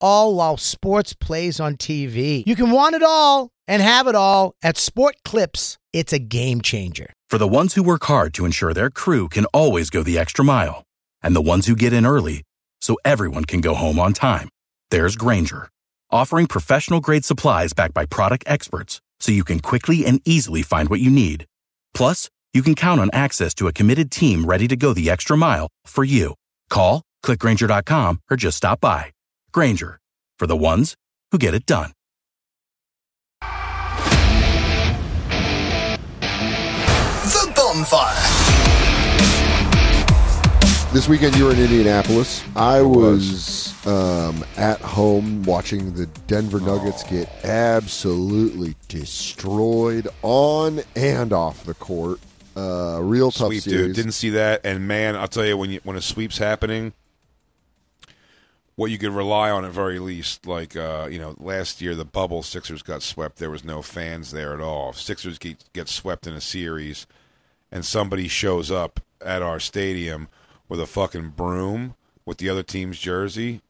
all 0.00 0.34
while 0.34 0.56
sports 0.56 1.12
plays 1.12 1.60
on 1.60 1.76
TV. 1.76 2.42
You 2.46 2.56
can 2.56 2.70
want 2.70 2.94
it 2.94 3.02
all 3.02 3.50
and 3.66 3.82
have 3.82 4.06
it 4.06 4.14
all 4.14 4.54
at 4.62 4.76
Sport 4.76 5.16
Clips. 5.24 5.76
It's 5.92 6.12
a 6.12 6.18
game 6.18 6.60
changer. 6.60 7.12
For 7.28 7.38
the 7.38 7.48
ones 7.48 7.74
who 7.74 7.82
work 7.82 8.04
hard 8.04 8.32
to 8.34 8.44
ensure 8.44 8.72
their 8.72 8.90
crew 8.90 9.28
can 9.28 9.44
always 9.46 9.90
go 9.90 10.02
the 10.02 10.18
extra 10.18 10.44
mile, 10.44 10.84
and 11.22 11.34
the 11.34 11.42
ones 11.52 11.66
who 11.66 11.76
get 11.76 11.92
in 11.92 12.06
early 12.06 12.42
so 12.80 12.96
everyone 13.04 13.44
can 13.44 13.60
go 13.60 13.74
home 13.74 13.98
on 13.98 14.12
time, 14.12 14.48
there's 14.90 15.16
Grainger, 15.16 15.68
offering 16.10 16.46
professional 16.46 17.00
grade 17.00 17.24
supplies 17.24 17.72
backed 17.72 17.94
by 17.94 18.06
product 18.06 18.44
experts 18.46 19.00
so 19.20 19.32
you 19.32 19.44
can 19.44 19.60
quickly 19.60 20.04
and 20.06 20.20
easily 20.24 20.62
find 20.62 20.88
what 20.88 21.00
you 21.00 21.10
need. 21.10 21.44
Plus, 21.94 22.28
you 22.52 22.62
can 22.62 22.74
count 22.74 23.00
on 23.00 23.10
access 23.12 23.54
to 23.54 23.66
a 23.66 23.72
committed 23.72 24.10
team 24.10 24.44
ready 24.44 24.68
to 24.68 24.76
go 24.76 24.92
the 24.92 25.10
extra 25.10 25.36
mile 25.36 25.68
for 25.86 26.04
you. 26.04 26.34
Call, 26.70 27.02
clickgrainger.com, 27.24 28.20
or 28.30 28.36
just 28.36 28.58
stop 28.58 28.80
by. 28.80 29.10
Grainger, 29.54 30.00
for 30.36 30.48
the 30.48 30.56
ones 30.56 30.96
who 31.30 31.38
get 31.38 31.54
it 31.54 31.64
done. 31.64 31.92
The 37.22 37.52
Bonfire. 37.54 38.20
This 40.92 41.08
weekend 41.08 41.36
you 41.36 41.44
were 41.44 41.52
in 41.52 41.60
Indianapolis. 41.60 42.42
I 42.56 42.82
was 42.82 43.86
um, 43.86 44.44
at 44.56 44.80
home 44.80 45.44
watching 45.44 45.94
the 45.94 46.06
Denver 46.26 46.58
Nuggets 46.58 47.04
get 47.04 47.28
absolutely 47.44 48.74
destroyed 48.88 50.08
on 50.22 50.80
and 50.96 51.32
off 51.32 51.62
the 51.64 51.74
court. 51.74 52.18
Uh, 52.56 52.98
real 53.00 53.30
tough 53.30 53.48
Sweep, 53.48 53.62
series. 53.62 53.86
dude. 53.86 53.94
Didn't 53.96 54.12
see 54.12 54.30
that, 54.30 54.62
and 54.64 54.88
man, 54.88 55.14
I'll 55.14 55.28
tell 55.28 55.46
you 55.46 55.56
when 55.56 55.70
you 55.70 55.78
when 55.84 55.96
a 55.96 56.02
sweep's 56.02 56.38
happening, 56.38 56.92
what 58.76 58.90
you 58.90 58.98
could 58.98 59.12
rely 59.12 59.50
on 59.50 59.64
at 59.64 59.70
very 59.70 59.98
least, 59.98 60.46
like 60.46 60.76
uh, 60.76 61.08
you 61.10 61.18
know, 61.18 61.34
last 61.38 61.80
year 61.80 61.94
the 61.94 62.04
bubble 62.04 62.42
Sixers 62.42 62.82
got 62.82 63.02
swept. 63.02 63.38
There 63.38 63.50
was 63.50 63.64
no 63.64 63.82
fans 63.82 64.30
there 64.30 64.52
at 64.54 64.60
all. 64.60 64.90
If 64.90 65.00
Sixers 65.00 65.38
get, 65.38 65.64
get 65.72 65.88
swept 65.88 66.26
in 66.26 66.34
a 66.34 66.40
series, 66.40 67.06
and 67.70 67.84
somebody 67.84 68.28
shows 68.28 68.70
up 68.70 69.00
at 69.24 69.42
our 69.42 69.60
stadium 69.60 70.28
with 70.68 70.80
a 70.80 70.86
fucking 70.86 71.30
broom 71.30 71.94
with 72.24 72.38
the 72.38 72.48
other 72.48 72.62
team's 72.62 72.98
jersey 72.98 73.60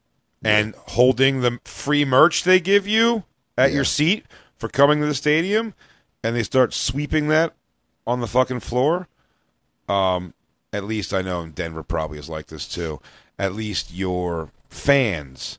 and 0.43 0.75
holding 0.89 1.41
the 1.41 1.59
free 1.65 2.05
merch 2.05 2.43
they 2.43 2.59
give 2.59 2.87
you 2.87 3.23
at 3.57 3.73
your 3.73 3.83
seat 3.83 4.25
for 4.57 4.69
coming 4.69 5.01
to 5.01 5.07
the 5.07 5.15
stadium, 5.15 5.73
and 6.23 6.35
they 6.35 6.43
start 6.43 6.73
sweeping 6.73 7.27
that 7.29 7.53
on 8.05 8.21
the 8.21 8.27
fucking 8.27 8.59
floor. 8.59 9.07
Um, 9.89 10.33
at 10.71 10.83
least 10.83 11.13
I 11.13 11.21
know 11.21 11.47
Denver 11.47 11.83
probably 11.83 12.19
is 12.19 12.29
like 12.29 12.47
this 12.47 12.67
too. 12.67 13.01
At 13.39 13.53
least 13.53 13.93
your 13.93 14.51
fans 14.75 15.57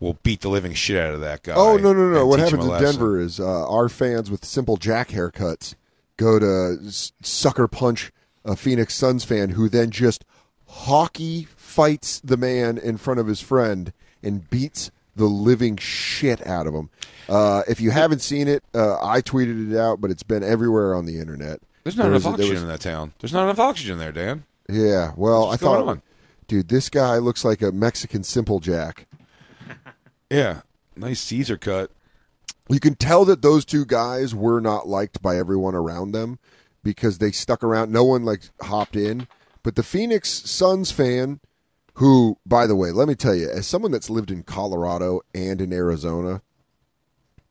will 0.00 0.18
beat 0.22 0.40
the 0.40 0.48
living 0.48 0.74
shit 0.74 0.96
out 0.98 1.14
of 1.14 1.20
that 1.20 1.42
guy. 1.42 1.54
Oh 1.54 1.76
no 1.76 1.92
no 1.92 2.08
no! 2.10 2.26
What 2.26 2.40
happens 2.40 2.64
in 2.64 2.70
lesson. 2.70 2.86
Denver 2.86 3.20
is 3.20 3.38
uh, 3.38 3.68
our 3.68 3.88
fans 3.88 4.30
with 4.30 4.44
simple 4.44 4.76
jack 4.76 5.08
haircuts 5.10 5.74
go 6.16 6.38
to 6.38 6.78
sucker 7.22 7.68
punch 7.68 8.10
a 8.44 8.56
Phoenix 8.56 8.94
Suns 8.94 9.24
fan 9.24 9.50
who 9.50 9.68
then 9.68 9.90
just 9.90 10.24
hockey 10.68 11.46
fights 11.56 12.20
the 12.20 12.36
man 12.36 12.78
in 12.78 12.96
front 12.96 13.20
of 13.20 13.26
his 13.26 13.40
friend 13.40 13.92
and 14.22 14.48
beats 14.50 14.90
the 15.14 15.26
living 15.26 15.76
shit 15.76 16.46
out 16.46 16.66
of 16.66 16.74
him. 16.74 16.90
Uh, 17.28 17.62
if 17.68 17.80
you 17.80 17.90
haven't 17.90 18.20
seen 18.20 18.48
it, 18.48 18.62
uh, 18.74 18.96
I 19.02 19.20
tweeted 19.22 19.72
it 19.72 19.78
out, 19.78 20.00
but 20.00 20.10
it's 20.10 20.22
been 20.22 20.42
everywhere 20.42 20.94
on 20.94 21.06
the 21.06 21.18
internet. 21.18 21.60
There's 21.84 21.96
not 21.96 22.04
There 22.04 22.12
enough 22.12 22.24
was 22.24 22.26
a- 22.26 22.34
oxygen 22.34 22.52
was- 22.54 22.62
in 22.62 22.68
that 22.68 22.80
town. 22.80 23.12
There's 23.20 23.32
not 23.32 23.44
enough 23.44 23.58
oxygen 23.58 23.98
there, 23.98 24.12
Dan. 24.12 24.44
Yeah, 24.68 25.12
well, 25.16 25.46
What's 25.48 25.62
I 25.62 25.66
thought, 25.66 25.86
on? 25.88 26.02
Dude, 26.46 26.68
this 26.68 26.88
guy 26.88 27.18
looks 27.18 27.44
like 27.44 27.62
a 27.62 27.72
Mexican 27.72 28.22
simple 28.22 28.60
jack. 28.60 29.06
Yeah, 30.28 30.62
nice 30.96 31.20
Caesar 31.20 31.56
cut. 31.56 31.92
you 32.68 32.80
can 32.80 32.96
tell 32.96 33.24
that 33.26 33.42
those 33.42 33.64
two 33.64 33.84
guys 33.84 34.34
were 34.34 34.60
not 34.60 34.88
liked 34.88 35.22
by 35.22 35.36
everyone 35.38 35.76
around 35.76 36.10
them 36.10 36.40
because 36.82 37.18
they 37.18 37.30
stuck 37.30 37.62
around. 37.62 37.92
No 37.92 38.02
one 38.02 38.24
like 38.24 38.40
hopped 38.60 38.96
in. 38.96 39.28
But 39.62 39.76
the 39.76 39.84
Phoenix 39.84 40.28
Suns 40.28 40.90
fan, 40.90 41.38
who, 41.94 42.38
by 42.44 42.66
the 42.66 42.74
way, 42.74 42.90
let 42.90 43.06
me 43.06 43.14
tell 43.14 43.36
you, 43.36 43.48
as 43.48 43.68
someone 43.68 43.92
that's 43.92 44.10
lived 44.10 44.32
in 44.32 44.42
Colorado 44.42 45.20
and 45.32 45.60
in 45.60 45.72
Arizona, 45.72 46.42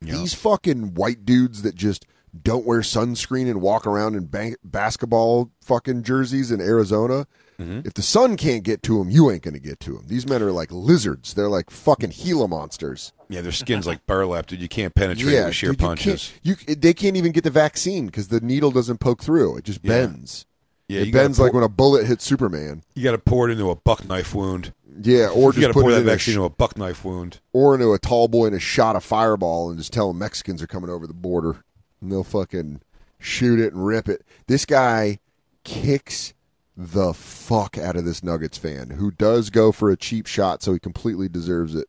these 0.01 0.33
fucking 0.33 0.95
white 0.95 1.25
dudes 1.25 1.61
that 1.61 1.75
just 1.75 2.05
don't 2.43 2.65
wear 2.65 2.81
sunscreen 2.81 3.49
and 3.49 3.61
walk 3.61 3.87
around 3.87 4.15
in 4.15 4.27
ba- 4.27 4.57
basketball 4.65 5.49
fucking 5.63 6.03
jerseys 6.03 6.51
in 6.51 6.59
Arizona. 6.59 7.25
Mm-hmm. 7.59 7.81
If 7.85 7.93
the 7.93 8.01
sun 8.01 8.35
can't 8.37 8.63
get 8.63 8.83
to 8.83 8.99
them, 8.99 9.09
you 9.09 9.31
ain't 9.31 9.41
going 9.43 9.53
to 9.53 9.59
get 9.59 9.79
to 9.81 9.93
them. 9.93 10.03
These 10.07 10.27
men 10.27 10.41
are 10.43 10.51
like 10.51 10.71
lizards. 10.71 11.33
They're 11.33 11.47
like 11.49 11.69
fucking 11.69 12.09
Gila 12.11 12.47
monsters. 12.47 13.13
Yeah, 13.29 13.41
their 13.41 13.51
skin's 13.51 13.87
like 13.87 14.05
burlap, 14.05 14.47
dude. 14.47 14.61
You 14.61 14.67
can't 14.67 14.93
penetrate 14.93 15.33
it 15.33 15.45
with 15.45 15.55
sheer 15.55 15.71
dude, 15.71 15.81
you 15.81 15.87
punches. 15.87 16.33
can't- 16.43 16.67
You, 16.67 16.75
they 16.75 16.93
can't 16.93 17.15
even 17.17 17.31
get 17.31 17.43
the 17.43 17.49
vaccine 17.49 18.07
because 18.07 18.27
the 18.27 18.41
needle 18.41 18.71
doesn't 18.71 18.97
poke 18.99 19.23
through. 19.23 19.57
It 19.57 19.63
just 19.63 19.79
Yeah. 19.83 20.05
bends. 20.05 20.45
Yeah, 20.87 21.01
it 21.01 21.11
bends 21.11 21.39
like 21.39 21.51
when 21.53 21.63
a 21.63 21.69
bullet 21.69 22.05
hits 22.05 22.23
Superman. 22.23 22.83
You 22.93 23.03
got 23.03 23.13
to 23.13 23.17
pour 23.17 23.49
it 23.49 23.53
into 23.53 23.71
a 23.71 23.75
buck 23.75 24.07
knife 24.07 24.35
wound. 24.35 24.71
Yeah, 25.01 25.29
or 25.29 25.51
you 25.53 25.61
just 25.61 25.73
put 25.73 25.81
pour 25.81 25.91
it 25.91 25.95
that 25.95 26.03
vaccine 26.03 26.33
sh- 26.33 26.35
into 26.35 26.45
a 26.45 26.49
buck 26.49 26.77
knife 26.77 27.03
wound. 27.03 27.39
or 27.53 27.73
into 27.73 27.91
a 27.93 27.97
tall 27.97 28.27
boy 28.27 28.45
and 28.45 28.55
a 28.55 28.59
shot 28.59 28.95
of 28.95 29.03
fireball 29.03 29.69
and 29.69 29.79
just 29.79 29.91
tell 29.91 30.09
them 30.09 30.19
Mexicans 30.19 30.61
are 30.61 30.67
coming 30.67 30.89
over 30.91 31.07
the 31.07 31.13
border 31.15 31.63
and 32.01 32.11
they'll 32.11 32.23
fucking 32.23 32.81
shoot 33.17 33.59
it 33.59 33.73
and 33.73 33.83
rip 33.83 34.07
it. 34.07 34.21
This 34.45 34.63
guy 34.65 35.17
kicks 35.63 36.34
the 36.77 37.13
fuck 37.13 37.77
out 37.77 37.95
of 37.95 38.05
this 38.05 38.23
Nuggets 38.23 38.57
fan 38.57 38.91
who 38.91 39.11
does 39.11 39.49
go 39.49 39.71
for 39.71 39.89
a 39.89 39.97
cheap 39.97 40.27
shot, 40.27 40.61
so 40.61 40.73
he 40.73 40.79
completely 40.79 41.29
deserves 41.29 41.73
it. 41.75 41.87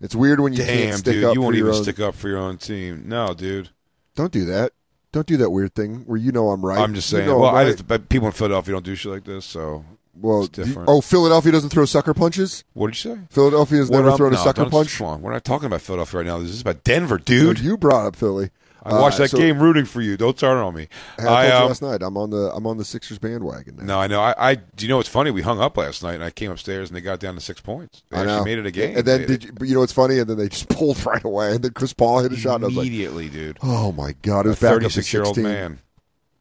It's 0.00 0.14
weird 0.14 0.40
when 0.40 0.52
you 0.52 0.64
can't 0.64 0.98
stick 0.98 1.14
dude, 1.14 1.24
up 1.24 1.34
you 1.34 1.40
won't 1.40 1.52
for 1.54 1.58
your 1.58 1.66
even 1.68 1.76
own. 1.78 1.82
stick 1.84 2.00
up 2.00 2.14
for 2.14 2.28
your 2.28 2.38
own 2.38 2.58
team. 2.58 3.04
No, 3.06 3.32
dude. 3.32 3.70
Don't 4.16 4.32
do 4.32 4.44
that. 4.46 4.72
Don't 5.12 5.26
do 5.26 5.36
that 5.36 5.50
weird 5.50 5.74
thing 5.74 6.02
where 6.06 6.18
you 6.18 6.32
know 6.32 6.50
I'm 6.50 6.64
right. 6.66 6.78
I'm 6.78 6.94
just 6.94 7.10
You 7.12 7.18
saying. 7.18 7.28
know 7.30 7.38
well, 7.38 7.52
right. 7.54 7.70
just, 7.70 7.86
but 7.86 8.08
people 8.08 8.26
in 8.26 8.32
Philadelphia 8.32 8.72
don't 8.74 8.84
do 8.84 8.96
shit 8.96 9.12
like 9.12 9.24
this, 9.24 9.44
so 9.44 9.84
Well, 10.20 10.40
it's 10.40 10.48
different. 10.48 10.88
oh, 10.88 11.00
Philadelphia 11.00 11.52
doesn't 11.52 11.70
throw 11.70 11.84
sucker 11.84 12.12
punches. 12.12 12.64
what 12.74 12.88
did 12.92 13.04
you 13.04 13.14
say? 13.14 13.20
Philadelphia's 13.30 13.88
What 13.90 14.02
never 14.04 14.16
thrown 14.16 14.34
a 14.34 14.36
sucker 14.36 14.66
punch. 14.68 15.00
We're 15.00 15.30
not 15.32 15.44
talking 15.44 15.66
about 15.66 15.80
Philadelphia 15.82 16.18
right 16.20 16.26
now. 16.26 16.38
This 16.38 16.50
is 16.50 16.60
about 16.62 16.82
Denver, 16.82 17.18
Dude, 17.18 17.56
dude. 17.58 17.64
you 17.64 17.76
brought 17.76 18.06
up 18.06 18.16
Philly. 18.16 18.50
I 18.84 19.00
watched 19.00 19.16
Uh, 19.16 19.24
that 19.24 19.30
so- 19.30 19.38
game 19.38 19.58
rooting 19.62 19.84
for 19.86 20.00
you. 20.02 20.16
Don't 20.16 20.36
start 20.36 20.58
on 20.58 20.74
me. 20.74 20.88
I 21.18 21.22
I, 21.26 21.50
um, 21.52 21.68
last 21.68 21.80
night. 21.82 22.02
I'm 22.02 22.16
on 22.16 22.30
the 22.30 22.52
I'm 22.54 22.66
on 22.66 22.76
the 22.76 22.84
Sixers 22.84 23.18
bandwagon 23.18 23.76
now. 23.76 23.84
no, 23.84 23.98
I 23.98 24.06
know. 24.06 24.20
I, 24.20 24.34
I 24.50 24.54
do 24.56 24.84
you 24.84 24.88
know 24.88 24.98
what's 24.98 25.08
funny? 25.08 25.30
We 25.30 25.42
hung 25.42 25.60
up 25.60 25.76
last 25.76 26.02
night, 26.02 26.14
and 26.14 26.22
I 26.24 26.30
came 26.30 26.50
upstairs, 26.50 26.90
and 26.90 26.96
they 26.96 27.00
got 27.00 27.18
down 27.20 27.34
to 27.34 27.40
six 27.40 27.60
points. 27.60 28.02
They 28.10 28.18
I 28.18 28.20
actually 28.20 28.36
know. 28.36 28.44
made 28.44 28.58
it 28.58 28.66
a 28.66 28.70
game. 28.70 28.96
And 28.98 29.06
then 29.06 29.26
did 29.26 29.44
you, 29.44 29.52
but 29.52 29.68
you 29.68 29.74
know 29.74 29.80
what's 29.80 29.92
funny? 29.92 30.18
And 30.18 30.28
then 30.28 30.36
they 30.36 30.48
just 30.48 30.68
pulled 30.76 31.04
right 31.06 31.24
away. 31.24 31.54
And 31.54 31.62
then 31.64 31.72
Chris 31.72 31.92
Paul 31.94 32.20
hit 32.20 32.32
a 32.32 32.36
shot. 32.36 32.56
And 32.56 32.64
I 32.64 32.66
was 32.68 32.76
like, 32.76 32.86
immediately, 32.86 33.28
dude. 33.28 33.58
oh 33.62 33.92
my 33.92 34.14
god, 34.22 34.46
it 34.46 34.50
was 34.50 34.60
back 34.60 34.72
36 34.72 35.12
year 35.12 35.22
old 35.24 35.36
man. 35.38 35.80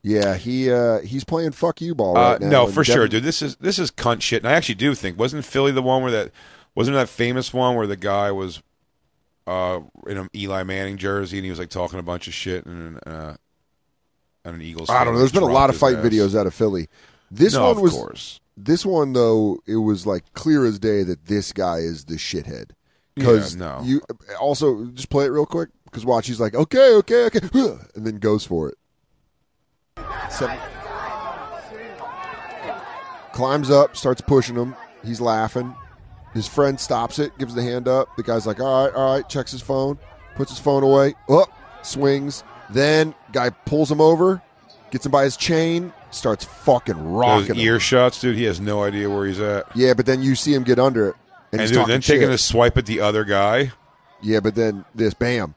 Yeah, 0.06 0.36
he 0.36 0.70
uh, 0.70 1.00
he's 1.00 1.24
playing 1.24 1.53
fuck 1.53 1.80
you 1.80 1.96
ball 1.96 2.18
Uh, 2.18 2.32
right 2.34 2.42
now. 2.42 2.50
no, 2.50 2.68
for 2.68 2.84
sure, 2.84 3.08
dude. 3.08 3.24
This 3.24 3.42
is 3.42 3.56
this 3.56 3.80
is 3.80 3.90
cunt 3.90 4.22
shit, 4.22 4.44
and 4.44 4.50
I 4.52 4.56
actually 4.56 4.76
do 4.76 4.94
think 4.96 5.18
wasn't 5.18 5.46
Philly 5.46 5.72
the 5.72 5.82
one 5.82 6.02
where 6.03 6.12
that 6.12 6.32
wasn't 6.76 6.96
that 6.96 7.08
famous 7.08 7.53
one 7.53 7.78
where 7.78 7.88
the 7.88 7.96
guy 7.96 8.30
was 8.30 8.62
uh, 9.48 9.79
in 10.08 10.17
an 10.17 10.29
Eli 10.35 10.64
Manning 10.64 10.97
jersey 10.97 11.38
and 11.38 11.44
he 11.46 11.50
was 11.50 11.59
like 11.59 11.70
talking 11.70 12.00
a 12.00 12.03
bunch 12.03 12.28
of 12.28 12.34
shit 12.34 12.66
and 12.66 13.00
uh, 13.06 13.35
and 14.46 14.56
an 14.56 14.62
Eagles. 14.62 14.90
I 14.90 15.03
don't 15.03 15.14
know. 15.14 15.20
There's 15.20 15.32
been 15.32 15.44
a 15.44 15.47
lot 15.47 15.70
of 15.70 15.78
fight 15.78 15.97
ass. 15.97 16.06
videos 16.06 16.38
out 16.40 16.47
of 16.47 16.53
Philly. 16.53 16.88
This 17.32 17.53
No, 17.53 17.62
one 17.67 17.72
of 17.78 17.82
was 17.82 17.94
course. 17.94 18.40
this 18.58 18.85
one 18.85 19.14
though. 19.14 19.59
It 19.66 19.78
was 19.78 20.06
like 20.06 20.34
clear 20.34 20.66
as 20.66 20.79
day 20.79 21.03
that 21.03 21.26
this 21.26 21.52
guy 21.53 21.78
is 21.78 22.06
the 22.06 22.16
shithead. 22.16 22.72
Because 23.16 23.56
Yeah, 23.56 23.59
no. 23.59 23.82
you 23.84 24.02
also 24.40 24.85
just 24.88 25.09
play 25.09 25.26
it 25.26 25.29
real 25.29 25.46
quick. 25.46 25.70
Because 25.85 26.06
watch, 26.06 26.26
he's 26.26 26.40
like, 26.40 26.56
okay, 26.56 26.94
okay, 26.96 27.26
okay, 27.26 27.40
and 27.96 28.06
then 28.08 28.17
goes 28.17 28.44
for 28.46 28.70
it. 28.70 28.78
Seven. 30.32 30.58
Climbs 33.34 33.70
up, 33.70 33.96
starts 33.97 34.22
pushing 34.22 34.56
him. 34.56 34.76
He's 35.03 35.20
laughing. 35.22 35.76
His 36.34 36.47
friend 36.47 36.80
stops 36.80 37.20
it, 37.20 37.38
gives 37.38 37.53
the 37.53 37.62
hand 37.62 37.88
up. 37.88 38.16
The 38.18 38.24
guy's 38.24 38.47
like, 38.47 38.59
all 38.59 38.85
right, 38.85 38.94
all 38.96 39.16
right, 39.16 39.30
checks 39.30 39.52
his 39.52 39.62
phone, 39.62 40.00
puts 40.35 40.50
his 40.52 40.59
phone 40.59 40.82
away, 40.84 41.14
up, 41.30 41.50
swings. 41.84 42.44
Then 42.70 43.14
guy 43.32 43.52
pulls 43.52 43.91
him 43.91 44.02
over, 44.02 44.41
gets 44.90 45.06
him 45.06 45.12
by 45.12 45.26
his 45.26 45.38
chain, 45.38 45.94
starts 46.09 46.44
fucking 46.46 46.96
Those 46.96 47.03
rocking 47.03 47.56
him. 47.56 47.58
ear 47.59 47.80
shots, 47.80 48.20
dude. 48.20 48.35
He 48.35 48.46
has 48.46 48.59
no 48.59 48.84
idea 48.84 49.09
where 49.09 49.28
he's 49.28 49.40
at. 49.40 49.66
Yeah, 49.76 49.94
but 49.94 50.06
then 50.08 50.24
you 50.24 50.34
see 50.35 50.53
him 50.53 50.64
get 50.64 50.80
under 50.80 51.09
it, 51.09 51.16
and, 51.52 51.53
And 51.53 51.62
he's 51.62 51.70
dude, 51.70 51.78
talking 51.80 51.91
then 51.91 52.02
taking 52.02 52.22
shit. 52.28 52.32
a 52.32 52.38
swipe 52.40 52.78
at 52.78 52.86
the 52.88 53.00
other 53.00 53.24
guy. 53.26 53.72
Yeah, 54.22 54.40
but 54.40 54.56
then 54.56 54.86
this, 54.96 55.14
bam, 55.14 55.53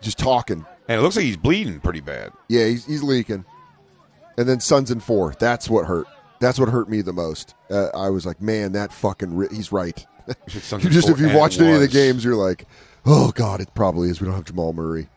just 0.00 0.18
talking. 0.18 0.64
And 0.86 0.98
it 1.00 1.02
looks 1.02 1.16
like 1.16 1.24
he's 1.24 1.36
bleeding 1.36 1.80
pretty 1.80 2.00
bad. 2.00 2.32
Yeah, 2.48 2.66
he's, 2.66 2.86
he's 2.86 3.02
leaking. 3.02 3.44
And 4.36 4.48
then 4.48 4.60
Suns 4.60 4.90
and 4.92 5.02
four. 5.02 5.34
That's 5.40 5.68
what 5.68 5.86
hurt. 5.86 6.06
That's 6.40 6.58
what 6.58 6.68
hurt 6.68 6.88
me 6.88 7.02
the 7.02 7.12
most. 7.12 7.54
Uh, 7.70 7.88
I 7.94 8.10
was 8.10 8.24
like, 8.26 8.40
man, 8.40 8.72
that 8.72 8.92
fucking. 8.92 9.34
Ri- 9.36 9.48
he's 9.54 9.72
right. 9.72 10.06
You 10.26 10.34
just 10.90 11.08
if 11.08 11.18
you've 11.18 11.34
watched 11.34 11.60
any 11.60 11.72
of 11.72 11.80
the 11.80 11.88
games, 11.88 12.24
you're 12.24 12.36
like, 12.36 12.66
oh 13.06 13.32
god, 13.32 13.60
it 13.60 13.74
probably 13.74 14.08
is. 14.10 14.20
We 14.20 14.26
don't 14.26 14.36
have 14.36 14.44
Jamal 14.44 14.72
Murray. 14.72 15.08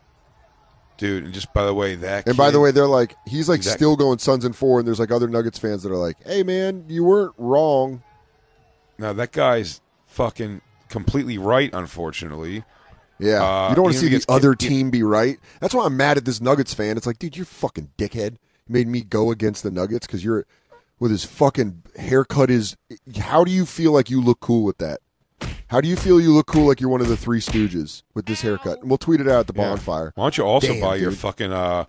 dude. 0.97 1.25
And 1.25 1.33
just 1.33 1.53
by 1.53 1.65
the 1.65 1.73
way, 1.73 1.95
that 1.95 2.27
And 2.27 2.37
by 2.37 2.49
the 2.51 2.59
way, 2.59 2.71
they're 2.71 2.87
like, 2.87 3.15
he's 3.27 3.49
like 3.49 3.61
still 3.63 3.95
going 3.95 4.19
Suns 4.19 4.45
and 4.45 4.55
four, 4.55 4.79
and 4.79 4.87
there's 4.87 4.99
like 4.99 5.11
other 5.11 5.27
Nuggets 5.27 5.59
fans 5.59 5.83
that 5.83 5.91
are 5.91 5.97
like, 5.97 6.15
hey 6.25 6.43
man, 6.43 6.85
you 6.87 7.03
weren't 7.03 7.33
wrong. 7.37 8.03
now 8.97 9.13
that 9.13 9.31
guy's 9.31 9.81
fucking 10.07 10.61
completely 10.89 11.37
right. 11.37 11.69
Unfortunately, 11.73 12.63
Yeah, 13.19 13.43
Uh, 13.43 13.69
you 13.69 13.75
don't 13.75 13.83
want 13.83 13.95
to 13.95 13.99
see 13.99 14.09
the 14.09 14.25
other 14.29 14.53
it- 14.53 14.59
team 14.59 14.89
be 14.91 15.03
right. 15.03 15.39
That's 15.59 15.73
why 15.73 15.85
I'm 15.85 15.97
mad 15.97 16.17
at 16.17 16.25
this 16.25 16.39
Nuggets 16.41 16.73
fan. 16.73 16.97
It's 16.97 17.05
like, 17.07 17.19
dude, 17.19 17.35
you're 17.37 17.45
fucking 17.45 17.89
dickhead. 17.97 18.31
You 18.67 18.73
made 18.73 18.87
me 18.87 19.01
go 19.01 19.29
against 19.31 19.63
the 19.63 19.71
Nuggets 19.71 20.07
because 20.07 20.23
you're 20.23 20.45
with 21.01 21.11
his 21.11 21.25
fucking 21.25 21.83
haircut. 21.97 22.49
Is 22.49 22.77
how 23.19 23.43
do 23.43 23.51
you 23.51 23.65
feel 23.65 23.91
like 23.91 24.09
you 24.09 24.21
look 24.21 24.39
cool 24.39 24.63
with 24.63 24.77
that? 24.77 24.99
How 25.67 25.81
do 25.81 25.87
you 25.89 25.95
feel 25.95 26.21
you 26.21 26.31
look 26.31 26.45
cool 26.47 26.67
like 26.67 26.79
you're 26.79 26.89
one 26.89 27.01
of 27.01 27.07
the 27.09 27.17
Three 27.17 27.39
Stooges 27.39 28.03
with 28.13 28.25
this 28.27 28.41
haircut? 28.41 28.79
And 28.81 28.89
we'll 28.89 28.97
tweet 28.97 29.19
it 29.19 29.27
out 29.27 29.39
at 29.41 29.47
the 29.47 29.53
Yeah. 29.59 29.69
bonfire. 29.69 30.11
Why 30.15 30.23
don't 30.25 30.37
you 30.37 30.43
also 30.45 30.67
Damn, 30.67 30.81
buy 30.81 30.95
your 30.97 31.11
fucking 31.11 31.51
uh 31.51 31.85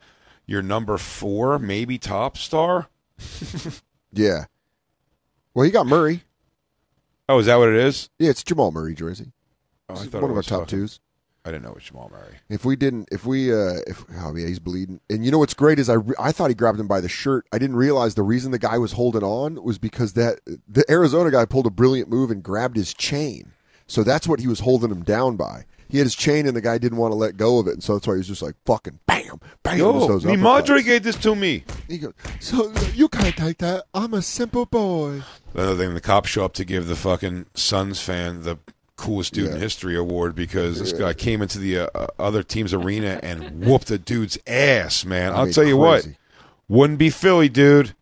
your 0.47 0.63
number 0.63 0.99
four, 0.99 1.59
maybe 1.61 1.99
top 1.99 2.37
star? 2.37 2.89
Yeah. 4.15 4.45
Well, 5.55 5.65
he 5.65 5.71
got 5.71 5.87
Murray. 5.87 6.25
Oh, 7.29 7.39
is 7.39 7.47
that 7.47 7.57
what 7.57 7.71
it 7.71 7.77
is? 7.77 8.11
Yeah, 8.19 8.29
it's 8.31 8.43
Jamal 8.45 8.71
Murray 8.73 8.95
jersey. 8.95 9.33
Oh, 9.89 9.95
I 9.95 10.03
It's 10.03 10.07
thought 10.11 10.21
one 10.23 10.31
it 10.31 10.33
of 10.33 10.37
our 10.37 10.43
top 10.43 10.61
fucking- 10.63 10.79
twos. 10.81 11.01
I 11.45 11.51
didn't 11.51 11.65
know 11.65 11.71
it 11.71 11.75
was 11.77 11.85
Jamal 11.85 12.09
Murray. 12.11 12.37
If 12.49 12.65
we 12.65 12.77
didn't, 12.77 13.09
if 13.11 13.27
we, 13.27 13.53
uh, 13.53 13.81
if 13.87 14.05
oh 14.21 14.35
yeah, 14.37 14.47
he's 14.47 14.61
bleeding. 14.61 15.01
And 15.11 15.25
you 15.25 15.31
know 15.33 15.39
what's 15.39 15.55
great 15.55 15.79
is 15.81 15.89
I, 15.89 15.95
re- 15.95 16.15
I 16.19 16.31
thought 16.31 16.51
he 16.51 16.55
grabbed 16.55 16.79
him 16.79 16.87
by 16.87 17.01
the 17.01 17.09
shirt. 17.09 17.47
I 17.53 17.59
didn't 17.59 17.77
realize 17.77 18.15
the 18.15 18.23
reason 18.23 18.53
the 18.53 18.59
guy 18.59 18.79
was 18.79 18.93
holding 18.93 19.25
on 19.25 19.63
was 19.63 19.79
because 19.79 20.13
that 20.13 20.41
the 20.69 20.85
Arizona 20.89 21.33
guy 21.33 21.45
pulled 21.45 21.67
a 21.67 21.71
brilliant 21.71 22.09
move 22.09 22.31
and 22.31 22.43
grabbed 22.43 22.77
his 22.77 22.95
chain. 22.95 23.53
So 23.89 24.05
that's 24.05 24.29
what 24.29 24.41
he 24.41 24.47
was 24.47 24.61
holding 24.61 24.91
him 24.91 25.03
down 25.03 25.37
by. 25.37 25.65
He 25.89 25.99
had 25.99 26.07
his 26.07 26.15
chain 26.15 26.47
and 26.47 26.57
the 26.57 26.63
guy 26.63 26.79
didn't 26.79 26.97
want 26.97 27.13
to 27.13 27.17
let 27.17 27.37
go 27.37 27.59
of 27.59 27.67
it, 27.67 27.73
and 27.73 27.83
so 27.83 27.95
that's 27.95 28.07
why 28.07 28.15
he 28.15 28.19
was 28.19 28.29
just 28.29 28.41
like 28.41 28.55
fucking 28.65 29.01
bam, 29.07 29.41
bam. 29.63 29.79
Yo, 29.79 30.07
those 30.07 30.25
me. 30.25 30.37
Madre 30.37 30.83
gave 30.83 31.03
this 31.03 31.17
to 31.17 31.35
me. 31.35 31.65
He 31.89 31.99
goes, 31.99 32.15
so 32.41 32.73
you 32.95 33.09
can't 33.09 33.37
take 33.37 33.59
that. 33.59 33.85
I'm 33.93 34.15
a 34.15 34.23
simple 34.23 34.65
boy. 34.65 35.23
Another 35.53 35.77
thing, 35.77 35.93
the 35.93 36.01
cops 36.01 36.31
show 36.31 36.45
up 36.47 36.55
to 36.55 36.65
give 36.65 36.87
the 36.87 36.97
fucking 36.97 37.47
Suns 37.55 38.01
fan 38.01 38.43
the 38.43 38.59
coolest 39.03 39.35
dude 39.35 39.51
in 39.51 39.61
history 39.61 39.97
award 39.97 40.35
because 40.35 40.79
this 40.79 40.93
guy 40.93 41.13
came 41.13 41.43
into 41.43 41.59
the 41.59 41.81
uh, 41.81 41.89
uh, 41.95 42.07
other 42.19 42.43
team's 42.43 42.73
arena 42.73 43.19
and 43.23 43.65
whooped 43.67 43.91
a 43.91 43.99
dude's 43.99 44.39
ass, 44.47 45.05
man. 45.05 45.33
I 45.33 45.39
I'll 45.39 45.45
mean, 45.45 45.53
tell 45.53 45.65
you 45.65 45.77
what, 45.77 46.07
wouldn't 46.69 46.99
be 46.99 47.11
Philly, 47.11 47.49
dude. 47.49 47.95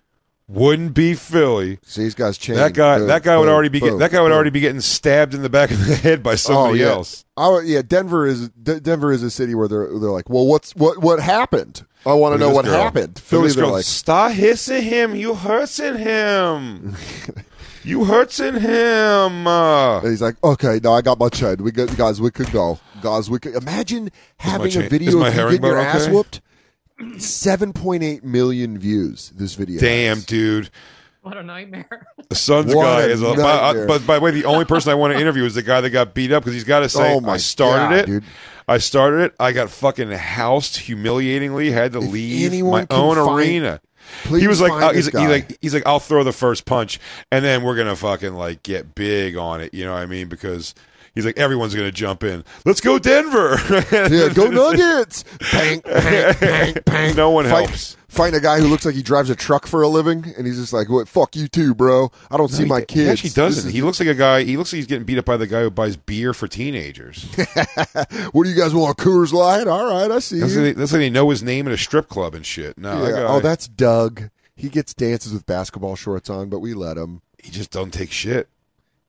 Wouldn't 0.47 0.95
be 0.95 1.15
Philly. 1.15 1.79
See, 1.85 2.03
he's 2.03 2.17
got 2.17 2.27
his 2.29 2.39
chain. 2.39 2.57
That 2.57 2.75
guy, 2.75 2.99
Boom, 2.99 3.07
that 3.07 3.23
guy 3.23 3.39
would 3.39 3.45
boom, 3.45 3.55
already 3.55 3.69
be 3.69 3.79
get, 3.79 3.99
that 4.01 4.11
guy 4.11 4.21
would 4.21 4.29
boom. 4.29 4.35
already 4.35 4.51
be 4.51 4.59
getting 4.59 4.81
stabbed 4.81 5.33
in 5.33 5.43
the 5.43 5.49
back 5.49 5.71
of 5.71 5.87
the 5.87 5.95
head 5.95 6.25
by 6.25 6.35
somebody 6.35 6.83
oh, 6.83 6.87
yeah. 6.87 6.93
else. 6.93 7.25
I 7.37 7.61
yeah, 7.65 7.83
Denver 7.83 8.27
is 8.27 8.49
D- 8.51 8.81
Denver 8.81 9.13
is 9.13 9.23
a 9.23 9.31
city 9.31 9.55
where 9.55 9.69
they're 9.69 9.87
they're 9.87 10.11
like, 10.11 10.29
well, 10.29 10.47
what's 10.47 10.75
what 10.75 10.99
what 10.99 11.21
happened? 11.21 11.87
I 12.05 12.15
want 12.15 12.35
to 12.35 12.39
know 12.39 12.51
what 12.51 12.65
girl. 12.65 12.75
happened. 12.75 13.19
Philly, 13.19 13.53
they're 13.53 13.65
girl. 13.65 13.73
like, 13.73 13.85
stop 13.85 14.33
hissing 14.33 14.83
him. 14.83 15.15
You 15.15 15.35
hurting 15.35 15.99
him. 15.99 16.97
you 17.85 18.05
hurting 18.05 18.61
him. 18.61 19.47
Uh, 19.47 19.99
and 20.01 20.09
he's 20.09 20.23
like, 20.23 20.37
okay, 20.43 20.81
no, 20.83 20.93
I 20.93 21.03
got 21.03 21.19
my 21.19 21.29
chain. 21.29 21.57
We 21.63 21.71
got 21.73 21.97
guys, 21.97 22.21
we 22.21 22.31
could 22.31 22.51
go, 22.53 22.79
guys. 23.03 23.31
We 23.31 23.39
could 23.39 23.55
imagine 23.55 24.11
having 24.39 24.71
chain- 24.71 24.85
a 24.85 24.89
video 24.89 25.09
of 25.09 25.15
you 25.15 25.21
getting 25.23 25.37
herringbone 25.39 25.71
your 25.71 25.79
ass 25.81 26.09
whooped. 26.09 26.41
Seven 27.19 27.73
point 27.73 28.03
eight 28.03 28.23
million 28.25 28.79
views. 28.79 29.31
This 29.35 29.55
video. 29.55 29.81
damn, 29.81 30.17
has. 30.19 30.27
dude. 30.27 30.71
What 31.23 31.37
a 31.37 31.43
nightmare. 31.43 32.07
The 32.29 32.35
Suns 32.35 32.75
What 32.75 32.85
guy 32.85 33.03
a 33.03 33.09
is 33.09 33.21
a. 33.23 33.35
By, 33.35 33.37
nightmare. 33.37 33.87
but 33.87 34.07
by 34.07 34.15
the 34.19 34.21
way, 34.25 34.31
the 34.31 34.45
only 34.47 34.65
person 34.65 34.91
I 34.91 34.95
want 34.95 35.15
to 35.15 35.21
interview 35.21 35.45
is 35.45 35.55
the 35.55 35.63
guy 35.63 35.81
that 35.81 35.91
got 35.91 36.15
beat 36.15 36.31
up 36.33 36.43
because 36.43 36.55
he's 36.55 36.65
got 36.65 36.81
to 36.81 36.89
say, 36.89 37.15
Oh 37.15 37.21
my 37.21 37.35
I 37.35 37.37
started 37.39 37.89
God, 37.89 37.99
it. 37.99 38.07
dude. 38.07 38.25
I 38.69 38.79
started 38.79 39.21
it. 39.25 39.35
I 39.41 39.53
got 39.53 39.69
fucking 39.71 40.11
housed 40.11 40.77
humiliatingly. 40.79 41.71
Had 41.73 41.93
to 41.93 41.99
If 41.99 42.11
leave 42.11 42.65
my 42.65 42.87
own 42.91 43.17
find- 43.17 43.39
arena. 43.39 43.81
Please 44.25 44.43
he 44.43 44.49
was 44.49 44.61
like, 44.61 44.73
uh, 44.73 44.93
he's, 44.93 45.07
he 45.07 45.29
like, 45.29 45.59
he's 45.61 45.75
like, 45.75 45.87
I'll 45.87 46.01
throw 46.01 46.25
the 46.25 46.33
first 46.33 46.65
punch, 46.65 47.01
and 47.31 47.45
then 47.45 47.63
we're 47.63 47.77
gonna 47.77 47.97
fucking 47.97 48.35
like 48.35 48.63
get 48.63 48.95
big 48.95 49.37
on 49.37 49.61
it. 49.61 49.75
You 49.75 49.85
know 49.85 49.93
what 49.93 50.03
I 50.03 50.07
mean? 50.07 50.29
Because 50.29 50.75
he's 51.15 51.25
like, 51.27 51.39
everyone's 51.39 51.75
gonna 51.75 51.93
jump 51.93 52.23
in. 52.25 52.45
Let's 52.65 52.81
go 52.81 52.99
Denver. 52.99 53.57
yeah, 53.93 54.29
go 54.33 54.49
Nuggets! 54.51 55.25
Bang, 55.53 55.81
bang, 55.81 56.35
bang, 56.41 56.77
bang. 56.85 57.17
No 57.17 57.31
one 57.31 57.47
fight, 57.47 57.69
helps. 57.69 57.97
Find 58.09 58.35
a 58.35 58.41
guy 58.41 58.59
who 58.59 58.67
looks 58.67 58.85
like 58.85 58.97
he 58.97 59.03
drives 59.03 59.31
a 59.31 59.37
truck 59.37 59.67
for 59.69 59.83
a 59.83 59.89
living, 59.89 60.25
and 60.37 60.45
he's 60.47 60.57
just 60.59 60.73
like, 60.73 60.89
"What? 60.89 61.07
Fuck 61.07 61.37
you 61.37 61.47
too, 61.47 61.75
bro. 61.75 62.11
I 62.31 62.37
don't 62.37 62.49
see 62.49 62.65
he, 62.65 62.69
my 62.69 62.81
he 62.81 62.87
kids." 62.87 63.09
actually 63.11 63.31
doesn't. 63.31 63.69
is- 63.69 63.73
He 63.73 63.83
looks 63.83 64.01
like 64.01 64.09
a 64.09 64.15
guy. 64.15 64.43
He 64.43 64.57
looks 64.57 64.73
like 64.73 64.79
he's 64.79 64.87
getting 64.87 65.05
beat 65.05 65.19
up 65.19 65.25
by 65.25 65.37
the 65.37 65.47
guy 65.47 65.61
who 65.63 65.71
buys 65.71 65.97
beer 65.97 66.35
for 66.35 66.49
teenagers. 66.49 67.23
what 68.33 68.45
do 68.45 68.51
you 68.51 68.57
guys 68.57 68.75
want? 68.75 68.99
Coors 68.99 69.33
Light? 69.33 69.69
All 69.69 69.87
right, 69.87 70.11
I 70.11 70.19
see 70.19 70.41
That's 70.41 70.55
like, 70.57 70.63
they, 70.65 70.73
that's 70.73 70.93
like 70.93 70.99
they 71.01 71.11
know 71.11 71.31
his 71.31 71.43
name 71.43 71.67
at 71.69 71.73
a 71.73 71.79
strip 71.79 72.09
club 72.09 72.35
and 72.35 72.45
shit. 72.45 72.77
No, 72.79 73.01
that 73.05 73.13
guy, 73.13 73.23
Oh, 73.23 73.39
that's 73.41 73.69
Doug. 73.69 74.31
He 74.57 74.69
gets 74.69 74.93
dances 74.93 75.33
with 75.33 75.47
basketball 75.47 75.95
shorts 75.97 76.29
on, 76.29 76.49
but 76.51 76.59
we 76.59 76.75
let 76.75 76.97
him. 76.99 77.23
he 77.43 77.51
just 77.51 77.71
don't 77.71 77.93
take 77.93 78.11
shit. 78.11 78.49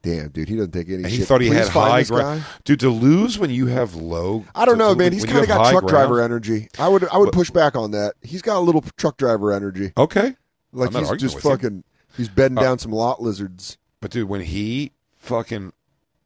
Damn, 0.03 0.29
dude, 0.29 0.49
he 0.49 0.55
doesn't 0.55 0.71
take 0.71 0.87
any 0.87 0.95
And 1.03 1.09
shit. 1.11 1.19
he 1.19 1.25
thought 1.25 1.41
he 1.41 1.49
Please 1.49 1.57
had 1.59 1.67
high 1.69 2.03
ground. 2.03 2.41
guy. 2.41 2.47
Dude, 2.63 2.79
to 2.79 2.89
lose 2.89 3.37
when 3.37 3.51
you 3.51 3.67
have 3.67 3.93
low. 3.93 4.45
I 4.55 4.65
don't 4.65 4.79
know, 4.79 4.93
to- 4.93 4.97
man. 4.97 5.13
He's 5.13 5.25
kind 5.25 5.39
of 5.39 5.47
got 5.47 5.69
truck 5.69 5.83
ground- 5.83 5.89
driver 5.89 6.21
energy. 6.21 6.69
I 6.79 6.87
would, 6.87 7.07
I 7.09 7.17
would 7.17 7.25
But- 7.27 7.33
push 7.35 7.51
back 7.51 7.75
on 7.75 7.91
that. 7.91 8.15
He's 8.21 8.41
got 8.41 8.57
a 8.57 8.61
little 8.61 8.83
truck 8.97 9.17
driver 9.17 9.51
energy. 9.51 9.93
Okay, 9.95 10.35
Like 10.73 10.91
he's 10.93 11.11
just 11.21 11.39
fucking. 11.41 11.83
He's 12.17 12.29
bedding 12.29 12.57
Uh, 12.57 12.61
down 12.61 12.79
some 12.79 12.91
lot 12.91 13.21
lizards. 13.21 13.77
but 14.01 14.09
dude, 14.11 14.27
when 14.27 14.41
he 14.41 14.91
fucking 15.17 15.71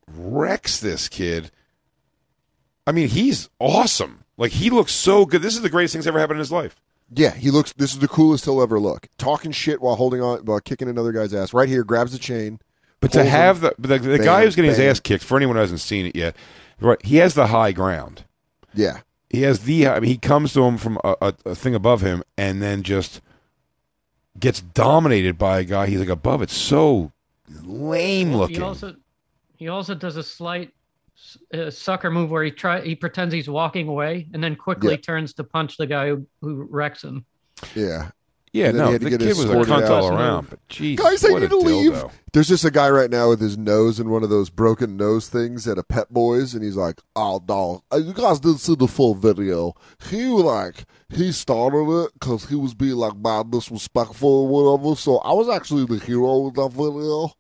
wrecks 0.08 0.80
this 0.80 1.10
kid, 1.10 1.52
I 2.88 2.92
mean, 2.92 3.08
he's 3.10 3.50
awesome. 3.60 4.24
Like 4.38 4.52
he 4.54 4.70
looks 4.70 4.94
so 4.94 5.26
good. 5.26 5.42
This 5.42 5.56
is 5.56 5.62
the 5.62 5.70
greatest 5.70 5.94
thing's 5.94 6.08
ever 6.08 6.20
happened 6.20 6.38
in 6.38 6.42
his 6.42 6.52
life. 6.52 6.76
Yeah, 7.14 7.32
he 7.32 7.52
looks. 7.52 7.74
This 7.74 7.94
is 7.94 8.00
the 8.00 8.08
coolest 8.08 8.46
he'll 8.46 8.62
ever 8.62 8.80
look. 8.80 9.08
Talking 9.18 9.52
shit 9.52 9.82
while 9.82 9.96
holding 9.96 10.22
on, 10.22 10.40
while 10.46 10.60
kicking 10.60 10.90
another 10.90 11.12
guy's 11.12 11.34
ass. 11.34 11.54
Right 11.54 11.70
here, 11.70 11.84
grabs 11.84 12.12
the 12.14 12.18
chain. 12.20 12.60
But 13.02 13.12
to 13.14 13.24
have 13.24 13.62
the 13.62 13.76
the, 13.78 14.00
the 14.00 14.18
Bam, 14.18 14.26
guy 14.26 14.44
who's 14.44 14.56
getting 14.56 14.72
his 14.72 14.80
ass 14.80 15.00
kicked, 15.00 15.24
for 15.24 15.38
anyone 15.38 15.56
who 15.56 15.62
hasn't 15.62 15.82
seen 15.82 16.06
it 16.08 16.16
yet, 16.16 16.36
right? 16.80 17.04
He 17.06 17.18
has 17.18 17.34
the 17.36 17.48
high 17.48 17.72
ground. 17.72 18.24
yeah, 18.74 19.02
He 19.30 19.42
has 19.44 19.60
the. 19.62 19.88
I 19.88 20.00
mean, 20.00 20.10
he 20.10 20.18
comes 20.18 20.54
to 20.54 20.64
him 20.64 20.78
from 20.78 20.98
a, 21.04 21.16
a, 21.22 21.34
a 21.46 21.56
thing 21.56 21.76
above 21.76 22.02
him, 22.02 22.24
and 22.38 22.62
then 22.62 22.82
just 22.84 23.22
gets 24.40 24.60
dominated 24.62 25.38
by 25.38 25.60
a 25.60 25.64
guy. 25.64 25.88
He's 25.88 26.00
like 26.00 26.10
above 26.10 26.42
it. 26.42 26.50
So 26.50 27.12
lame 27.64 28.34
looking. 28.34 28.56
He 28.58 28.62
also 28.62 28.96
he 29.58 29.68
also 29.68 29.94
does 29.96 30.18
a 30.18 30.24
slight 30.24 30.72
uh, 31.54 31.70
sucker 31.70 32.10
move 32.12 32.32
where 32.32 32.44
he 32.44 32.52
try 32.52 32.82
he 32.82 32.96
pretends 32.96 33.34
he's 33.34 33.50
walking 33.50 33.88
away 33.88 34.28
and 34.34 34.44
then 34.44 34.56
quickly 34.56 34.92
Yeah. 34.92 34.98
turns 34.98 35.34
to 35.36 35.44
punch 35.44 35.78
the 35.78 35.88
guy 35.88 36.10
who, 36.10 36.26
who 36.42 36.68
wrecks 36.70 37.04
him. 37.04 37.26
yeah. 37.76 38.10
Yeah, 38.56 38.72
no, 38.72 38.86
he 38.88 38.92
had 38.94 39.02
to 39.02 39.10
the 39.10 39.18
kid 39.18 39.28
was 39.36 39.44
a 39.44 39.48
cunt 39.48 39.90
all 39.90 40.08
around. 40.16 40.50
But 40.50 40.66
Jesus, 40.70 41.04
Guys, 41.04 41.26
I 41.26 41.28
need 41.34 41.44
a 41.44 41.48
to 41.50 41.58
leave. 41.58 41.92
dildo. 41.92 42.12
There's 42.32 42.48
just 42.48 42.64
a 42.64 42.72
guy 42.72 42.90
right 42.90 43.10
now 43.10 43.28
with 43.30 43.42
his 43.42 43.58
nose 43.58 44.00
in 44.00 44.10
one 44.10 44.24
of 44.24 44.30
those 44.30 44.50
broken 44.50 44.96
nose 44.96 45.28
things 45.28 45.68
at 45.68 45.78
a 45.78 45.84
Pep 45.84 46.08
Boys, 46.10 46.54
and 46.54 46.64
he's 46.64 46.78
like, 46.78 47.02
"Oh 47.18 47.44
no, 47.50 47.84
uh, 47.92 47.98
you 47.98 48.14
guys 48.14 48.40
didn't 48.40 48.60
see 48.60 48.76
the 48.76 48.88
full 48.88 49.14
video. 49.14 49.74
He 50.10 50.24
like 50.28 50.86
he 51.10 51.34
started 51.34 52.04
it 52.06 52.14
because 52.14 52.48
he 52.48 52.56
was 52.56 52.74
being 52.74 52.96
like 52.96 53.22
bad, 53.22 53.52
disrespectful 53.52 54.30
or 54.30 54.48
whatever. 54.48 54.96
So 54.96 55.18
I 55.18 55.34
was 55.34 55.50
actually 55.50 55.86
the 55.86 56.00
hero 56.04 56.40
with 56.40 56.54
that 56.56 56.72
video. 56.72 57.34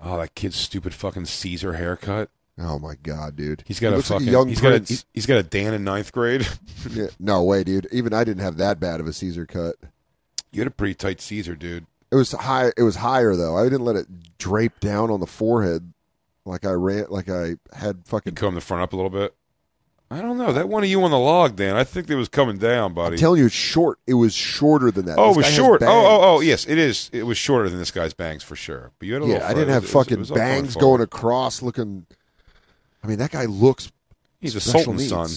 Oh, 0.00 0.18
that 0.18 0.34
kid's 0.36 0.56
stupid 0.56 0.94
fucking 0.94 1.24
Caesar 1.26 1.72
haircut. 1.72 2.30
Oh 2.56 2.78
my 2.78 2.94
god, 3.02 3.34
dude, 3.34 3.64
He's 3.66 3.80
got 3.80 3.88
He 3.88 3.94
a 3.94 3.96
looks 3.96 4.10
like 4.10 4.20
fucking 4.20 4.32
young 4.32 4.48
he's 4.48 4.60
got 4.60 4.72
a, 4.74 4.78
he's- 4.78 5.04
he's 5.12 5.26
got 5.26 5.38
a 5.38 5.42
Dan 5.42 5.74
in 5.74 5.82
ninth 5.82 6.12
grade. 6.12 6.46
Yeah, 6.90 7.06
no 7.18 7.42
way, 7.42 7.64
dude. 7.64 7.88
Even 7.90 8.12
I 8.14 8.22
didn't 8.22 8.42
have 8.42 8.58
that 8.58 8.78
bad 8.78 9.00
of 9.00 9.06
a 9.08 9.12
Caesar 9.12 9.44
cut. 9.46 9.74
You 10.54 10.60
had 10.60 10.68
a 10.68 10.70
pretty 10.70 10.94
tight 10.94 11.20
Caesar, 11.20 11.54
dude. 11.54 11.86
It 12.10 12.16
was 12.16 12.32
high. 12.32 12.72
It 12.76 12.82
was 12.82 12.96
higher 12.96 13.34
though. 13.36 13.56
I 13.56 13.64
didn't 13.64 13.84
let 13.84 13.96
it 13.96 14.06
drape 14.38 14.78
down 14.80 15.10
on 15.10 15.20
the 15.20 15.26
forehead 15.26 15.92
like 16.44 16.64
I 16.64 16.72
ran. 16.72 17.06
Like 17.08 17.28
I 17.28 17.56
had 17.72 17.96
You 17.96 18.02
fucking. 18.04 18.34
comb 18.34 18.54
the 18.54 18.60
front 18.60 18.82
up 18.82 18.92
a 18.92 18.96
little 18.96 19.10
bit. 19.10 19.34
I 20.10 20.20
don't 20.20 20.38
know. 20.38 20.52
That 20.52 20.68
one 20.68 20.84
of 20.84 20.88
you 20.88 21.02
on 21.02 21.10
the 21.10 21.18
log, 21.18 21.56
Dan. 21.56 21.74
I 21.74 21.82
think 21.82 22.08
it 22.08 22.14
was 22.14 22.28
coming 22.28 22.58
down, 22.58 22.94
buddy. 22.94 23.14
I'm 23.14 23.18
telling 23.18 23.40
you, 23.40 23.46
it's 23.46 23.54
short. 23.54 23.98
It 24.06 24.14
was 24.14 24.32
shorter 24.34 24.90
than 24.92 25.06
that. 25.06 25.18
Oh, 25.18 25.28
This 25.28 25.36
it 25.36 25.38
was 25.38 25.46
short. 25.54 25.82
Oh, 25.82 25.86
oh, 25.88 26.20
oh, 26.36 26.40
yes, 26.40 26.66
it 26.66 26.78
is. 26.78 27.10
It 27.12 27.24
was 27.24 27.36
shorter 27.36 27.68
than 27.68 27.78
this 27.78 27.90
guy's 27.90 28.12
bangs 28.14 28.44
for 28.44 28.54
sure. 28.54 28.92
But 28.98 29.08
you 29.08 29.14
had 29.14 29.22
a 29.22 29.24
little. 29.24 29.40
Yeah, 29.40 29.48
I 29.48 29.54
didn't 29.54 29.70
have 29.70 29.82
It 29.82 29.86
was- 29.86 29.92
fucking 29.92 30.18
was 30.20 30.28
coming 30.28 30.42
bangs 30.44 30.76
going 30.76 31.00
across 31.00 31.62
looking. 31.62 32.06
I 33.02 33.06
mean, 33.08 33.18
that 33.18 33.32
guy 33.32 33.46
looks. 33.46 33.90
He's 34.40 34.54
a 34.54 34.60
sultan's 34.60 35.08
son, 35.08 35.30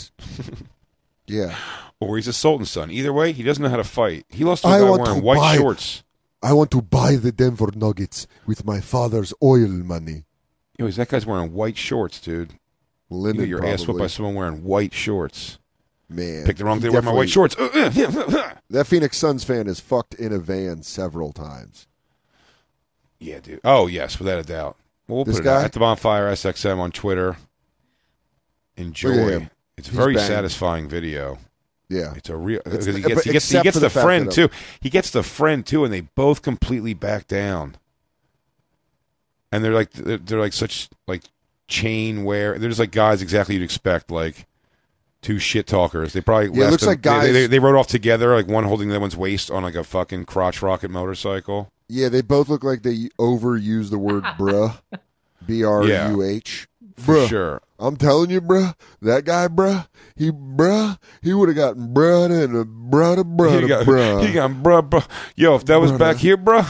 yeah. 1.28 1.56
or 2.00 2.16
he's 2.18 2.28
a 2.28 2.34
sultan's 2.34 2.70
son. 2.72 2.92
Either 2.92 3.12
way, 3.14 3.32
he 3.32 3.44
doesn't 3.44 3.62
know 3.64 3.70
how 3.70 3.78
to 3.78 3.84
fight. 3.84 4.26
He 4.30 4.44
lost 4.44 4.64
to 4.64 4.70
a 4.70 4.72
I 4.72 4.80
guy 4.80 4.90
want 4.90 5.02
wearing 5.04 5.20
to 5.20 5.26
white 5.26 5.38
buy- 5.38 5.58
shorts. 5.58 6.04
I 6.44 6.54
want 6.54 6.70
to 6.72 6.82
buy 6.84 7.16
the 7.16 7.32
Denver 7.32 7.70
Nuggets 7.76 8.28
with 8.46 8.64
my 8.64 8.80
father's 8.80 9.34
oil 9.42 9.68
money. 9.70 10.26
Yo, 10.78 10.88
that 10.88 11.10
guy's 11.10 11.26
wearing 11.26 11.52
white 11.52 11.76
shorts, 11.78 12.20
dude. 12.22 12.52
You 13.10 13.18
Linen, 13.18 13.40
get 13.42 13.50
your 13.50 13.66
ass 13.66 13.80
whooped 13.80 13.86
probably. 13.86 14.02
by 14.04 14.08
someone 14.08 14.36
wearing 14.36 14.64
white 14.64 14.94
shorts. 14.94 15.58
Man, 16.10 16.46
Picked 16.46 16.60
the 16.60 16.66
wrong 16.66 16.80
day 16.80 16.88
to 16.88 16.94
wear 16.94 17.02
my 17.02 17.12
white 17.12 17.30
shorts. 17.30 17.56
Uh, 17.58 17.70
uh, 17.74 17.90
uh, 18.38 18.54
that 18.70 18.86
Phoenix 18.88 19.18
Suns 19.18 19.44
fan 19.44 19.68
is 19.68 19.80
fucked 19.80 20.14
in 20.14 20.32
a 20.32 20.38
van 20.38 20.84
several 20.84 21.34
times. 21.34 21.88
yeah, 23.20 23.40
dude. 23.40 23.60
Oh 23.66 23.88
yes, 23.88 24.20
without 24.20 24.40
a 24.40 24.44
doubt. 24.44 24.78
Well, 25.08 25.18
we'll 25.18 25.26
This 25.26 25.38
put 25.38 25.46
it 25.46 25.50
out 25.50 25.60
guy? 25.60 25.66
at 25.66 25.74
the 25.74 25.80
bonfire 25.80 26.32
SXM 26.32 26.78
on 26.78 26.92
Twitter. 26.92 27.36
Enjoy. 28.78 29.48
It's 29.78 29.90
a 29.90 29.92
very 29.92 30.14
banged. 30.14 30.28
satisfying 30.28 30.88
video. 30.88 31.40
Yeah, 31.90 32.14
It's 32.16 32.30
a 32.30 32.36
real 32.36 32.60
because 32.66 32.86
he 32.86 33.02
gets 33.02 33.24
he 33.24 33.32
gets, 33.32 33.50
he 33.50 33.62
gets 33.62 33.76
the, 33.76 33.82
the 33.82 33.90
friend 33.90 34.28
uh, 34.28 34.32
too. 34.32 34.50
He 34.82 34.90
gets 34.90 35.10
the 35.12 35.24
friend 35.24 35.66
too, 35.66 35.86
and 35.86 35.94
they 35.94 36.02
both 36.02 36.42
completely 36.42 36.94
back 36.94 37.28
down. 37.28 37.76
And 39.52 39.64
they're 39.64 39.74
like 39.74 39.92
they're, 39.92 40.18
they're 40.18 40.40
like 40.40 40.54
such 40.54 40.90
like 41.08 41.24
chain 41.68 42.24
wear. 42.26 42.58
They're 42.60 42.70
just 42.70 42.80
like 42.80 42.92
guys 42.92 43.22
exactly 43.22 43.56
you'd 43.56 43.64
expect, 43.64 44.12
like 44.12 44.46
two 45.22 45.40
shit 45.40 45.66
talkers. 45.68 46.12
They 46.14 46.22
probably 46.22 46.58
Yeah, 46.60 46.68
it 46.68 46.72
looks 46.72 46.84
them- 46.84 46.90
like 46.90 47.02
they- 47.02 47.10
guys- 47.10 47.34
They, 47.34 47.48
they, 47.48 47.60
rode 47.60 47.78
off 47.80 47.88
together, 47.88 48.36
like 48.36 48.48
one 48.48 48.66
holding 48.66 48.90
the 48.90 48.96
other 48.96 49.00
one's 49.02 49.16
waist 49.18 49.50
on 49.50 49.64
like 49.64 49.76
a 49.76 49.84
fucking 49.84 50.26
crotch 50.26 50.62
rocket 50.62 50.92
motorcycle. 50.92 51.72
yeah. 51.88 52.10
They 52.10 52.22
both 52.22 52.50
look 52.50 52.64
like 52.66 52.84
they 52.84 53.10
overuse 53.18 53.90
the 53.90 53.98
word 53.98 54.24
"bruh," 54.38 54.78
b 55.46 55.64
r 55.64 55.84
u 55.86 56.22
h. 56.22 56.68
For 56.98 57.14
Bruh, 57.14 57.28
sure. 57.30 57.62
I'm 57.78 57.96
telling 57.96 58.32
you, 58.32 58.42
bruh, 58.42 58.74
that 59.04 59.24
guy, 59.24 59.48
bruh, 59.48 59.88
he, 60.16 60.32
bruh, 60.32 60.98
he 61.22 61.32
would 61.32 61.48
have 61.50 61.56
gotten 61.56 61.94
bruh 61.94 62.26
and 62.26 62.56
a 62.58 62.66
bruh 62.66 63.18
to 63.18 63.24
bruh 63.24 63.62
He 63.62 63.68
got, 63.68 63.86
bruh. 63.86 64.26
he 64.28 64.34
got, 64.34 64.50
bruh, 64.52 64.90
bruh. 64.90 65.08
Yo, 65.36 65.54
if 65.56 65.66
that 65.66 65.80
was 65.80 65.92
Bruh. 65.92 66.00
back 66.00 66.18
here, 66.18 66.38
bruh, 66.38 66.66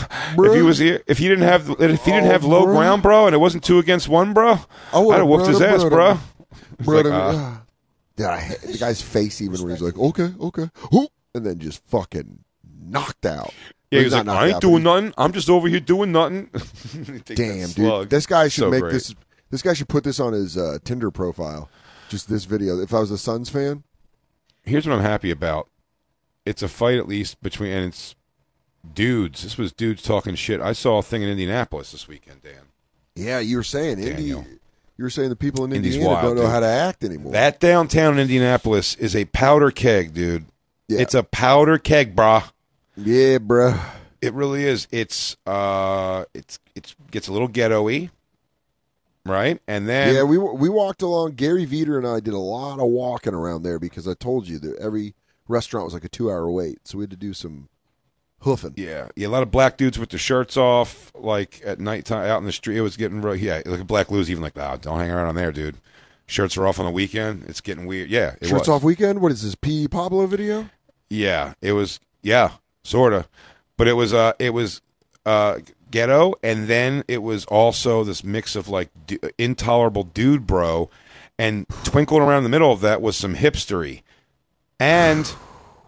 if 0.46 0.54
he 0.54 0.62
was 0.62 0.80
here, 0.80 1.02
if 1.08 1.18
he 1.18 1.30
didn't 1.30 1.46
have, 1.48 1.70
if 1.80 2.04
he 2.04 2.12
didn't 2.12 2.28
Oh, 2.28 2.32
have 2.32 2.44
low 2.44 2.66
bruh. 2.66 2.74
ground, 2.76 3.04
bro, 3.04 3.26
and 3.28 3.34
it 3.34 3.38
wasn't 3.38 3.64
two 3.64 3.80
against 3.80 4.10
one, 4.10 4.34
bro, 4.34 4.60
I 4.92 5.00
would've 5.00 5.22
I'd 5.22 5.30
whooped 5.30 5.48
his 5.48 5.62
ass, 5.62 5.84
bruh. 5.86 6.18
Bruh 6.84 7.04
like, 7.04 7.06
uh, 7.06 7.32
ah. 7.34 7.64
Hate 8.40 8.62
the 8.62 8.78
guy's 8.78 9.02
face 9.02 9.42
even 9.42 9.62
when 9.62 9.70
he's 9.72 9.82
like, 9.82 9.98
okay, 9.98 10.34
okay, 10.42 10.70
whoop, 10.92 11.10
and 11.36 11.46
then 11.46 11.60
just 11.60 11.82
fucking 11.88 12.40
knocked 12.84 13.26
out. 13.26 13.54
Yeah, 13.92 14.00
Well, 14.00 14.04
he 14.04 14.10
like, 14.10 14.28
I 14.28 14.46
ain't 14.48 14.56
out, 14.56 14.62
doing 14.62 14.84
nothing. 14.84 15.14
I'm 15.18 15.32
just 15.32 15.50
over 15.50 15.70
here 15.70 15.80
doing 15.80 16.12
nothing. 16.12 16.50
Damn, 17.26 17.70
dude, 17.70 18.10
this 18.10 18.26
guy 18.26 18.50
should 18.50 18.64
So 18.64 18.70
make 18.72 18.82
great. 18.82 18.92
this. 18.94 19.16
This 19.50 19.62
guy 19.62 19.74
should 19.74 19.90
put 19.90 20.04
this 20.04 20.20
on 20.20 20.34
his 20.34 20.58
uh, 20.58 20.78
Tinder 20.84 21.12
profile. 21.12 21.70
Just 22.10 22.30
this 22.30 22.46
video. 22.46 22.80
If 22.80 22.94
I 22.94 23.00
was 23.00 23.12
a 23.12 23.18
Suns 23.18 23.50
fan, 23.50 23.84
Here's 24.64 24.86
what 24.86 24.96
I'm 24.96 25.02
happy 25.02 25.32
about. 25.32 25.70
It's 26.46 26.62
a 26.62 26.68
fight 26.68 26.98
at 26.98 27.08
least 27.08 27.42
between, 27.42 27.72
and 27.72 27.86
it's 27.86 28.16
dudes. 28.94 29.44
This 29.44 29.58
was 29.58 29.72
dudes 29.72 30.04
talking 30.04 30.36
shit. 30.36 30.60
I 30.60 30.74
saw 30.74 30.98
a 30.98 31.02
thing 31.04 31.22
in 31.22 31.30
Indianapolis 31.30 31.92
this 31.94 32.08
weekend, 32.08 32.44
Dan. 32.44 32.64
yeah, 33.16 33.40
you 33.40 33.56
were 33.58 33.64
saying 33.64 34.00
Indy. 34.00 34.12
Daniel. 34.12 34.46
You 34.98 35.04
were 35.04 35.10
saying 35.10 35.30
the 35.30 35.36
people 35.38 35.64
in 35.64 35.72
Indiana 35.72 36.06
wild, 36.06 36.22
don't 36.24 36.36
know 36.36 36.42
dude. 36.42 36.52
how 36.52 36.60
to 36.62 36.66
act 36.68 37.04
anymore. 37.04 37.32
That 37.32 37.60
downtown 37.60 38.18
Indianapolis 38.20 38.96
is 38.96 39.16
a 39.16 39.26
powder 39.26 39.72
keg, 39.72 40.14
dude. 40.14 40.46
Yeah. 40.88 41.00
It's 41.02 41.14
a 41.14 41.24
powder 41.24 41.78
keg, 41.78 42.16
brah. 42.16 42.50
yeah, 42.98 43.38
bruh. 43.38 43.80
It 44.22 44.34
really 44.34 44.64
is. 44.66 44.88
It's 44.92 45.38
uh, 45.46 46.26
it's 46.34 46.60
it's 46.76 46.96
gets 47.12 47.28
a 47.28 47.32
little 47.32 47.48
ghetto-y, 47.48 48.10
right? 49.30 49.60
And 49.68 49.88
then 49.88 50.16
yeah, 50.16 50.24
we 50.24 50.38
we 50.38 50.70
walked 50.70 51.02
along. 51.02 51.32
Gary 51.34 51.66
Vider 51.66 51.98
and 51.98 52.08
I 52.08 52.20
did 52.20 52.34
a 52.34 52.40
lot 52.40 52.80
of 52.80 52.88
walking 52.88 53.34
around 53.34 53.64
there 53.64 53.80
because 53.80 54.08
I 54.08 54.14
told 54.14 54.48
you 54.48 54.60
that 54.60 54.78
every 54.78 55.16
restaurant 55.48 55.86
was 55.86 55.94
like 55.94 56.06
a 56.06 56.10
two 56.10 56.30
hour 56.32 56.50
wait, 56.50 56.88
so 56.88 56.98
we 56.98 57.04
had 57.04 57.12
to 57.12 57.18
do 57.18 57.34
some 57.34 57.70
hoofing. 58.42 58.74
yeah, 58.78 59.08
yeah, 59.16 59.28
a 59.28 59.30
lot 59.30 59.44
of 59.44 59.52
black 59.52 59.78
dudes 59.78 59.98
with 59.98 60.10
their 60.10 60.20
shirts 60.20 60.58
off, 60.58 61.12
like 61.16 61.62
at 61.66 61.80
nighttime 61.80 62.28
out 62.30 62.40
in 62.40 62.46
the 62.46 62.52
street. 62.52 62.78
It 62.78 62.82
was 62.82 62.98
getting 62.98 63.22
real. 63.22 63.36
Yeah, 63.36 63.62
like 63.66 63.82
a 63.82 63.86
Black 63.86 64.12
Lou's 64.12 64.30
even 64.30 64.44
like, 64.44 64.58
oh, 64.58 64.78
don't 64.82 65.00
hang 65.00 65.12
around 65.12 65.28
on 65.28 65.36
there, 65.36 65.52
dude. 65.52 65.78
Shirts 66.26 66.58
are 66.58 66.68
off 66.68 66.80
on 66.80 66.86
the 66.86 66.92
weekend. 66.92 67.46
It's 67.48 67.62
getting 67.62 67.86
weird. 67.86 68.10
Yeah, 68.10 68.36
it 68.42 68.48
Shirts 68.48 68.68
was. 68.68 68.70
off 68.70 68.84
weekend. 68.84 69.22
What 69.22 69.32
is 69.32 69.44
this? 69.44 69.56
P 69.56 69.88
Pablo 69.88 70.28
video? 70.28 70.70
Yeah, 71.10 71.54
it 71.62 71.72
was. 71.72 72.00
Yeah, 72.22 72.52
sorta, 72.84 73.28
but 73.78 73.88
it 73.88 73.94
was. 73.94 74.14
Uh, 74.14 74.34
it 74.40 74.54
was 74.54 74.82
uh 75.26 75.60
ghetto, 75.92 76.34
and 76.44 76.68
then 76.68 77.04
it 77.08 77.22
was 77.22 77.46
also 77.46 78.04
this 78.04 78.24
mix 78.24 78.56
of 78.56 78.68
like 78.68 78.90
d- 79.06 79.20
intolerable 79.38 80.04
dude 80.04 80.48
bro, 80.48 80.90
and 81.38 81.66
twinkling 81.84 82.22
around 82.22 82.44
the 82.44 82.50
middle 82.50 82.72
of 82.72 82.82
that 82.82 83.02
was 83.02 83.16
some 83.16 83.36
hipstery, 83.36 84.02
and 84.80 85.34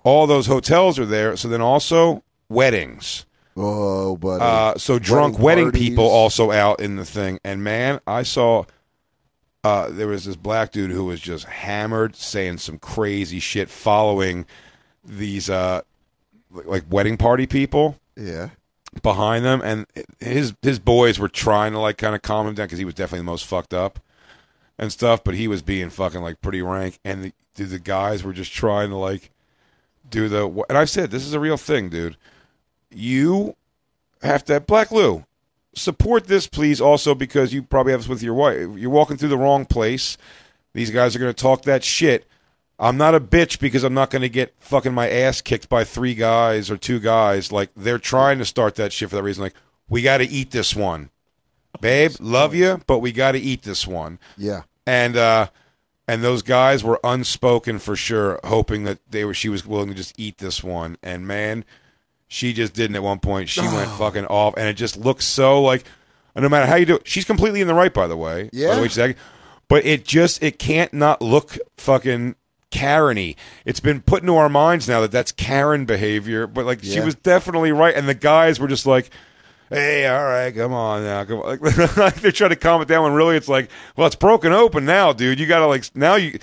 all 0.04 0.28
those 0.28 0.48
hotels 0.48 0.98
are 1.00 1.06
there. 1.06 1.36
So 1.36 1.48
then 1.48 1.62
also 1.62 2.24
weddings. 2.50 3.26
Oh, 3.58 4.16
but 4.16 4.42
Uh, 4.42 4.78
so 4.78 5.00
drunk 5.00 5.38
wedding 5.38 5.66
wedding, 5.66 5.80
people 5.80 6.06
also 6.06 6.52
out 6.52 6.80
in 6.80 6.96
the 6.96 7.06
thing. 7.06 7.40
And 7.44 7.64
man, 7.64 8.00
I 8.08 8.24
saw 8.24 8.64
uh, 9.64 9.90
there 9.90 10.08
was 10.08 10.26
this 10.26 10.38
black 10.38 10.72
dude 10.72 10.92
who 10.92 11.06
was 11.06 11.20
just 11.20 11.46
hammered, 11.46 12.16
saying 12.16 12.60
some 12.60 12.80
crazy 12.80 13.40
shit, 13.40 13.70
following 13.70 14.46
these 15.04 15.50
uh, 15.50 15.82
like 16.52 16.84
wedding 16.90 17.18
party 17.18 17.46
people 17.48 18.00
yeah. 18.20 18.50
Behind 19.02 19.46
them, 19.46 19.62
and 19.64 19.86
his 20.20 20.54
his 20.62 20.80
boys 20.80 21.20
were 21.20 21.30
trying 21.30 21.74
to 21.74 21.80
like 21.80 21.98
kind 21.98 22.16
of 22.16 22.22
calm 22.22 22.48
him 22.48 22.56
down 22.56 22.66
because 22.66 22.80
he 22.80 22.86
was 22.86 22.94
definitely 22.94 23.20
the 23.20 23.32
most 23.32 23.46
fucked 23.46 23.74
up 23.74 24.00
and 24.78 24.92
stuff. 24.92 25.24
But 25.24 25.36
he 25.36 25.48
was 25.48 25.62
being 25.62 25.90
fucking 25.90 26.22
like 26.22 26.42
pretty 26.42 26.62
rank, 26.62 27.00
and 27.04 27.24
the, 27.24 27.34
dude, 27.56 27.70
the 27.70 27.80
guys 27.80 28.24
were 28.24 28.34
just 28.34 28.54
trying 28.54 28.90
to 28.90 28.98
like 28.98 29.32
do 30.10 30.28
the. 30.28 30.48
And 30.70 30.78
I've 30.78 30.90
said 30.90 31.12
this 31.12 31.26
is 31.26 31.34
a 31.34 31.40
real 31.40 31.58
thing, 31.58 31.90
dude. 31.90 32.18
You 32.92 33.56
have 34.22 34.44
to 34.46 34.54
have 34.54 34.68
Black 34.68 34.92
Lou 34.92 35.26
support 35.74 36.28
this, 36.28 36.48
please. 36.48 36.82
Also 36.82 37.16
because 37.16 37.54
you 37.54 37.64
probably 37.64 37.92
have 37.92 38.02
this 38.02 38.10
with 38.10 38.24
your 38.24 38.34
wife. 38.34 38.68
You're 38.76 38.90
walking 38.90 39.18
through 39.18 39.30
the 39.30 39.38
wrong 39.38 39.66
place. 39.66 40.18
These 40.74 40.92
guys 40.92 41.16
are 41.16 41.20
going 41.20 41.34
to 41.34 41.42
talk 41.42 41.64
that 41.64 41.84
shit. 41.84 42.28
I'm 42.80 42.98
not 42.98 43.14
a 43.16 43.20
bitch 43.20 43.60
because 43.60 43.84
I'm 43.84 43.94
not 43.94 44.10
going 44.10 44.22
to 44.22 44.30
get 44.30 44.54
fucking 44.60 44.94
my 44.94 45.10
ass 45.10 45.42
kicked 45.42 45.68
by 45.68 45.84
three 45.84 46.16
guys 46.16 46.72
or 46.72 46.78
two 46.78 47.00
guys. 47.00 47.52
Like 47.52 47.70
they're 47.76 48.00
trying 48.00 48.38
to 48.40 48.46
start 48.46 48.76
that 48.76 48.94
shit 48.94 49.10
for 49.10 49.18
that 49.18 49.24
reason. 49.24 49.44
Like 49.44 49.56
we 49.90 50.02
got 50.02 50.20
to 50.20 50.26
eat 50.26 50.52
this 50.52 50.76
one, 50.76 51.10
babe. 51.82 52.12
Love 52.20 52.56
you, 52.56 52.82
but 52.88 53.00
we 53.00 53.12
got 53.12 53.34
to 53.34 53.40
eat 53.40 53.64
this 53.64 53.86
one. 53.86 54.18
Yeah. 54.38 54.62
And 54.88 55.18
uh, 55.18 55.48
and 56.08 56.24
those 56.24 56.42
guys 56.42 56.84
were 56.84 57.00
unspoken 57.04 57.80
for 57.80 57.96
sure, 57.96 58.40
hoping 58.44 58.84
that 58.86 59.00
they 59.10 59.26
were. 59.26 59.34
She 59.34 59.50
was 59.50 59.66
willing 59.66 59.90
to 59.90 59.94
just 59.96 60.18
eat 60.18 60.38
this 60.38 60.64
one. 60.64 60.98
And 61.04 61.28
man, 61.28 61.66
she 62.28 62.54
just 62.54 62.74
didn't. 62.74 62.96
At 62.96 63.04
one 63.04 63.20
point, 63.20 63.50
she 63.50 63.62
went 63.62 63.90
fucking 63.98 64.26
off, 64.28 64.54
and 64.58 64.68
it 64.68 64.74
just 64.76 64.98
looks 64.98 65.26
so 65.26 65.62
like. 65.62 65.84
No 66.36 66.48
matter 66.48 66.68
how 66.68 66.76
you 66.76 66.86
do 66.86 66.96
it, 66.96 67.08
she's 67.08 67.26
completely 67.26 67.60
in 67.60 67.68
the 67.68 67.74
right. 67.74 67.94
By 67.94 68.08
the 68.08 68.16
way, 68.16 68.44
By 68.44 68.50
Yeah. 68.54 68.76
the 68.76 68.82
way, 68.84 68.88
she's 68.88 69.00
acting- 69.00 69.22
but 69.68 69.86
it 69.86 70.06
just 70.06 70.42
it 70.42 70.58
can't 70.58 70.94
not 70.94 71.22
look 71.22 71.58
fucking 71.78 72.36
Karen-y. 72.72 73.36
It's 73.66 73.80
been 73.80 74.02
put 74.02 74.22
into 74.22 74.36
our 74.36 74.50
minds 74.50 74.88
now 74.88 75.02
that 75.02 75.12
that's 75.12 75.32
Karen 75.32 75.86
behavior. 75.86 76.48
But 76.48 76.66
like 76.66 76.84
she 76.84 77.00
was 77.00 77.16
definitely 77.16 77.72
right, 77.72 77.96
and 77.96 78.08
the 78.08 78.16
guys 78.16 78.60
were 78.60 78.68
just 78.68 78.86
like. 78.86 79.10
Hey, 79.72 80.08
all 80.08 80.24
right, 80.24 80.50
come 80.56 80.74
on 80.74 81.04
now. 81.04 81.24
Come 81.26 81.42
on. 81.42 81.60
Like, 81.96 82.16
they're 82.16 82.32
trying 82.32 82.50
to 82.50 82.56
calm 82.56 82.82
it 82.82 82.88
down 82.88 83.04
when 83.04 83.14
really 83.14 83.36
it's 83.36 83.48
like, 83.48 83.70
well, 83.96 84.08
it's 84.08 84.16
broken 84.16 84.52
open 84.52 84.84
now, 84.84 85.14
dude. 85.14 85.40
You 85.40 85.46
got 85.46 85.60
to 85.60 85.68
like 85.68 85.96
now 85.96 86.16
you 86.16 86.40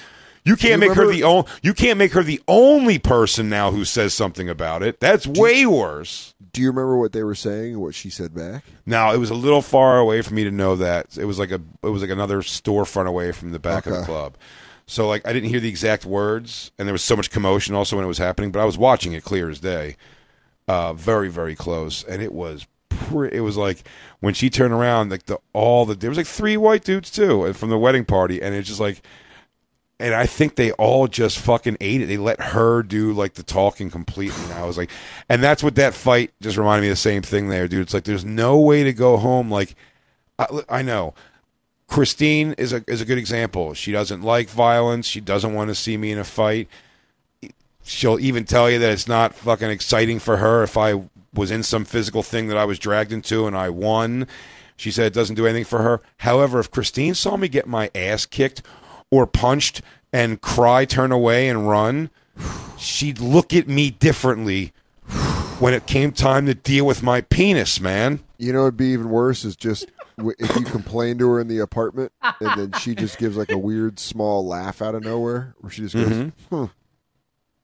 you 0.47 0.55
can't 0.55 0.81
you 0.81 0.89
make 0.89 0.97
her 0.97 1.11
the 1.11 1.25
only 1.25 1.51
you 1.61 1.75
can't 1.75 1.99
make 1.99 2.13
her 2.13 2.23
the 2.23 2.41
only 2.47 3.01
person 3.01 3.49
now 3.49 3.73
who 3.73 3.85
says 3.85 4.15
something 4.15 4.49
about 4.49 4.85
it. 4.85 5.01
That's 5.01 5.27
way 5.27 5.67
worse. 5.67 6.35
Do 6.53 6.63
you 6.63 6.69
remember 6.69 6.97
what 6.97 7.11
they 7.11 7.25
were 7.25 7.35
saying? 7.35 7.75
Or 7.75 7.81
what 7.81 7.97
she 7.97 8.11
said 8.11 8.33
back? 8.33 8.63
Now 8.87 9.13
it 9.13 9.19
was 9.19 9.31
a 9.31 9.35
little 9.35 9.61
far 9.61 9.99
away 9.99 10.23
for 10.23 10.33
me 10.33 10.45
to 10.45 10.53
know 10.53 10.77
that. 10.77 11.19
It 11.19 11.25
was 11.25 11.41
like 11.41 11.51
a 11.51 11.61
it 11.83 11.89
was 11.89 12.01
like 12.01 12.13
another 12.13 12.43
storefront 12.43 13.09
away 13.09 13.33
from 13.33 13.51
the 13.51 13.59
back 13.59 13.87
of 13.87 13.93
the 13.95 14.05
club. 14.05 14.37
So 14.87 15.09
like 15.09 15.27
I 15.27 15.33
didn't 15.33 15.49
hear 15.49 15.61
the 15.61 15.69
exact 15.69 16.05
words, 16.05 16.71
and 16.79 16.87
there 16.87 16.93
was 16.93 17.03
so 17.03 17.17
much 17.17 17.31
commotion 17.31 17.75
also 17.75 17.97
when 17.97 18.05
it 18.05 18.09
was 18.09 18.19
happening. 18.19 18.53
But 18.53 18.61
I 18.61 18.65
was 18.65 18.79
watching 18.79 19.13
it 19.13 19.25
clear 19.25 19.51
as 19.51 19.61
day, 19.61 19.97
uh, 20.69 20.93
very 20.93 21.29
very 21.29 21.57
close, 21.57 22.05
and 22.05 22.23
it 22.23 22.33
was 22.33 22.67
pre- 22.89 23.33
it 23.33 23.41
was 23.41 23.57
like 23.57 23.87
when 24.21 24.33
she 24.33 24.49
turned 24.49 24.73
around, 24.73 25.11
like 25.11 25.27
the 25.27 25.39
all 25.53 25.87
the 25.87 25.95
there 25.95 26.11
was 26.11 26.17
like 26.17 26.27
three 26.27 26.57
white 26.57 26.85
dudes 26.85 27.11
too 27.11 27.45
and 27.45 27.57
from 27.57 27.71
the 27.71 27.79
wedding 27.79 28.05
party, 28.05 28.41
and 28.43 28.55
it's 28.55 28.69
just 28.69 28.81
like. 28.81 29.03
And 29.99 30.15
I 30.15 30.27
think 30.27 30.57
they 30.57 30.73
all 30.73 31.09
just 31.09 31.39
fucking 31.39 31.79
ate 31.81 32.03
it. 32.03 32.07
They 32.07 32.19
let 32.19 32.39
her 32.39 32.83
do 32.83 33.15
like 33.15 33.33
the 33.33 33.43
talking 33.43 33.89
completely. 33.89 34.45
And 34.45 34.53
I 34.53 34.67
was 34.67 34.77
like, 34.77 34.91
and 35.31 35.43
that's 35.43 35.63
what 35.63 35.77
that 35.77 35.95
fight 35.95 36.33
just 36.43 36.59
reminded 36.59 36.83
me 36.83 36.89
of 36.89 36.93
the 36.93 36.97
same 36.97 37.23
thing 37.23 37.49
there, 37.49 37.67
dude. 37.67 37.81
It's 37.81 37.95
like 37.95 38.05
there's 38.05 38.23
no 38.23 38.61
way 38.61 38.85
to 38.85 38.93
go 38.93 39.17
home. 39.17 39.51
Like, 39.51 39.75
I, 40.39 40.49
I 40.69 40.83
know 40.83 41.15
Christine 41.89 42.55
is 42.59 42.73
a 42.73 42.83
is 42.87 43.01
a 43.01 43.05
good 43.05 43.19
example. 43.19 43.75
She 43.75 43.93
doesn't 43.93 44.23
like 44.23 44.49
violence. 44.49 45.07
She 45.07 45.21
doesn't 45.21 45.55
want 45.55 45.69
to 45.69 45.75
see 45.75 45.97
me 45.97 46.13
in 46.13 46.19
a 46.19 46.25
fight. 46.25 46.69
She'll 47.85 48.19
even 48.19 48.45
tell 48.45 48.69
you 48.69 48.79
that 48.81 48.91
it's 48.91 49.07
not 49.07 49.35
fucking 49.35 49.71
exciting 49.71 50.19
for 50.19 50.39
her 50.39 50.65
if 50.65 50.77
I 50.77 51.05
was 51.33 51.51
in 51.51 51.63
some 51.63 51.85
physical 51.85 52.23
thing 52.23 52.49
that 52.49 52.57
I 52.57 52.65
was 52.65 52.79
dragged 52.79 53.13
into 53.13 53.47
and 53.47 53.57
I 53.57 53.71
won. 53.71 54.27
She 54.77 54.91
said 54.91 55.07
it 55.07 55.15
doesn't 55.15 55.37
do 55.37 55.47
anything 55.47 55.65
for 55.65 55.83
her. 55.83 56.01
However, 56.19 56.59
if 56.59 56.71
Christine 56.71 57.15
saw 57.15 57.37
me 57.37 57.49
get 57.49 57.67
my 57.67 57.91
ass 57.95 58.27
kicked 58.27 58.63
or 59.11 59.27
punched 59.27 59.81
and 60.13 60.41
cry, 60.41 60.85
turn 60.85 61.13
away, 61.13 61.49
and 61.49 61.69
run, 61.69 62.11
she'd 62.77 63.21
look 63.21 63.55
at 63.55 63.69
me 63.69 63.91
differently 63.91 64.73
when 65.59 65.73
it 65.73 65.87
came 65.87 66.13
time 66.13 66.47
to 66.47 66.55
deal 66.55 66.85
with 66.85 67.03
my 67.03 67.21
penis, 67.23 67.81
man. 67.81 68.21
You 68.39 68.53
know, 68.53 68.63
it'd 68.63 68.77
be 68.77 68.89
even 68.89 69.09
worse 69.09 69.45
is 69.45 69.57
just 69.57 69.87
if 70.19 70.57
you 70.57 70.65
complain 70.65 71.19
to 71.19 71.29
her 71.31 71.41
in 71.41 71.49
the 71.49 71.59
apartment, 71.59 72.13
and 72.23 72.59
then 72.73 72.81
she 72.81 72.95
just 72.95 73.19
gives 73.19 73.37
like 73.37 73.51
a 73.51 73.59
weird 73.59 73.99
small 73.99 74.47
laugh 74.47 74.81
out 74.83 74.95
of 74.95 75.05
nowhere, 75.05 75.55
where 75.61 75.71
she 75.71 75.83
just 75.83 75.95
goes, 75.95 76.09
Mm-hmm. 76.09 76.55
"Huh." 76.57 76.69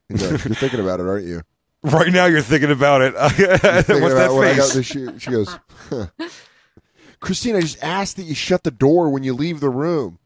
And 0.08 0.20
you're, 0.20 0.30
like, 0.32 0.44
"You're 0.44 0.54
thinking 0.54 0.80
about 0.80 1.00
it, 1.00 1.06
aren't 1.06 1.26
you?" 1.26 1.42
Right 1.82 2.12
now, 2.12 2.26
you're 2.26 2.42
thinking 2.42 2.70
about 2.70 3.02
it. 3.02 3.14
What's 3.14 3.36
Thinking 3.36 3.60
that 4.08 4.30
about 4.30 4.56
got 4.56 4.56
face? 4.56 4.74
this, 4.74 4.86
she, 4.86 5.06
she 5.18 5.30
goes, 5.30 5.58
huh. 5.90 6.06
"Christine, 7.20 7.56
I 7.56 7.60
just 7.60 7.82
asked 7.82 8.16
that 8.16 8.24
you 8.24 8.34
shut 8.34 8.62
the 8.64 8.70
door 8.70 9.08
when 9.10 9.22
you 9.24 9.34
leave 9.34 9.60
the 9.60 9.70
room." 9.70 10.18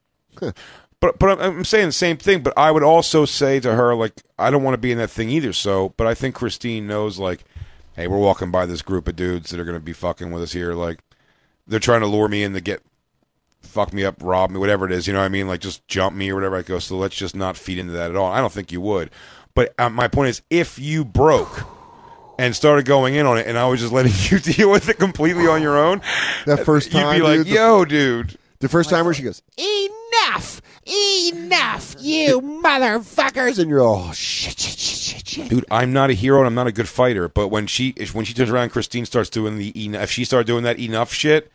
But 1.01 1.19
but 1.19 1.23
I'm, 1.31 1.41
I'm 1.59 1.65
saying 1.65 1.87
the 1.87 1.93
same 1.93 2.17
thing. 2.17 2.43
But 2.43 2.55
I 2.57 2.71
would 2.71 2.83
also 2.83 3.25
say 3.25 3.61
to 3.61 3.75
her 3.75 3.95
like 3.95 4.23
I 4.39 4.51
don't 4.51 4.63
want 4.63 4.75
to 4.75 4.79
be 4.79 4.93
in 4.93 4.99
that 4.99 5.11
thing 5.11 5.29
either. 5.31 5.53
So, 5.53 5.95
but 5.97 6.07
I 6.07 6.15
think 6.15 6.35
Christine 6.35 6.87
knows 6.87 7.19
like, 7.19 7.45
hey, 7.95 8.07
we're 8.07 8.19
walking 8.19 8.51
by 8.51 8.67
this 8.67 8.83
group 8.83 9.07
of 9.09 9.17
dudes 9.17 9.51
that 9.51 9.61
are 9.61 9.65
going 9.65 9.77
to 9.79 9.85
be 9.85 9.93
fucking 9.93 10.31
with 10.33 10.43
us 10.43 10.53
here. 10.53 10.73
Like 10.75 11.01
they're 11.67 11.81
trying 11.81 12.01
to 12.01 12.07
lure 12.07 12.29
me 12.29 12.43
in 12.43 12.53
to 12.55 12.61
get 12.61 12.83
fuck 13.63 13.93
me 13.93 14.05
up, 14.05 14.17
rob 14.23 14.51
me, 14.51 14.59
whatever 14.59 14.87
it 14.87 14.93
is. 14.93 15.07
You 15.07 15.13
know 15.13 15.19
what 15.19 15.27
I 15.27 15.29
mean? 15.29 15.49
Like 15.49 15.61
just 15.61 15.87
jump 15.89 16.17
me 16.17 16.31
or 16.31 16.35
whatever. 16.35 16.57
I 16.57 16.63
go. 16.63 16.79
So 16.79 16.97
let's 16.97 17.15
just 17.17 17.37
not 17.37 17.57
feed 17.57 17.79
into 17.79 17.93
that 17.93 18.11
at 18.11 18.17
all. 18.17 18.33
I 18.33 18.41
don't 18.41 18.53
think 18.53 18.73
you 18.73 18.81
would. 18.81 19.11
But 19.55 19.75
uh, 19.79 19.91
my 19.91 20.09
point 20.09 20.29
is, 20.31 20.43
if 20.51 20.79
you 20.79 21.05
broke. 21.05 21.65
And 22.39 22.55
started 22.55 22.85
going 22.85 23.15
in 23.15 23.25
on 23.25 23.39
it, 23.39 23.47
and 23.47 23.57
I 23.57 23.67
was 23.67 23.81
just 23.81 23.95
letting 23.95 24.13
you 24.31 24.39
deal 24.39 24.71
with 24.71 24.91
it 24.91 24.99
completely 24.99 25.47
on 25.47 25.63
your 25.63 25.79
own. 25.79 26.03
That 26.45 26.67
first 26.67 26.93
time, 26.93 27.01
you'd 27.01 27.05
time, 27.07 27.19
be 27.19 27.23
like, 27.23 27.37
dude, 27.39 27.47
the- 27.47 27.51
"Yo, 27.51 27.85
dude, 27.87 28.39
The 28.59 28.69
first 28.69 28.91
time 28.91 29.07
where 29.07 29.15
she 29.15 29.23
goes, 29.23 29.41
"Enough, 29.57 30.61
enough, 30.87 31.97
you 31.99 32.41
motherfuckers," 32.63 33.59
and 33.59 33.71
you're 33.71 33.81
all, 33.81 34.09
oh, 34.11 34.13
"Shit, 34.13 34.59
shit, 34.59 34.79
shit, 34.79 34.99
shit, 34.99 35.27
shit." 35.29 35.49
dude 35.49 35.65
i'm 35.71 35.95
not 35.95 36.11
a 36.11 36.13
hero 36.13 36.39
and 36.41 36.47
i'm 36.47 36.55
not 36.55 36.67
a 36.67 36.73
good 36.73 36.89
fighter 36.89 37.27
but 37.29 37.49
when 37.49 37.67
she 37.67 37.95
when 38.13 38.25
she 38.25 38.35
turns 38.35 38.51
around 38.51 38.69
christine 38.71 39.05
starts 39.07 39.29
doing 39.31 39.57
the 39.59 39.85
enough. 39.85 40.03
if 40.05 40.11
she 40.11 40.25
started 40.25 40.47
doing 40.47 40.65
that 40.65 40.79
enough 40.79 41.13
shit 41.13 41.51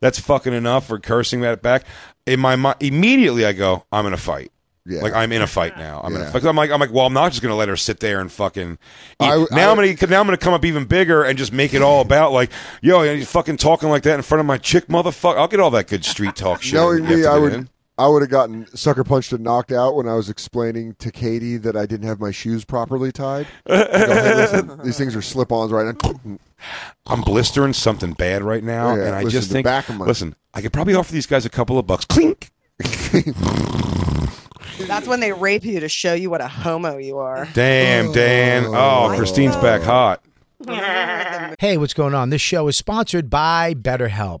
that's 0.00 0.18
fucking 0.20 0.52
enough 0.52 0.86
for 0.86 0.98
cursing 0.98 1.40
that 1.42 1.62
back 1.62 1.84
in 2.26 2.38
my 2.40 2.56
mind 2.56 2.76
immediately 2.80 3.44
i 3.46 3.52
go 3.52 3.84
i'm 3.92 4.06
in 4.06 4.12
a 4.12 4.16
fight 4.18 4.50
Yeah. 4.86 5.02
like 5.02 5.12
I'm 5.12 5.32
in 5.32 5.42
a 5.42 5.46
fight 5.46 5.76
now. 5.76 6.00
I'm 6.02 6.14
in 6.14 6.22
a 6.22 6.24
Yeah. 6.24 6.30
fight. 6.30 6.44
I'm 6.46 6.56
like, 6.56 6.70
I'm 6.70 6.80
like, 6.80 6.90
well, 6.90 7.04
I'm 7.04 7.12
not 7.12 7.30
just 7.32 7.42
going 7.42 7.52
to 7.52 7.56
let 7.56 7.68
her 7.68 7.76
sit 7.76 8.00
there 8.00 8.20
and 8.20 8.32
fucking. 8.32 8.72
Eat. 8.72 8.78
I- 9.20 9.44
now 9.50 9.68
I- 9.68 9.70
I'm 9.72 9.76
going 9.76 9.94
to 9.94 10.06
now 10.06 10.18
I'm 10.20 10.26
going 10.26 10.38
to 10.38 10.42
come 10.42 10.54
up 10.54 10.64
even 10.64 10.86
bigger 10.86 11.24
and 11.24 11.36
just 11.36 11.52
make 11.52 11.74
it 11.74 11.82
all 11.82 12.00
about 12.00 12.32
like, 12.32 12.50
yo, 12.80 13.02
you 13.02 13.26
fucking 13.26 13.58
talking 13.58 13.90
like 13.90 14.02
that 14.04 14.14
in 14.14 14.22
front 14.22 14.40
of 14.40 14.46
my 14.46 14.56
chick, 14.56 14.86
motherfucker. 14.86 15.36
I'll 15.36 15.46
get 15.48 15.60
all 15.60 15.70
that 15.72 15.88
good 15.88 16.06
street 16.06 16.36
talk 16.36 16.62
shit. 16.62 16.72
Knowing 16.72 17.04
me, 17.04 17.26
I 17.26 17.36
would. 17.36 17.52
in. 17.52 17.68
I 17.98 18.08
would 18.08 18.22
have 18.22 18.30
gotten 18.30 18.66
sucker 18.74 19.04
punched 19.04 19.32
and 19.34 19.44
knocked 19.44 19.72
out 19.72 19.94
when 19.94 20.08
I 20.08 20.14
was 20.14 20.30
explaining 20.30 20.94
to 21.00 21.10
Katie 21.12 21.58
that 21.58 21.76
I 21.76 21.84
didn't 21.84 22.06
have 22.06 22.18
my 22.18 22.30
shoes 22.30 22.64
properly 22.64 23.12
tied. 23.12 23.46
Go, 23.66 23.74
hey, 23.76 24.34
listen, 24.36 24.80
these 24.84 24.96
things 24.96 25.14
are 25.14 25.20
slip-ons 25.22 25.70
right 25.70 25.94
now. 26.02 26.38
I'm 27.06 27.22
blistering 27.22 27.72
something 27.72 28.12
bad 28.12 28.42
right 28.42 28.62
now, 28.64 28.94
Yeah, 28.96 29.06
and 29.06 29.14
I 29.14 29.24
just 29.24 29.50
think, 29.50 29.64
back 29.64 29.88
of 29.88 29.96
my- 29.96 30.06
listen, 30.06 30.34
I 30.54 30.60
could 30.62 30.72
probably 30.72 30.94
offer 30.94 31.12
these 31.12 31.26
guys 31.26 31.46
a 31.46 31.50
couple 31.50 31.78
of 31.78 31.86
bucks. 31.86 32.04
Clink. 32.04 32.50
That's 34.86 35.06
when 35.08 35.20
they 35.20 35.32
rape 35.32 35.64
you 35.64 35.80
to 35.80 35.88
show 35.88 36.14
you 36.14 36.30
what 36.30 36.40
a 36.40 36.48
homo 36.48 36.98
you 36.98 37.18
are. 37.18 37.48
Damn, 37.52 38.12
Dan. 38.12 38.64
Oh, 38.66 39.10
oh 39.12 39.16
Christine's 39.16 39.56
back 39.56 39.82
hot. 39.82 40.22
Hey, 41.60 41.76
what's 41.76 41.94
going 41.94 42.14
on? 42.14 42.30
This 42.30 42.40
show 42.42 42.68
is 42.68 42.76
sponsored 42.76 43.30
by 43.30 43.74
BetterHelp. 43.74 44.40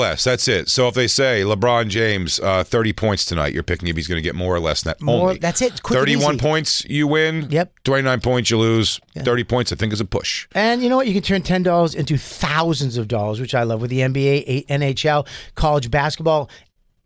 less. 0.00 0.24
That's 0.24 0.48
it. 0.48 0.68
So 0.68 0.88
if 0.88 0.94
they 0.94 1.06
say 1.06 1.42
LeBron 1.42 1.88
James, 1.88 2.40
uh, 2.40 2.64
30 2.64 2.92
points 2.92 3.24
tonight, 3.24 3.52
you're 3.52 3.62
picking 3.62 3.88
if 3.88 3.96
he's 3.96 4.08
going 4.08 4.18
to 4.18 4.22
get 4.22 4.34
more 4.34 4.54
or 4.54 4.60
less 4.60 4.82
than 4.82 4.90
that. 4.90 5.00
More- 5.00 5.28
only. 5.28 5.38
that's 5.38 5.62
it. 5.62 5.80
31 5.84 6.38
points, 6.38 6.84
you 6.86 7.06
win. 7.06 7.48
Yep. 7.50 7.72
29 7.84 8.20
points, 8.20 8.50
you 8.50 8.58
lose. 8.58 9.00
30 9.16 9.44
points, 9.44 9.72
I 9.72 9.76
think, 9.76 9.92
is 9.92 10.00
a 10.00 10.04
push. 10.04 10.48
And 10.52 10.82
you 10.82 10.88
know 10.88 10.96
what? 10.96 11.06
You 11.06 11.12
can 11.12 11.22
turn 11.22 11.42
ten 11.42 11.62
dollars 11.62 11.94
into 11.94 12.16
thousands 12.16 12.96
of 12.96 13.08
dollars, 13.08 13.40
which 13.40 13.54
I 13.54 13.62
love 13.62 13.80
with 13.80 13.90
the 13.90 14.00
NBA, 14.00 14.66
NHL, 14.66 15.26
college 15.54 15.90
basketball 15.90 16.50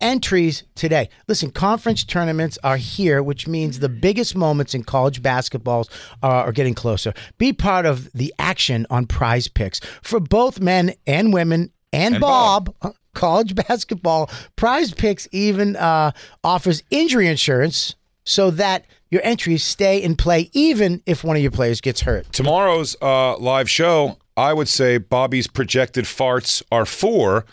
entries 0.01 0.65
today. 0.75 1.09
Listen, 1.29 1.51
conference 1.51 2.05
tournaments 2.05 2.59
are 2.63 2.77
here, 2.77 3.23
which 3.23 3.49
means 3.49 3.79
the 3.79 3.89
biggest 3.89 4.37
moments 4.37 4.75
in 4.75 4.85
college 4.85 5.23
basketballs 5.23 5.89
are, 6.23 6.45
are 6.47 6.53
getting 6.53 6.75
closer. 6.75 7.15
Be 7.39 7.53
part 7.53 7.87
of 7.87 8.13
the 8.13 8.33
action 8.39 8.87
on 8.91 9.07
Prize 9.07 9.49
Picks 9.49 9.81
for 10.03 10.21
both 10.21 10.61
men 10.61 10.93
and 11.07 11.33
women 11.33 11.71
and, 11.95 12.15
And 12.17 12.21
Bob. 12.21 12.75
uh, 12.83 12.91
College 13.15 13.55
basketball 13.55 14.29
Prize 14.57 14.93
Picks 14.93 15.29
even 15.31 15.77
uh, 15.77 16.11
offers 16.43 16.83
injury 16.91 17.29
insurance 17.29 17.95
so 18.25 18.51
that 18.51 18.87
your 19.09 19.21
entries 19.25 19.63
stay 19.63 20.03
in 20.03 20.17
play 20.17 20.51
even 20.53 21.01
if 21.07 21.23
one 21.23 21.37
of 21.37 21.43
your 21.43 21.53
players 21.53 21.81
gets 21.81 22.01
hurt. 22.01 22.33
Tomorrow's 22.33 22.97
uh, 23.01 23.37
live 23.39 23.71
show, 23.71 24.19
I 24.37 24.53
would 24.53 24.67
say 24.69 24.99
Bobby's 24.99 25.47
projected 25.47 26.07
farts 26.07 26.61
are 26.73 26.85
four. 26.85 27.45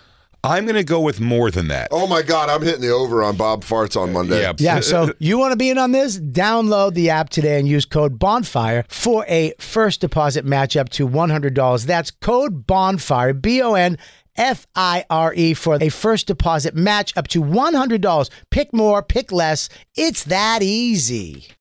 I'm 0.44 0.64
going 0.66 0.76
to 0.76 0.84
go 0.84 1.00
with 1.00 1.20
more 1.22 1.52
than 1.52 1.68
that. 1.68 1.90
Oh 1.92 2.08
my 2.08 2.24
God, 2.24 2.50
I'm 2.50 2.64
hitting 2.64 2.82
the 2.82 2.90
over 2.90 3.22
on 3.22 3.38
Bob 3.38 3.64
Farts 3.64 3.96
on 3.96 4.12
Monday. 4.12 4.42
Yeah. 4.42 4.54
Yeah, 4.58 4.80
so 4.80 5.14
you 5.20 5.38
want 5.38 5.52
to 5.52 5.56
be 5.56 5.70
in 5.70 5.78
on 5.78 5.92
this? 5.92 6.20
Download 6.20 6.96
the 6.96 7.12
app 7.12 7.30
today 7.30 7.60
and 7.60 7.68
use 7.68 7.86
code 7.86 8.18
BONFIRE 8.18 8.86
for 8.88 9.24
a 9.28 9.54
first 9.60 10.02
deposit 10.02 10.44
match 10.44 10.76
up 10.76 10.90
to 10.90 11.08
$100. 11.08 11.86
That's 11.86 12.10
code 12.10 12.66
BONFIRE, 12.66 13.40
B 13.40 13.62
O 13.62 13.76
N 13.76 14.00
F 14.36 14.68
I 14.76 15.06
R 15.10 15.34
E, 15.34 15.54
for 15.54 15.78
a 15.82 15.90
first 15.90 16.28
deposit 16.28 16.76
match 16.76 17.16
up 17.18 17.28
to 17.30 17.42
$100. 17.42 18.30
Pick 18.50 18.74
more, 18.74 19.04
pick 19.04 19.32
less. 19.32 19.70
It's 19.96 20.24
that 20.26 20.62
easy. 20.64 21.48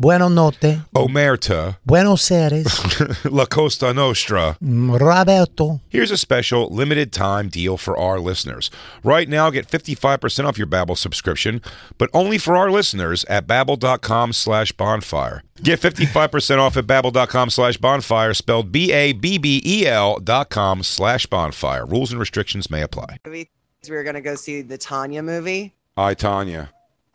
Buono 0.00 0.28
notte. 0.28 0.82
Omerta, 0.94 1.76
Buenos 1.84 2.30
Aires. 2.30 3.24
La 3.24 3.46
Costa 3.46 3.92
Nostra. 3.92 4.56
Mm, 4.62 4.96
Roberto. 4.96 5.80
Here's 5.88 6.12
a 6.12 6.16
special 6.16 6.68
limited 6.68 7.12
time 7.12 7.48
deal 7.48 7.76
for 7.76 7.98
our 7.98 8.20
listeners. 8.20 8.70
Right 9.02 9.28
now, 9.28 9.50
get 9.50 9.66
55% 9.66 10.44
off 10.44 10.56
your 10.56 10.68
Babbel 10.68 10.96
subscription, 10.96 11.60
but 11.98 12.10
only 12.14 12.38
for 12.38 12.56
our 12.56 12.70
listeners 12.70 13.24
at 13.24 13.48
babbel.com 13.48 14.32
slash 14.34 14.70
bonfire. 14.70 15.42
Get 15.64 15.80
55% 15.80 16.58
off 16.58 16.76
at 16.76 16.86
babbel.com 16.86 17.50
slash 17.50 17.76
bonfire, 17.78 18.34
spelled 18.34 18.70
B-A-B-B-E-L 18.70 20.20
dot 20.20 20.48
com 20.48 20.84
slash 20.84 21.26
bonfire. 21.26 21.84
Rules 21.84 22.12
and 22.12 22.20
restrictions 22.20 22.70
may 22.70 22.82
apply. 22.82 23.16
We 23.24 23.48
were 23.90 24.04
gonna 24.04 24.20
go 24.20 24.36
see 24.36 24.62
the 24.62 24.78
Tonya 24.78 25.24
movie. 25.24 25.74
I, 25.96 26.14
Tonya. 26.14 26.68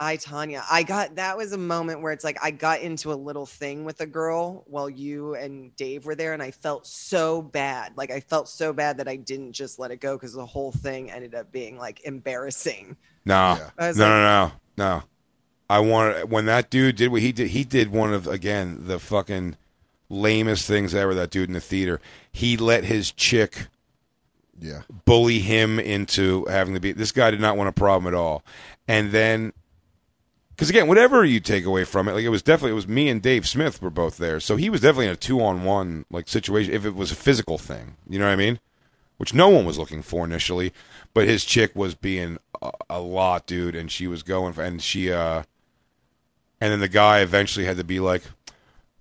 I 0.04 0.18
Tonya. 0.18 0.64
I 0.70 0.84
got 0.84 1.16
that 1.16 1.38
was 1.38 1.54
a 1.54 1.58
moment 1.58 2.02
where 2.02 2.12
it's 2.14 2.24
like 2.24 2.38
I 2.44 2.52
got 2.52 2.82
into 2.82 3.14
a 3.14 3.16
little 3.16 3.46
thing 3.46 3.86
with 3.86 4.02
a 4.02 4.06
girl 4.06 4.64
while 4.68 4.90
you 4.90 5.36
and 5.36 5.76
Dave 5.76 6.06
were 6.06 6.16
there, 6.16 6.34
and 6.34 6.44
I 6.44 6.52
felt 6.52 6.86
so 6.88 7.42
bad. 7.42 7.94
Like 7.98 8.12
I 8.12 8.20
felt 8.20 8.50
so 8.50 8.74
bad 8.74 8.98
that 8.98 9.08
I 9.08 9.16
didn't 9.16 9.54
just 9.54 9.80
let 9.80 9.92
it 9.92 10.02
go 10.02 10.16
because 10.16 10.34
the 10.34 10.46
whole 10.46 10.72
thing 10.72 11.12
ended 11.12 11.36
up 11.36 11.52
being 11.52 11.78
like 11.78 12.02
embarrassing. 12.06 12.98
No, 13.26 13.36
I 13.80 13.88
no, 13.88 13.88
was 13.88 13.98
no, 13.98 14.08
no, 14.08 14.52
no. 14.78 15.04
I 15.70 15.80
wanted 15.80 16.30
when 16.30 16.46
that 16.48 16.70
dude 16.70 16.98
did 16.98 17.12
what 17.12 17.22
he 17.22 17.32
did. 17.32 17.50
He 17.50 17.64
did 17.64 17.90
one 17.92 18.14
of 18.14 18.28
again 18.28 18.80
the 18.88 19.00
fucking 19.00 19.58
lamest 20.10 20.68
things 20.68 20.94
ever. 20.94 21.14
That 21.16 21.30
dude 21.32 21.50
in 21.50 21.54
the 21.54 21.62
theater. 21.62 22.02
He 22.32 22.58
let 22.58 22.84
his 22.84 23.12
chick 23.12 23.68
Yeah. 24.60 24.82
bully 25.06 25.40
him 25.40 25.80
into 25.80 26.46
having 26.46 26.74
to 26.74 26.80
be. 26.80 26.92
This 26.92 27.12
guy 27.12 27.32
did 27.32 27.42
not 27.42 27.58
want 27.58 27.70
a 27.70 27.74
problem 27.74 28.14
at 28.14 28.18
all. 28.18 28.44
And 28.88 29.12
then, 29.12 29.54
because 30.64 30.70
again, 30.70 30.88
whatever 30.88 31.26
you 31.26 31.42
take 31.42 31.66
away 31.66 31.84
from 31.84 32.08
it, 32.08 32.14
like 32.14 32.24
it 32.24 32.30
was 32.30 32.42
definitely 32.42 32.72
it 32.72 32.76
was 32.76 32.88
me 32.88 33.10
and 33.10 33.22
Dave 33.22 33.46
Smith 33.46 33.82
were 33.82 33.90
both 33.90 34.16
there, 34.16 34.40
so 34.40 34.56
he 34.56 34.70
was 34.70 34.80
definitely 34.80 35.08
in 35.08 35.12
a 35.12 35.18
two 35.18 35.42
on 35.42 35.66
one 35.66 36.06
like 36.10 36.30
situation. 36.30 36.74
If 36.74 36.86
it 36.86 36.96
was 36.96 37.12
a 37.12 37.16
physical 37.16 37.58
thing, 37.58 37.98
you 38.08 38.18
know 38.18 38.28
what 38.28 38.32
I 38.32 38.38
mean? 38.38 38.62
Which 39.18 39.34
no 39.34 39.50
one 39.50 39.66
was 39.66 39.78
looking 39.78 40.02
for 40.02 40.24
initially, 40.24 40.72
but 41.14 41.28
his 41.28 41.44
chick 41.44 41.76
was 41.76 41.96
being 41.96 42.38
a, 42.62 42.72
a 42.90 43.02
lot, 43.02 43.46
dude, 43.46 43.76
and 43.76 43.92
she 43.92 44.08
was 44.08 44.24
going, 44.24 44.58
and 44.58 44.82
she, 44.82 45.12
uh, 45.12 45.44
and 46.62 46.72
then 46.72 46.80
the 46.80 46.88
guy 46.88 47.20
eventually 47.20 47.66
had 47.66 47.76
to 47.76 47.84
be 47.84 48.00
like. 48.00 48.24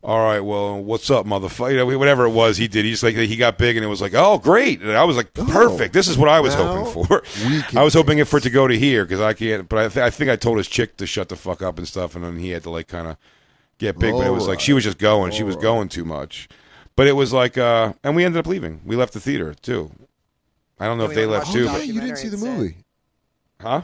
All 0.04 0.18
right, 0.18 0.40
well, 0.40 0.82
what's 0.82 1.10
up, 1.12 1.26
motherfucker? 1.26 1.70
You 1.70 1.76
know, 1.76 1.98
whatever 1.98 2.24
it 2.26 2.30
was, 2.30 2.56
he 2.56 2.66
did. 2.66 2.84
He 2.84 2.90
just 2.90 3.04
like 3.04 3.14
he 3.14 3.36
got 3.36 3.56
big, 3.56 3.76
and 3.76 3.84
it 3.84 3.88
was 3.88 4.00
like, 4.00 4.14
oh, 4.14 4.36
great. 4.36 4.80
And 4.82 4.90
I 4.92 5.04
was 5.04 5.16
like, 5.16 5.32
perfect. 5.32 5.94
This 5.94 6.08
is 6.08 6.18
what 6.18 6.28
I 6.28 6.40
was 6.40 6.56
now 6.56 6.82
hoping 6.82 7.06
for. 7.06 7.22
I 7.78 7.84
was 7.84 7.92
do 7.92 8.00
hoping 8.00 8.24
for 8.24 8.38
it 8.38 8.42
to 8.42 8.50
go 8.50 8.66
to 8.66 8.76
here 8.76 9.04
because 9.04 9.20
I 9.20 9.32
can't. 9.32 9.68
But 9.68 9.78
I, 9.78 9.88
th- 9.88 10.04
I 10.04 10.10
think 10.10 10.28
I 10.28 10.34
told 10.34 10.58
his 10.58 10.66
chick 10.66 10.96
to 10.96 11.06
shut 11.06 11.28
the 11.28 11.36
fuck 11.36 11.62
up 11.62 11.78
and 11.78 11.86
stuff, 11.86 12.16
and 12.16 12.24
then 12.24 12.36
he 12.38 12.50
had 12.50 12.64
to 12.64 12.70
like 12.70 12.88
kind 12.88 13.06
of 13.06 13.16
get 13.78 13.96
big. 13.96 14.12
but 14.12 14.26
it 14.26 14.30
was 14.30 14.48
like 14.48 14.58
she 14.58 14.72
was 14.72 14.82
just 14.82 14.98
going. 14.98 15.30
She 15.30 15.44
was 15.44 15.54
going 15.54 15.88
too 15.88 16.04
much. 16.04 16.48
But 16.96 17.06
it 17.06 17.12
was 17.12 17.32
like, 17.32 17.56
uh 17.56 17.92
and 18.02 18.16
we 18.16 18.24
ended 18.24 18.40
up 18.40 18.48
leaving. 18.48 18.80
We 18.84 18.96
left 18.96 19.12
the 19.12 19.20
theater 19.20 19.54
too. 19.54 19.92
I 20.80 20.86
don't 20.86 20.98
know 20.98 21.04
Oh, 21.04 21.10
if 21.10 21.14
they 21.14 21.26
left 21.26 21.46
watch 21.46 21.54
too. 21.54 21.64
yeah, 21.66 21.72
but- 21.74 21.86
you 21.86 22.00
didn't 22.00 22.16
see 22.16 22.28
the 22.28 22.38
movie. 22.38 22.78
Huh? 23.60 23.82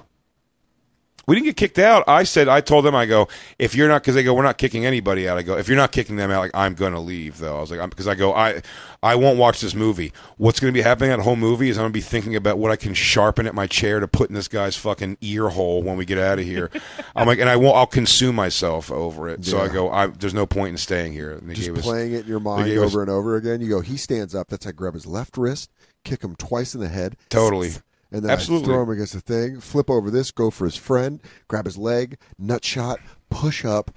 We 1.29 1.35
didn't 1.35 1.45
get 1.45 1.57
kicked 1.59 1.79
out. 1.79 2.05
I 2.09 2.23
said 2.23 2.49
I 2.49 2.63
told 2.63 2.87
them 2.87 2.95
I 2.95 3.05
go 3.05 3.29
if 3.59 3.75
you're 3.75 3.87
not 3.87 4.01
because 4.01 4.15
they 4.15 4.23
go 4.23 4.33
we're 4.33 4.43
not 4.43 4.57
kicking 4.57 4.87
anybody 4.87 5.29
out. 5.29 5.37
I 5.37 5.43
go 5.43 5.59
if 5.59 5.69
you're 5.69 5.77
not 5.77 5.93
kicking 5.93 6.17
them 6.17 6.31
out, 6.31 6.41
like 6.41 6.53
I'm 6.55 6.75
gonna 6.75 7.01
leave 7.03 7.37
though. 7.37 7.59
I 7.59 7.61
was 7.61 7.71
like 7.71 7.91
because 7.91 8.09
I 8.09 8.15
go 8.15 8.33
I 8.33 8.63
I 9.03 9.15
won't 9.15 9.39
watch 9.39 9.61
this 9.61 9.75
movie. 9.75 10.15
What's 10.39 10.59
gonna 10.59 10.73
be 10.73 10.81
happening 10.81 11.11
at 11.11 11.19
home 11.19 11.39
movie 11.39 11.69
is 11.69 11.77
I'm 11.77 11.83
gonna 11.83 11.93
be 11.93 12.01
thinking 12.01 12.35
about 12.35 12.57
what 12.59 12.71
I 12.71 12.77
can 12.77 12.95
sharpen 12.95 13.47
at 13.47 13.55
my 13.55 13.67
chair 13.67 14.01
to 14.01 14.09
put 14.09 14.31
in 14.31 14.35
this 14.35 14.49
guy's 14.49 14.75
fucking 14.77 15.19
ear 15.21 15.51
hole 15.51 15.83
when 15.83 15.99
we 15.99 16.07
get 16.07 16.17
out 16.17 16.39
of 16.39 16.47
here. 16.47 16.71
I'm 17.15 17.27
like 17.27 17.41
and 17.41 17.51
I 17.51 17.57
won't 17.57 17.77
I'll 17.77 17.87
consume 17.87 18.35
myself 18.35 18.91
over 18.91 19.29
it. 19.29 19.45
So 19.45 19.61
I 19.61 19.69
go 19.69 19.91
I 19.91 20.07
there's 20.07 20.33
no 20.33 20.47
point 20.47 20.71
in 20.71 20.77
staying 20.79 21.13
here. 21.13 21.33
And 21.33 21.55
Just 21.55 21.69
gave 21.69 21.77
us- 21.77 21.85
playing 21.85 22.15
it 22.15 22.23
in 22.23 22.27
your 22.27 22.41
mind 22.41 22.69
gave 22.69 22.79
us- 22.81 22.87
over 22.87 23.03
and 23.03 23.11
over 23.11 23.37
again. 23.37 23.61
You 23.61 23.69
go, 23.69 23.81
he 23.81 23.99
stands 23.99 24.35
up. 24.35 24.49
That's 24.49 24.67
I 24.67 24.73
grab 24.73 24.95
his 24.95 25.05
left 25.05 25.37
wrist, 25.37 25.71
kick 26.05 26.25
him 26.25 26.37
twice 26.37 26.75
in 26.75 26.81
the 26.81 26.89
head. 26.89 27.19
Totally. 27.29 27.73
And 28.11 28.23
then 28.23 28.31
Absolutely. 28.31 28.65
I 28.65 28.75
throw 28.75 28.83
him 28.85 28.91
against 28.91 29.13
the 29.13 29.21
thing, 29.21 29.61
flip 29.61 29.91
over 29.91 30.11
this, 30.11 30.31
go 30.31 30.51
for 30.51 30.65
his 30.65 30.77
friend, 30.77 31.21
grab 31.47 31.67
his 31.67 31.77
leg, 31.77 32.17
nut 32.39 32.65
shot, 32.65 33.01
push 33.29 33.65
up, 33.65 33.91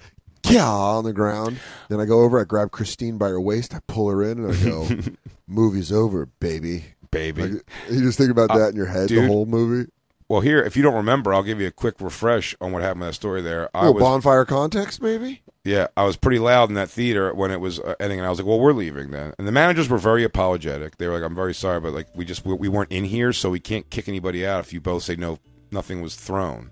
yeah, 0.46 0.68
on 0.70 1.06
the 1.06 1.14
ground. 1.14 1.60
Then 1.90 2.00
I 2.00 2.06
go 2.06 2.22
over, 2.22 2.40
I 2.40 2.44
grab 2.44 2.72
Christine 2.72 3.18
by 3.18 3.30
her 3.30 3.40
waist, 3.40 3.74
I 3.74 3.80
pull 3.88 4.10
her 4.10 4.22
in, 4.24 4.44
and 4.44 4.54
I 4.54 4.64
go, 4.64 4.88
movie's 5.48 5.92
over, 5.92 6.26
baby. 6.26 6.84
baby. 7.10 7.42
Like, 7.42 7.70
you 7.90 8.02
just 8.02 8.18
think 8.18 8.32
about 8.32 8.52
uh, 8.52 8.58
that 8.58 8.70
in 8.70 8.76
your 8.76 8.88
head 8.88 9.10
the 9.10 9.26
whole 9.28 9.46
movie. 9.46 9.90
well, 10.28 10.42
here, 10.42 10.62
if 10.62 10.76
you 10.76 10.84
don't 10.84 10.96
remember, 10.96 11.34
I'll 11.34 11.44
give 11.44 11.62
you 11.62 11.68
a 11.68 11.72
quick 11.72 12.02
refresh 12.02 12.56
on 12.60 12.74
what 12.74 12.82
happened 12.82 13.04
in 13.04 13.10
that 13.10 13.14
story. 13.14 13.42
There, 13.42 13.70
I 13.76 13.90
was 13.90 14.02
bonfire 14.02 14.46
context, 14.46 15.02
maybe. 15.02 15.42
Yeah, 15.64 15.88
I 15.96 16.06
was 16.06 16.18
pretty 16.18 16.40
loud 16.40 16.70
in 16.70 16.76
that 16.76 16.90
theater 16.90 17.34
when 17.36 17.52
it 17.52 17.60
was 17.60 17.80
uh, 17.80 17.94
ending, 18.00 18.18
and 18.18 18.26
I 18.26 18.30
was 18.32 18.40
like, 18.40 18.48
"Well, 18.48 18.60
we're 18.60 18.74
leaving 18.74 19.12
then." 19.12 19.34
And 19.38 19.48
the 19.48 19.52
managers 19.52 19.90
were 19.90 20.00
very 20.00 20.24
apologetic. 20.24 20.98
They 20.98 21.08
were 21.08 21.14
like, 21.14 21.24
"I'm 21.24 21.36
very 21.36 21.54
sorry, 21.54 21.80
but 21.80 21.94
like 21.94 22.08
we 22.16 22.26
just 22.26 22.44
we, 22.46 22.56
we 22.56 22.68
weren't 22.68 22.92
in 22.92 23.04
here, 23.04 23.32
so 23.32 23.50
we 23.52 23.60
can't 23.60 23.88
kick 23.92 24.10
anybody 24.10 24.46
out 24.46 24.62
if 24.62 24.74
you 24.74 24.82
both 24.82 25.04
say 25.04 25.16
no, 25.16 25.38
nothing 25.72 26.02
was 26.02 26.16
thrown." 26.16 26.72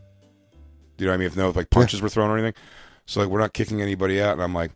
Do 0.97 1.05
you 1.05 1.07
know 1.07 1.11
what 1.11 1.15
I 1.15 1.17
mean? 1.17 1.27
If 1.27 1.37
no 1.37 1.51
like 1.51 1.69
punches 1.69 2.01
were 2.01 2.09
thrown 2.09 2.31
or 2.31 2.37
anything, 2.37 2.59
so 3.05 3.21
like 3.21 3.29
we're 3.29 3.39
not 3.39 3.53
kicking 3.53 3.79
anybody 3.81 4.21
out. 4.21 4.33
And 4.33 4.41
I'm 4.41 4.55
like, 4.55 4.71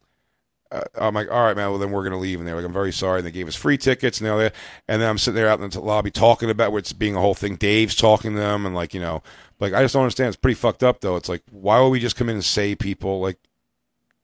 uh, 0.71 0.81
I'm 0.95 1.15
like, 1.15 1.31
all 1.31 1.43
right, 1.43 1.55
man. 1.55 1.69
Well, 1.71 1.79
then 1.79 1.91
we're 1.91 2.03
gonna 2.03 2.19
leave. 2.19 2.39
And 2.39 2.47
they're 2.47 2.55
like, 2.55 2.65
I'm 2.65 2.73
very 2.73 2.93
sorry. 2.93 3.19
And 3.19 3.27
they 3.27 3.31
gave 3.31 3.47
us 3.47 3.55
free 3.55 3.77
tickets 3.77 4.21
and 4.21 4.29
all 4.29 4.37
that. 4.37 4.53
And 4.87 5.01
then 5.01 5.09
I'm 5.09 5.17
sitting 5.17 5.35
there 5.35 5.49
out 5.49 5.59
in 5.59 5.69
the 5.69 5.79
lobby 5.79 6.11
talking 6.11 6.49
about 6.51 6.71
where 6.71 6.79
it's 6.79 6.93
being 6.93 7.15
a 7.15 7.19
whole 7.19 7.33
thing. 7.33 7.55
Dave's 7.55 7.95
talking 7.95 8.33
to 8.33 8.39
them 8.39 8.65
and 8.65 8.75
like 8.75 8.93
you 8.93 8.99
know, 8.99 9.23
like 9.59 9.73
I 9.73 9.81
just 9.81 9.93
don't 9.93 10.03
understand. 10.03 10.27
It's 10.27 10.37
pretty 10.37 10.55
fucked 10.55 10.83
up 10.83 11.01
though. 11.01 11.15
It's 11.15 11.29
like 11.29 11.41
why 11.49 11.81
would 11.81 11.89
we 11.89 11.99
just 11.99 12.15
come 12.15 12.29
in 12.29 12.35
and 12.35 12.45
say 12.45 12.75
people 12.75 13.19
like 13.19 13.37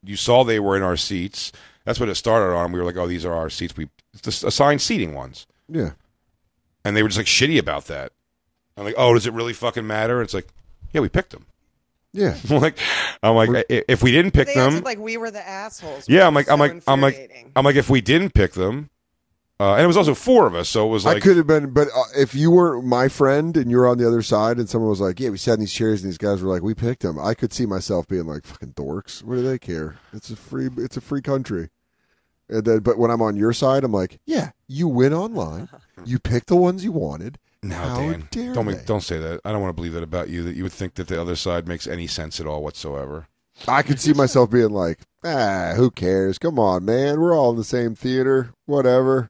you 0.04 0.16
saw 0.16 0.44
they 0.44 0.60
were 0.60 0.76
in 0.78 0.84
our 0.84 0.98
seats. 0.98 1.52
That's 1.86 2.00
what 2.00 2.10
it 2.10 2.16
started 2.16 2.54
on. 2.56 2.72
We 2.72 2.80
were 2.80 2.86
like, 2.86 2.98
oh, 2.98 3.08
these 3.08 3.26
are 3.26 3.34
our 3.34 3.50
seats. 3.50 3.76
We 3.76 3.90
it's 4.14 4.22
just 4.22 4.44
assigned 4.44 4.82
seating 4.82 5.14
ones, 5.14 5.46
Yeah. 5.68 5.92
and 6.84 6.96
they 6.96 7.04
were 7.04 7.10
just 7.10 7.18
like 7.20 7.28
shitty 7.28 7.60
about 7.60 7.86
that. 7.86 8.12
I'm 8.78 8.84
like, 8.84 8.96
oh, 8.98 9.14
does 9.14 9.28
it 9.28 9.34
really 9.34 9.54
fucking 9.54 9.86
matter? 9.86 10.22
It's 10.22 10.34
like, 10.34 10.48
yeah, 10.94 11.02
we 11.02 11.10
picked 11.10 11.32
them. 11.32 11.46
Yeah. 12.14 12.36
I'm 12.50 12.58
like, 12.60 12.78
I'm 13.22 13.36
like, 13.36 13.50
i- 13.70 13.84
if 13.88 14.02
we 14.02 14.12
didn't 14.12 14.32
pick 14.32 14.48
They 14.48 14.54
them, 14.56 14.82
like 14.84 14.98
we 15.00 15.18
were 15.18 15.30
the 15.32 15.48
assholes. 15.48 16.08
yeah, 16.10 16.26
I'm 16.26 16.34
like, 16.34 16.48
was 16.48 16.54
I'm 16.54 16.60
like, 16.60 16.84
I'm 16.88 17.02
like. 17.02 17.52
I'm 17.56 17.66
like, 17.66 17.76
if 17.76 17.90
we 17.90 18.02
didn't 18.02 18.34
pick 18.34 18.54
them, 18.54 18.90
uh, 19.60 19.74
and 19.74 19.84
it 19.84 19.88
was 19.88 19.98
also 19.98 20.14
four 20.14 20.48
of 20.48 20.56
us, 20.56 20.70
so 20.70 20.88
it 20.88 20.90
was 20.90 21.04
like 21.06 21.18
I 21.18 21.20
could 21.20 21.36
have 21.38 21.48
been, 21.48 21.72
but 21.74 21.88
uh, 21.96 22.04
if 22.16 22.34
you 22.34 22.50
weren't 22.52 22.86
my 22.86 23.10
friend 23.10 23.58
and 23.58 23.70
you 23.70 23.78
were 23.78 23.88
on 23.88 23.98
the 23.98 24.08
other 24.08 24.22
side, 24.22 24.58
and 24.58 24.70
someone 24.70 24.90
was 24.90 25.02
like, 25.02 25.20
"Yeah, 25.20 25.30
we 25.30 25.38
sat 25.38 25.56
in 25.56 25.60
these 25.60 25.74
chairs, 25.74 26.02
and 26.02 26.10
these 26.10 26.18
guys 26.18 26.42
were 26.42 26.50
like, 26.50 26.62
we 26.64 26.74
picked 26.74 27.02
them," 27.02 27.20
I 27.20 27.34
could 27.34 27.52
see 27.52 27.66
myself 27.66 28.08
being 28.08 28.26
like, 28.26 28.46
"Fucking 28.46 28.74
dorks! 28.74 29.22
What 29.24 29.36
do 29.36 29.42
they 29.42 29.60
care? 29.60 29.98
It's 30.14 30.30
a 30.30 30.36
free, 30.36 30.70
it's 30.78 30.96
a 30.98 31.02
free 31.02 31.22
country." 31.22 31.70
And 32.48 32.66
then, 32.66 32.80
but 32.80 32.98
when 32.98 33.12
I'm 33.12 33.22
on 33.22 33.36
your 33.36 33.54
side, 33.54 33.84
I'm 33.84 33.92
like, 33.92 34.20
"Yeah, 34.26 34.52
you 34.68 34.88
win 34.88 35.14
online. 35.14 35.68
You 36.06 36.18
picked 36.18 36.48
the 36.48 36.56
ones 36.56 36.86
you 36.86 36.94
wanted. 36.94 37.38
no, 37.62 37.76
How 37.76 37.98
Dan, 37.98 38.30
dare 38.32 38.54
don't 38.54 38.66
make, 38.66 38.86
don't 38.86 39.04
say 39.04 39.20
that. 39.20 39.42
I 39.44 39.52
don't 39.52 39.62
want 39.62 39.72
to 39.72 39.76
believe 39.76 39.92
that 39.92 40.02
about 40.04 40.30
you. 40.30 40.44
That 40.44 40.56
you 40.56 40.64
would 40.64 40.72
think 40.72 40.94
that 40.94 41.10
the 41.10 41.20
other 41.20 41.36
side 41.36 41.68
makes 41.68 41.86
any 41.88 42.08
sense 42.08 42.40
at 42.40 42.48
all 42.48 42.64
whatsoever. 42.64 43.28
I 43.68 43.82
could 43.82 44.00
see 44.00 44.14
myself 44.14 44.50
being 44.50 44.70
like, 44.70 45.00
"Ah, 45.26 45.74
who 45.76 45.92
cares? 45.92 46.38
Come 46.38 46.58
on, 46.58 46.86
man. 46.86 47.20
We're 47.20 47.38
all 47.38 47.52
in 47.52 47.58
the 47.58 47.66
same 47.66 47.94
theater. 47.96 48.54
Whatever." 48.66 49.30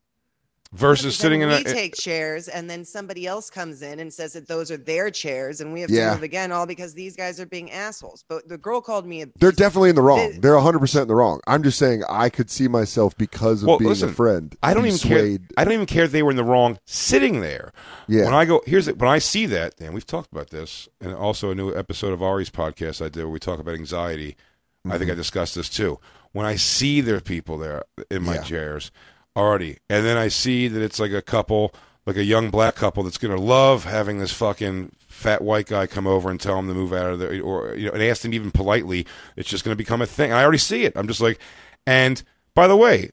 Versus 0.71 1.17
sitting 1.17 1.41
in 1.41 1.49
we 1.49 1.55
a, 1.55 1.63
take 1.63 1.95
chairs 1.95 2.47
and 2.47 2.69
then 2.69 2.85
somebody 2.85 3.25
else 3.25 3.49
comes 3.49 3.81
in 3.81 3.99
and 3.99 4.13
says 4.13 4.33
that 4.33 4.47
those 4.47 4.69
are 4.69 4.77
their 4.77 5.09
chairs 5.09 5.61
and 5.61 5.73
we 5.73 5.81
have 5.81 5.89
Yeah. 5.89 6.09
to 6.09 6.15
move 6.15 6.23
again 6.23 6.51
all 6.51 6.67
because 6.67 6.93
these 6.93 7.15
guys 7.15 7.39
are 7.39 7.47
being 7.47 7.71
assholes 7.71 8.23
but 8.29 8.47
the 8.47 8.57
girl 8.59 8.79
called 8.79 9.07
me 9.07 9.23
a 9.23 9.25
They're 9.39 9.51
definitely 9.51 9.89
in 9.89 9.95
the 9.95 10.03
wrong. 10.03 10.33
They- 10.33 10.37
They're 10.37 10.53
100% 10.55 11.01
in 11.01 11.07
the 11.07 11.15
wrong. 11.15 11.39
I'm 11.47 11.63
just 11.63 11.79
saying 11.79 12.03
I 12.07 12.29
could 12.29 12.51
see 12.51 12.67
myself 12.67 13.17
because 13.17 13.63
of 13.63 13.67
Well, 13.67 13.79
being 13.79 13.89
listen, 13.89 14.09
a 14.09 14.13
friend. 14.13 14.55
I 14.61 14.75
don't 14.75 14.85
even 14.85 14.99
swayed. 14.99 15.39
care. 15.39 15.47
I 15.57 15.63
don't 15.63 15.73
even 15.73 15.87
care 15.87 16.03
if 16.03 16.11
they 16.11 16.21
were 16.21 16.29
in 16.29 16.37
the 16.37 16.43
wrong 16.43 16.77
sitting 16.85 17.41
there. 17.41 17.73
Yeah. 18.07 18.25
When 18.25 18.35
I 18.35 18.45
go, 18.45 18.61
here's 18.67 18.87
it. 18.87 18.99
When 18.99 19.09
I 19.09 19.17
see 19.17 19.47
that, 19.47 19.73
and 19.79 19.95
we've 19.95 20.05
talked 20.05 20.31
about 20.31 20.51
this, 20.51 20.87
and 21.01 21.15
also 21.15 21.49
a 21.49 21.55
new 21.55 21.73
episode 21.75 22.13
of 22.13 22.21
Ari's 22.21 22.51
podcast 22.51 23.03
I 23.03 23.09
did 23.09 23.23
where 23.23 23.29
we 23.31 23.39
talk 23.39 23.59
about 23.59 23.73
anxiety. 23.73 24.35
I 24.85 24.89
Mm-hmm. 24.89 24.97
think 24.99 25.11
I 25.11 25.15
discussed 25.15 25.55
this 25.55 25.67
too. 25.67 25.99
When 26.31 26.45
I 26.45 26.57
see 26.57 27.01
there 27.01 27.15
are 27.15 27.21
people 27.21 27.57
there 27.57 27.85
in 28.11 28.21
my 28.23 28.35
Yeah. 28.35 28.43
chairs 28.43 28.91
already, 29.39 29.77
and 29.89 30.05
then 30.05 30.17
I 30.17 30.27
see 30.27 30.67
that 30.67 30.81
it's 30.81 30.99
like 30.99 31.11
a 31.11 31.21
couple, 31.21 31.73
like 32.05 32.17
a 32.17 32.23
young 32.23 32.49
black 32.49 32.75
couple 32.75 33.03
that's 33.03 33.17
gonna 33.17 33.37
love 33.37 33.85
having 33.85 34.19
this 34.19 34.31
fucking 34.31 34.91
fat 35.07 35.41
white 35.41 35.67
guy 35.67 35.87
come 35.87 36.07
over 36.07 36.29
and 36.29 36.39
tell 36.39 36.55
them 36.55 36.67
to 36.67 36.73
move 36.73 36.93
out 36.93 37.11
of 37.11 37.19
there, 37.19 37.41
or 37.41 37.75
you 37.75 37.87
know, 37.87 37.93
and 37.93 38.03
ask 38.03 38.21
them 38.21 38.33
even 38.33 38.51
politely. 38.51 39.05
It's 39.35 39.49
just 39.49 39.63
gonna 39.63 39.75
become 39.75 40.01
a 40.01 40.05
thing. 40.05 40.31
I 40.31 40.43
already 40.43 40.57
see 40.57 40.83
it. 40.83 40.93
I'm 40.95 41.07
just 41.07 41.21
like, 41.21 41.39
and 41.87 42.21
by 42.53 42.67
the 42.67 42.77
way, 42.77 43.11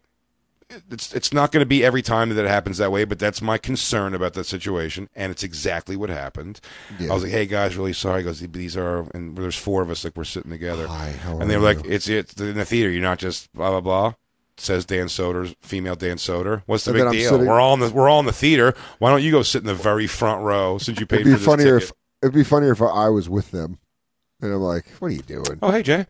it's 0.90 1.14
it's 1.14 1.32
not 1.32 1.52
going 1.52 1.60
to 1.60 1.66
be 1.66 1.84
every 1.84 2.02
time 2.02 2.28
that 2.30 2.44
it 2.44 2.48
happens 2.48 2.78
that 2.78 2.90
way, 2.90 3.04
but 3.04 3.18
that's 3.18 3.40
my 3.40 3.58
concern 3.58 4.14
about 4.14 4.34
that 4.34 4.44
situation, 4.44 5.08
and 5.14 5.30
it's 5.30 5.42
exactly 5.42 5.96
what 5.96 6.10
happened. 6.10 6.60
Yeah. 6.98 7.10
I 7.10 7.14
was 7.14 7.22
like, 7.22 7.32
"Hey 7.32 7.46
guys, 7.46 7.76
really 7.76 7.92
sorry." 7.92 8.20
He 8.20 8.24
goes, 8.24 8.40
"These 8.40 8.76
are," 8.76 9.08
and 9.14 9.36
there's 9.36 9.56
four 9.56 9.82
of 9.82 9.90
us, 9.90 10.04
like 10.04 10.16
we're 10.16 10.24
sitting 10.24 10.50
together, 10.50 10.88
Hi, 10.88 11.12
how 11.12 11.38
and 11.38 11.48
they 11.50 11.54
are 11.54 11.60
were 11.60 11.64
like, 11.64 11.84
"It's 11.84 12.08
it's 12.08 12.34
in 12.40 12.56
the 12.56 12.64
theater. 12.64 12.90
You're 12.90 13.02
not 13.02 13.18
just 13.18 13.52
blah 13.52 13.70
blah 13.70 13.80
blah." 13.80 14.14
Says 14.58 14.84
Dan 14.86 15.06
Soder, 15.06 15.54
female 15.60 15.96
Dan 15.96 16.16
Soder. 16.16 16.62
What's 16.66 16.84
the 16.86 16.92
And 16.94 17.10
big 17.10 17.20
deal? 17.20 17.30
sitting- 17.32 17.46
We're 17.46 17.60
all 17.60 17.74
in 17.74 17.80
the 17.80 17.90
we're 17.90 18.08
all 18.08 18.20
in 18.20 18.26
the 18.26 18.32
theater. 18.32 18.74
Why 18.98 19.10
don't 19.10 19.22
you 19.22 19.30
go 19.30 19.42
sit 19.42 19.60
in 19.60 19.66
the 19.66 19.74
very 19.74 20.06
front 20.06 20.42
row 20.42 20.78
since 20.78 20.98
you 20.98 21.04
paid 21.06 21.20
It'd 21.20 21.38
be 21.38 21.44
funnier 21.44 21.76
if 21.76 21.92
it'd 22.22 22.34
be 22.34 22.42
funnier 22.44 22.72
if 22.72 22.80
I 22.80 23.08
was 23.10 23.28
with 23.28 23.50
them, 23.50 23.78
and 24.40 24.52
I'm 24.52 24.60
like, 24.62 24.86
"What 24.98 25.08
are 25.08 25.14
you 25.14 25.20
doing? 25.22 25.58
oh, 25.60 25.70
hey 25.70 25.82
Jay, 25.82 26.06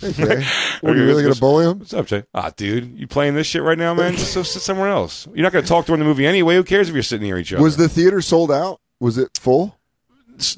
Hey, 0.00 0.12
Jay, 0.12 0.44
are 0.84 0.94
you 0.94 1.06
really 1.06 1.22
gonna 1.22 1.34
bully 1.36 1.64
him?" 1.64 1.78
what's 1.78 1.94
up, 1.94 2.06
Jay? 2.06 2.24
Ah, 2.34 2.50
dude, 2.54 2.98
you 2.98 3.06
playing 3.06 3.34
this 3.34 3.46
shit 3.46 3.62
right 3.62 3.78
now, 3.78 3.94
man? 3.94 4.14
Just 4.14 4.34
go 4.34 4.42
sit 4.42 4.60
somewhere 4.60 4.88
else. 4.90 5.26
You're 5.32 5.42
not 5.44 5.52
going 5.52 5.64
to 5.64 5.68
talk 5.68 5.86
during 5.86 6.00
the 6.00 6.04
movie 6.04 6.26
anyway. 6.26 6.56
Who 6.56 6.64
cares 6.64 6.88
if 6.90 6.94
you're 6.94 7.02
sitting 7.02 7.26
near 7.26 7.38
each 7.38 7.52
other? 7.54 7.62
Was 7.62 7.78
the 7.78 7.88
theater 7.88 8.20
sold 8.20 8.52
out? 8.52 8.78
Was 9.00 9.16
it 9.16 9.30
full? 9.38 9.78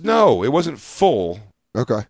no? 0.03 0.43
It 0.43 0.51
wasn't 0.53 0.81
full. 0.81 1.39
Okay, 1.77 2.03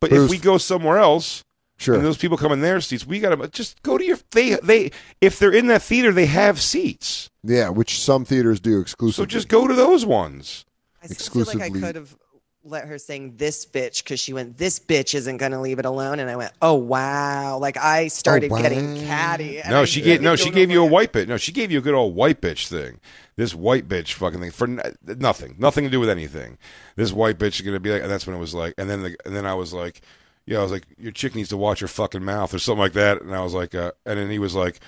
But 0.00 0.08
But 0.08 0.12
if 0.12 0.18
was- 0.22 0.30
we 0.30 0.38
go 0.38 0.56
somewhere 0.56 0.96
else 0.98 1.44
sure. 1.80 1.94
and 1.94 2.04
those 2.04 2.18
people 2.18 2.36
come 2.36 2.52
in 2.52 2.60
their 2.60 2.80
seats, 2.80 3.06
we 3.06 3.20
gotta 3.20 3.48
just 3.48 3.82
go 3.82 3.98
to 3.98 4.04
your 4.04 4.18
they 4.30 4.54
they 4.62 4.90
if 5.20 5.38
they're 5.38 5.52
in 5.52 5.66
that 5.68 5.82
theater, 5.82 6.12
they 6.12 6.26
have 6.26 6.60
seats. 6.60 7.30
yeah, 7.42 7.68
which 7.68 8.00
some 8.00 8.24
theaters 8.24 8.60
do 8.60 8.80
exclusively. 8.80 9.24
So 9.24 9.26
just 9.26 9.48
go 9.48 9.66
to 9.66 9.74
those 9.74 10.04
ones. 10.06 10.64
I 11.02 11.06
still 11.06 11.44
feel 11.44 11.60
like 11.60 11.70
I 11.70 11.70
could 11.70 11.96
have 11.96 12.14
let 12.62 12.86
her 12.86 12.98
sing 12.98 13.36
this 13.36 13.64
bitch 13.64 14.04
because 14.04 14.20
she 14.20 14.34
went 14.34 14.58
this 14.58 14.78
bitch 14.78 15.14
isn't 15.14 15.38
gonna 15.38 15.60
leave 15.60 15.78
it 15.78 15.86
alone 15.86 16.18
and 16.20 16.28
I 16.28 16.36
went 16.36 16.52
oh 16.60 16.74
wow 16.74 17.56
like 17.56 17.78
I 17.78 18.08
started 18.08 18.52
oh, 18.52 18.60
getting 18.60 18.96
wow. 18.96 19.06
catty 19.06 19.62
No, 19.66 19.82
I 19.82 19.84
she 19.86 20.02
gave 20.02 20.20
no, 20.20 20.36
she 20.36 20.50
gave 20.50 20.70
you 20.70 20.82
a 20.82 20.84
why. 20.84 20.90
white 20.90 21.12
bitch. 21.14 21.26
No, 21.26 21.38
she 21.38 21.52
gave 21.52 21.70
you 21.70 21.78
a 21.78 21.80
good 21.80 21.94
old 21.94 22.14
white 22.14 22.42
bitch 22.42 22.68
thing. 22.68 23.00
This 23.36 23.54
white 23.54 23.88
bitch 23.88 24.12
fucking 24.12 24.40
thing 24.40 24.50
for 24.50 24.66
n- 24.66 24.94
nothing, 25.06 25.56
nothing 25.58 25.84
to 25.84 25.90
do 25.90 26.00
with 26.00 26.10
anything. 26.10 26.58
This 26.96 27.12
white 27.12 27.38
bitch 27.38 27.54
is 27.54 27.62
gonna 27.62 27.80
be 27.80 27.92
like, 27.92 28.02
and 28.02 28.10
that's 28.10 28.26
when 28.26 28.36
it 28.36 28.40
was 28.40 28.52
like, 28.54 28.74
and 28.76 28.90
then 28.90 29.02
the, 29.02 29.16
and 29.24 29.34
then 29.34 29.46
I 29.46 29.54
was 29.54 29.72
like, 29.72 30.02
yeah, 30.50 30.58
I 30.58 30.62
was 30.62 30.72
like, 30.72 30.84
your 30.98 31.12
chick 31.12 31.34
needs 31.34 31.48
to 31.48 31.56
watch 31.56 31.80
her 31.80 31.88
fucking 31.88 32.24
mouth 32.24 32.52
or 32.52 32.58
something 32.58 32.80
like 32.80 32.92
that, 32.92 33.22
and 33.22 33.34
I 33.34 33.42
was 33.42 33.54
like, 33.54 33.74
uh, 33.74 33.92
and 34.04 34.18
then 34.18 34.30
he 34.30 34.38
was 34.38 34.54
like. 34.54 34.80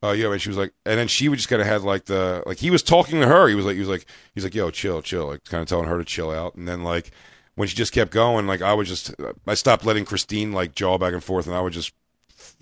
Oh 0.00 0.12
yeah, 0.12 0.30
and 0.30 0.40
she 0.40 0.48
was 0.48 0.56
like, 0.56 0.72
and 0.86 0.96
then 0.96 1.08
she 1.08 1.28
would 1.28 1.38
just 1.38 1.48
kind 1.48 1.60
of 1.60 1.66
had 1.66 1.82
like 1.82 2.04
the 2.04 2.44
like 2.46 2.58
he 2.58 2.70
was 2.70 2.84
talking 2.84 3.20
to 3.20 3.26
her. 3.26 3.48
He 3.48 3.56
was 3.56 3.64
like, 3.64 3.74
he 3.74 3.80
was 3.80 3.88
like, 3.88 4.06
he's 4.32 4.44
like, 4.44 4.54
yo, 4.54 4.70
chill, 4.70 5.02
chill, 5.02 5.26
like 5.26 5.42
kind 5.46 5.60
of 5.60 5.66
telling 5.68 5.88
her 5.88 5.98
to 5.98 6.04
chill 6.04 6.30
out. 6.30 6.54
And 6.54 6.68
then 6.68 6.84
like 6.84 7.10
when 7.56 7.66
she 7.66 7.74
just 7.74 7.92
kept 7.92 8.12
going, 8.12 8.46
like 8.46 8.62
I 8.62 8.74
was 8.74 8.86
just, 8.86 9.12
I 9.44 9.54
stopped 9.54 9.84
letting 9.84 10.04
Christine 10.04 10.52
like 10.52 10.76
jaw 10.76 10.98
back 10.98 11.14
and 11.14 11.24
forth, 11.24 11.48
and 11.48 11.56
I 11.56 11.62
was 11.62 11.74
just 11.74 11.92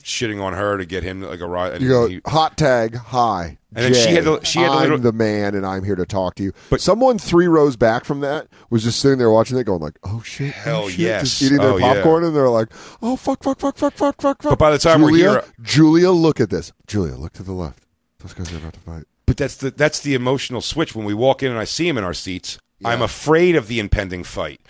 shitting 0.03 0.43
on 0.43 0.53
her 0.53 0.79
to 0.79 0.85
get 0.85 1.03
him 1.03 1.21
like 1.23 1.41
a 1.41 1.47
ride. 1.47 1.81
You 1.83 1.89
go 1.89 2.07
he- 2.09 2.21
hot 2.27 2.57
tag 2.57 2.95
hi. 2.97 3.59
And 3.75 3.85
then 3.85 3.95
she 3.95 4.15
had 4.15 4.25
to- 4.25 4.41
she 4.45 4.61
had 4.61 4.69
to 4.71 4.95
I'm 4.95 5.03
the 5.03 5.13
man, 5.13 5.55
and 5.55 5.67
I'm 5.67 5.85
here 5.85 5.97
to 5.97 6.07
talk 6.07 6.35
to 6.37 6.43
you. 6.43 6.53
But- 6.71 6.81
someone 6.81 7.19
three 7.19 7.47
rows 7.47 7.77
back 7.77 8.05
from 8.07 8.21
that 8.21 8.49
was 8.71 8.85
just 8.85 9.01
sitting 9.01 9.19
there 9.19 9.31
watching 9.31 9.59
it, 9.59 9.65
going 9.65 9.83
like, 9.83 9.99
"Oh 10.03 10.23
shit, 10.25 10.55
oh, 10.59 10.61
Hell 10.61 10.89
shit," 10.89 10.99
yes. 11.01 11.23
just 11.23 11.43
eating 11.43 11.59
their 11.59 11.73
Oh, 11.73 11.77
yeah. 11.77 11.95
popcorn, 11.95 12.25
and 12.25 12.35
they're 12.35 12.49
like, 12.49 12.69
"Oh 13.03 13.17
fuck, 13.17 13.43
fuck, 13.43 13.59
fuck, 13.59 13.77
fuck, 13.77 13.93
fuck, 13.95 14.21
fuck, 14.21 14.43
fuck." 14.43 14.51
But 14.51 14.59
by 14.59 14.71
the 14.71 14.79
time 14.79 15.03
we're 15.03 15.15
here- 15.15 15.31
uh, 15.39 15.43
Julia, 15.63 16.11
look 16.11 16.41
at 16.41 16.49
this. 16.51 16.73
Julia, 16.87 17.17
look 17.17 17.35
to 17.35 17.43
the 17.43 17.53
left. 17.53 17.83
Those 18.21 18.33
guys 18.33 18.51
are 18.53 18.57
about 18.57 18.73
to 18.75 18.81
fight. 18.81 19.05
But 19.27 19.37
that's 19.37 19.57
the 19.57 19.71
that's 19.71 20.01
the 20.01 20.15
emotional 20.15 20.61
switch 20.63 20.95
when 20.95 21.05
we 21.05 21.13
walk 21.13 21.43
in 21.43 21.51
and 21.51 21.59
I 21.59 21.65
see 21.65 21.87
him 21.89 21.99
in 21.99 22.05
our 22.05 22.15
seats. 22.15 22.59
I'm 22.85 23.03
afraid 23.03 23.57
of 23.57 23.67
the 23.69 23.81
impending 23.81 24.23
fight. 24.23 24.61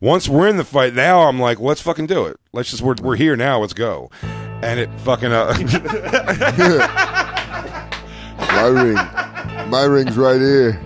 Once 0.00 0.28
we're 0.28 0.48
in 0.48 0.56
the 0.56 0.64
fight, 0.64 0.94
now 0.94 1.22
I'm 1.28 1.38
like, 1.38 1.60
let's 1.60 1.80
fucking 1.80 2.06
do 2.06 2.24
it. 2.26 2.36
Let's 2.52 2.70
just 2.70 2.82
we're 2.82 2.96
we're 3.00 3.16
here 3.16 3.36
now. 3.36 3.60
Let's 3.60 3.72
go. 3.74 4.10
And 4.62 4.78
it 4.80 4.90
fucking 5.00 5.32
up. 5.32 5.56
My 8.50 8.66
ring, 8.66 8.94
my 9.70 9.84
ring's 9.84 10.16
right 10.16 10.40
here, 10.40 10.80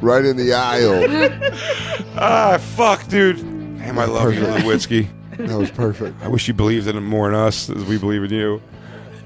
right 0.00 0.24
in 0.24 0.36
the 0.36 0.52
aisle. 0.52 1.04
ah 2.16 2.58
fuck, 2.58 3.06
dude. 3.08 3.36
Damn, 3.78 3.98
I 3.98 4.04
love 4.04 4.32
you, 4.34 4.40
Perfect. 4.40 4.64
Lewinsky. 4.66 5.08
That 5.48 5.58
was 5.58 5.70
perfect. 5.70 6.22
I 6.22 6.28
wish 6.28 6.46
you 6.48 6.54
believed 6.54 6.86
in 6.86 6.96
it 6.96 7.00
more 7.00 7.28
in 7.28 7.34
us 7.34 7.68
as 7.70 7.84
we 7.84 7.98
believe 7.98 8.22
in 8.24 8.30
you. 8.32 8.62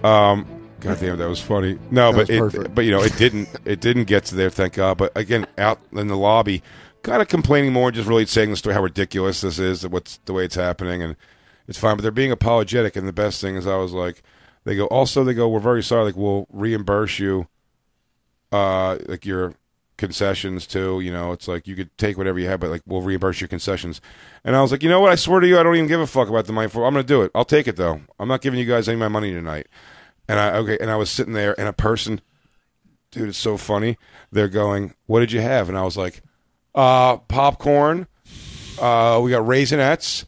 Um, 0.03 0.47
God 0.81 0.99
damn, 1.01 1.19
that 1.19 1.29
was 1.29 1.41
funny. 1.41 1.79
No, 1.91 2.13
That 2.13 2.17
but 2.17 2.29
was 2.29 2.31
it, 2.31 2.39
perfect. 2.41 2.75
but 2.75 2.85
you 2.87 2.91
know, 2.93 3.03
it 3.03 3.17
didn't. 3.17 3.49
It 3.65 3.81
didn't 3.81 4.05
get 4.05 4.25
to 4.27 4.35
there. 4.35 4.51
Thank 4.51 4.75
God. 4.75 4.97
But 4.99 5.13
again, 5.17 5.47
out 5.59 5.81
in 5.93 6.09
the 6.09 6.17
lobby, 6.17 6.63
kind 7.03 7.21
of 7.21 7.29
complaining 7.29 7.73
more, 7.73 7.91
just 7.93 8.09
really 8.09 8.27
saying 8.27 8.51
the 8.51 8.57
story 8.57 8.75
how 8.75 8.83
ridiculous 8.83 9.43
this 9.43 9.59
is, 9.59 9.87
what's 9.87 10.19
the 10.25 10.33
way 10.33 10.45
it's 10.47 10.55
happening, 10.57 11.03
and 11.03 11.17
it's 11.69 11.79
fine. 11.79 11.97
But 11.97 12.03
they're 12.03 12.11
being 12.11 12.33
apologetic, 12.33 12.97
and 12.97 13.07
the 13.07 13.13
best 13.13 13.41
thing 13.41 13.57
is, 13.57 13.67
I 13.67 13.77
was 13.77 13.93
like, 13.93 14.23
they 14.65 14.77
go. 14.77 14.87
Also, 14.87 15.25
they 15.25 15.35
go, 15.35 15.49
we're 15.49 15.61
very 15.61 15.83
sorry. 15.83 16.05
Like, 16.05 16.17
we'll 16.17 16.47
reimburse 16.51 17.19
you, 17.19 17.49
uh, 18.51 18.99
like 19.07 19.25
your 19.25 19.55
concessions 19.97 20.67
too. 20.67 21.01
You 21.01 21.13
know, 21.13 21.33
it's 21.33 21.47
like 21.47 21.67
you 21.67 21.77
could 21.77 21.97
take 21.97 22.19
whatever 22.19 22.39
you 22.39 22.49
have, 22.49 22.61
but 22.61 22.71
like 22.71 22.83
we'll 22.87 23.03
reimburse 23.03 23.41
your 23.41 23.49
concessions. 23.49 24.01
And 24.45 24.57
I 24.57 24.63
was 24.63 24.73
like, 24.73 24.83
you 24.83 24.89
know 24.89 25.01
what? 25.01 25.13
I 25.13 25.15
swear 25.15 25.41
to 25.41 25.47
you, 25.47 25.59
I 25.59 25.63
don't 25.63 25.77
even 25.77 25.87
give 25.87 26.01
a 26.01 26.07
fuck 26.07 26.29
about 26.29 26.47
the 26.47 26.53
money. 26.53 26.69
For 26.69 26.85
I'm 26.85 26.95
to 26.95 27.05
do 27.05 27.23
it. 27.23 27.31
I'll 27.35 27.45
take 27.45 27.69
it 27.69 27.77
though. 27.77 28.01
I'm 28.19 28.29
not 28.29 28.41
giving 28.41 28.59
you 28.59 28.67
guys 28.67 28.89
any 28.89 28.95
of 28.95 29.01
my 29.01 29.09
money 29.09 29.33
tonight. 29.33 29.69
And 30.29 30.41
I 30.41 30.57
okay, 30.57 30.79
and 30.81 30.91
I 30.91 30.97
was 30.97 31.11
sitting 31.11 31.35
there, 31.35 31.59
and 31.59 31.69
a 31.69 31.73
person 31.73 32.21
dude, 33.13 33.29
it's 33.29 33.39
so 33.39 33.57
funny. 33.57 33.99
They're 34.33 34.49
going, 34.49 34.95
"What 35.07 35.21
did 35.21 35.31
you 35.31 35.41
have?" 35.41 35.69
And 35.69 35.79
I 35.79 35.83
was 35.83 35.97
like, 35.97 36.23
"Uh, 36.75 37.19
popcorn. 37.19 38.09
Uh, 38.81 39.21
we 39.23 39.31
got 39.31 39.47
raisinets, 39.47 40.25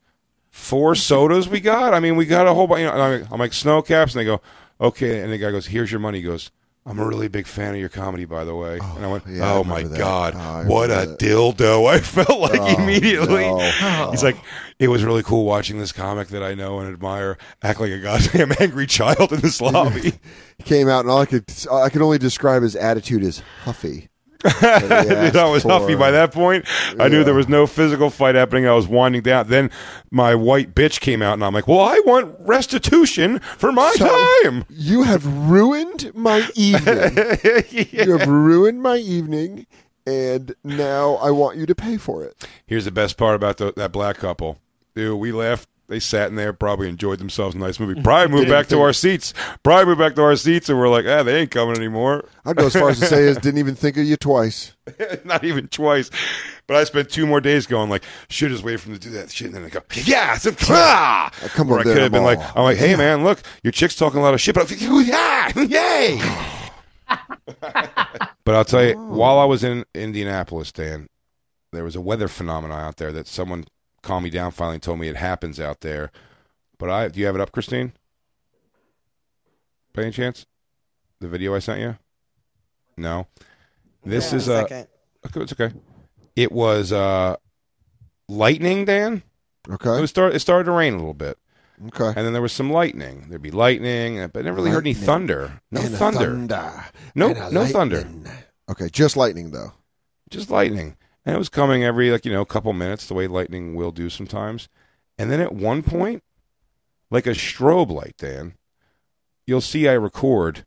four 0.65 0.95
sodas. 0.95 1.49
We 1.49 1.61
got. 1.61 1.95
I 1.95 2.01
mean, 2.01 2.17
we 2.17 2.27
got 2.27 2.47
a 2.47 2.55
whole 2.55 2.67
bunch. 2.67 2.81
You 2.81 2.87
know, 2.87 2.93
I'm, 2.93 3.21
like- 3.21 3.33
I'm 3.33 3.39
like 3.39 3.53
Sno-Caps, 3.53 4.15
and 4.15 4.21
they 4.21 4.25
go, 4.25 4.41
"Okay." 4.81 5.21
And 5.21 5.33
the 5.33 5.39
guy 5.39 5.51
goes, 5.51 5.67
"Here's 5.67 5.91
your 5.91 6.01
money." 6.01 6.19
He 6.19 6.25
goes. 6.25 6.51
I'm 6.87 6.99
a 6.99 7.07
really 7.09 7.29
big 7.29 7.47
fan 7.47 7.73
of 7.73 7.81
your 7.81 7.89
comedy, 7.89 8.27
by 8.27 8.45
the 8.45 8.55
way. 8.55 8.79
Oh, 8.79 8.93
and 8.97 9.07
I 9.07 9.09
went, 9.11 9.25
yeah, 9.27 9.51
I 9.51 9.55
"Oh 9.55 9.65
my 9.65 9.85
that. 9.85 9.97
god, 9.99 10.35
Oh, 10.37 10.71
what 10.71 10.91
a 10.91 11.07
that. 11.07 11.19
dildo!" 11.19 11.89
I 11.91 11.99
felt 11.99 12.39
like 12.39 12.61
Oh, 12.61 12.77
immediately. 12.83 13.41
no. 13.49 14.09
He's 14.11 14.23
like, 14.23 14.37
"It 14.79 14.89
was 14.89 15.03
really 15.03 15.23
cool 15.23 15.47
watching 15.47 15.79
this 15.79 15.93
comic 15.93 16.29
that 16.29 16.43
I 16.43 16.53
know 16.53 16.81
and 16.81 16.93
admire 16.93 17.39
act 17.63 17.81
like 17.81 17.91
a 17.91 18.01
goddamn 18.01 18.53
angry 18.61 18.87
child 18.87 19.33
in 19.33 19.41
this 19.41 19.63
lobby." 19.63 20.13
He 20.59 20.63
came 20.65 20.91
out, 20.91 21.01
and 21.07 21.11
all 21.11 21.21
I 21.23 21.25
could 21.25 21.47
I 21.73 21.89
could 21.89 22.03
only 22.03 22.19
describe 22.19 22.63
his 22.63 22.77
attitude 22.77 23.23
as 23.23 23.43
huffy. 23.65 24.11
Dude, 24.61 25.37
I 25.37 25.49
was 25.49 25.63
huffy 25.63 25.95
by 25.95 26.11
that 26.11 26.33
point. 26.33 26.67
I 27.01 27.09
knew 27.09 27.25
there 27.25 27.35
was 27.35 27.49
no 27.49 27.67
physical 27.67 28.11
fight 28.11 28.35
happening. 28.35 28.67
I 28.67 28.73
was 28.75 28.87
winding 28.87 29.23
down. 29.23 29.49
Then 29.49 29.71
my 30.11 30.35
white 30.35 30.75
bitch 30.75 31.01
came 31.01 31.23
out, 31.23 31.33
and 31.35 31.45
I'm 31.45 31.55
like, 31.55 31.67
"Well, 31.67 31.81
I 31.81 32.01
want 32.05 32.35
restitution 32.41 33.39
for 33.39 33.73
my 33.73 33.93
So- 33.97 34.07
time." 34.43 34.65
You 34.69 35.03
have 35.05 35.27
ruined 35.27 36.15
my 36.15 36.47
evening. 36.55 37.17
You 38.05 38.19
have 38.19 38.29
ruined 38.29 38.83
my 38.83 38.97
evening, 38.97 39.67
and 40.07 40.55
now 40.63 41.15
I 41.15 41.31
want 41.31 41.57
you 41.57 41.65
to 41.67 41.75
pay 41.75 41.97
for 41.97 42.23
it. 42.25 42.47
Here's 42.67 42.85
the 42.85 42.91
best 42.91 43.17
part 43.17 43.35
about 43.37 43.57
the, 43.57 43.73
that 43.77 43.93
black 43.93 44.17
couple. 44.19 44.59
Dude, 44.95 45.19
we 45.19 45.33
left. 45.33 45.69
They 45.87 46.01
sat 46.01 46.31
in 46.31 46.37
there, 46.37 46.55
probably 46.55 46.89
enjoyed 46.89 47.19
themselves. 47.19 47.55
Nice 47.55 47.79
movie. 47.79 48.01
Probably 48.03 48.35
moved 48.35 48.49
back 48.49 48.69
to 48.69 48.81
our 48.81 48.95
seats. 48.95 49.35
Probably 49.63 49.85
moved 49.85 49.99
back 49.99 50.15
to 50.15 50.23
our 50.23 50.35
seats, 50.35 50.71
and 50.71 50.79
we're 50.79 50.89
like, 50.89 51.05
ah, 51.07 51.23
they 51.23 51.39
ain't 51.39 51.51
coming 51.51 51.77
anymore. 51.77 52.25
I'd 52.47 52.57
go 52.57 52.67
as 52.67 52.73
far 52.73 52.89
as 52.89 53.01
to 53.01 53.07
say 53.07 53.25
is 53.25 53.37
didn't 53.43 53.59
even 53.59 53.75
think 53.75 53.99
of 53.99 54.05
you 54.05 54.17
twice. 54.17 54.73
Not 55.25 55.45
even 55.45 55.69
twice. 55.69 56.11
But 56.67 56.79
I 56.79 56.85
spent 56.85 57.11
two 57.11 57.27
more 57.27 57.43
days 57.43 57.67
going 57.67 57.91
like, 57.91 58.03
should 58.31 58.51
just 58.51 58.65
wait 58.65 58.81
for 58.81 58.89
them 58.89 58.99
to 58.99 59.09
do 59.09 59.11
that 59.11 59.31
shit, 59.31 59.49
and 59.49 59.57
then 59.57 59.65
I 59.65 59.69
go, 59.69 59.83
yeah, 60.05 60.35
it's 60.35 60.47
a, 60.47 60.57
ah! 60.71 61.31
come 61.49 61.69
Where 61.69 61.81
on, 61.81 61.87
I 61.87 61.93
could 61.93 62.03
have 62.03 62.13
been 62.13 62.25
I'm 62.25 62.39
like, 62.39 62.57
I'm 62.57 62.65
like, 62.65 62.79
hey 62.79 62.97
man, 62.97 63.23
look, 63.23 63.43
your 63.63 63.73
chick's 63.73 63.95
talking 63.95 64.21
a 64.21 64.23
lot 64.23 64.33
of 64.33 64.41
shit, 64.41 64.55
but 64.55 64.71
I'm 64.73 64.97
like, 64.97 65.07
yeah, 65.07 65.53
yay. 65.65 66.21
but 68.45 68.55
I'll 68.55 68.65
tell 68.65 68.85
you, 68.85 68.95
while 68.95 69.39
I 69.39 69.45
was 69.45 69.63
in 69.63 69.85
Indianapolis, 69.95 70.73
Dan, 70.73 71.09
there 71.73 71.85
was 71.85 71.95
a 71.97 72.01
weather 72.01 72.29
phenomenon 72.29 72.81
out 72.81 72.97
there 72.97 73.13
that 73.13 73.27
someone 73.27 73.67
calmed 74.05 74.25
me 74.25 74.31
down. 74.31 74.51
Finally, 74.53 74.75
and 74.77 74.83
told 74.83 74.99
me 75.01 75.09
it 75.09 75.17
happens 75.17 75.59
out 75.59 75.81
there. 75.81 76.11
But 76.79 76.91
I, 76.91 77.09
do 77.09 77.19
you 77.21 77.27
have 77.27 77.35
it 77.35 77.41
up, 77.41 77.53
Christine? 77.53 77.93
By 79.95 80.03
any 80.03 80.11
chance, 80.11 80.47
the 81.21 81.29
video 81.29 81.55
I 81.55 81.61
sent 81.61 81.81
you? 81.81 81.97
No. 82.97 83.27
This 84.05 84.33
Yeah, 84.33 84.37
is 84.39 84.49
a 84.49 84.55
uh, 84.55 84.61
second. 84.63 84.87
Okay, 85.27 85.41
it's 85.41 85.53
okay. 85.53 85.73
It 86.37 86.53
was 86.53 86.93
uh, 86.93 87.37
lightning, 88.29 88.85
Dan. 88.85 89.23
It 89.69 89.73
Okay. 89.75 90.01
was 90.01 90.11
start. 90.11 90.35
It 90.35 90.41
started 90.41 90.65
to 90.65 90.73
rain 90.73 90.95
a 90.95 90.97
little 90.99 91.15
bit, 91.15 91.39
Okay. 91.87 92.07
and 92.09 92.27
then 92.27 92.33
there 92.33 92.43
was 92.43 92.53
some 92.53 92.71
lightning. 92.71 93.27
There'd 93.29 93.41
be 93.41 93.51
lightning, 93.53 94.19
uh, 94.21 94.29
but 94.29 94.41
I 94.41 94.43
never 94.43 94.57
really 94.57 94.71
heard 94.73 94.85
any 94.85 94.95
thunder. 94.95 95.61
No 95.71 95.81
And 95.81 95.95
a 95.95 95.97
thunder. 95.97 96.19
thunder. 96.27 96.85
No- 97.15 97.29
And 97.31 97.39
a 97.39 97.51
no 97.51 97.65
thunder. 97.67 98.07
Okay, 98.69 98.89
just 98.91 99.17
lightning 99.17 99.53
though. 99.53 99.73
Just 100.29 100.51
lightning, 100.51 100.97
and 101.25 101.35
it 101.35 101.39
was 101.39 101.49
coming 101.49 101.85
every 101.85 102.11
like 102.11 102.25
you 102.25 102.33
know 102.33 102.43
a 102.43 102.47
couple 102.47 102.73
minutes, 102.73 103.07
the 103.07 103.15
way 103.15 103.27
lightning 103.27 103.75
will 103.75 103.93
do 103.93 104.09
sometimes. 104.11 104.69
And 105.19 105.31
then 105.31 105.41
at 105.41 105.55
one 105.55 105.83
point, 105.83 106.23
like 107.11 107.27
a 107.27 107.31
strobe 107.31 107.91
light, 107.91 108.15
Dan, 108.19 108.55
you'll 109.47 109.61
see 109.61 109.89
I 109.89 109.93
record. 109.93 110.65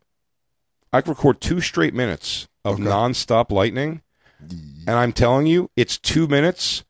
I 0.93 0.99
record 0.99 1.41
two 1.41 1.59
straight 1.59 1.93
minutes 1.93 2.47
of 2.63 2.75
Okay. 2.79 2.83
nonstop 2.89 3.51
lightning, 3.51 4.01
and 4.39 4.89
I'm 4.89 5.11
telling 5.11 5.47
you, 5.47 5.69
it's 5.75 5.97
two 5.97 6.27
minutes 6.27 6.83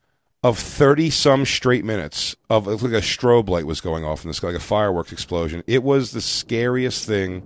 of 0.43 0.58
30 0.60 1.10
some 1.10 1.45
straight 1.45 1.84
minutes 1.84 2.36
of 2.49 2.67
like 2.67 2.93
a 2.93 3.01
strobe 3.01 3.49
light 3.49 3.65
was 3.65 3.82
going 3.82 4.06
off 4.06 4.23
in 4.23 4.27
the 4.30 4.34
sky, 4.36 4.47
like 4.47 4.56
a 4.56 4.60
fireworks 4.60 5.12
explosion. 5.12 5.63
It 5.65 5.84
was 5.84 6.12
the 6.12 6.21
scariest 6.21 7.06
thing 7.06 7.41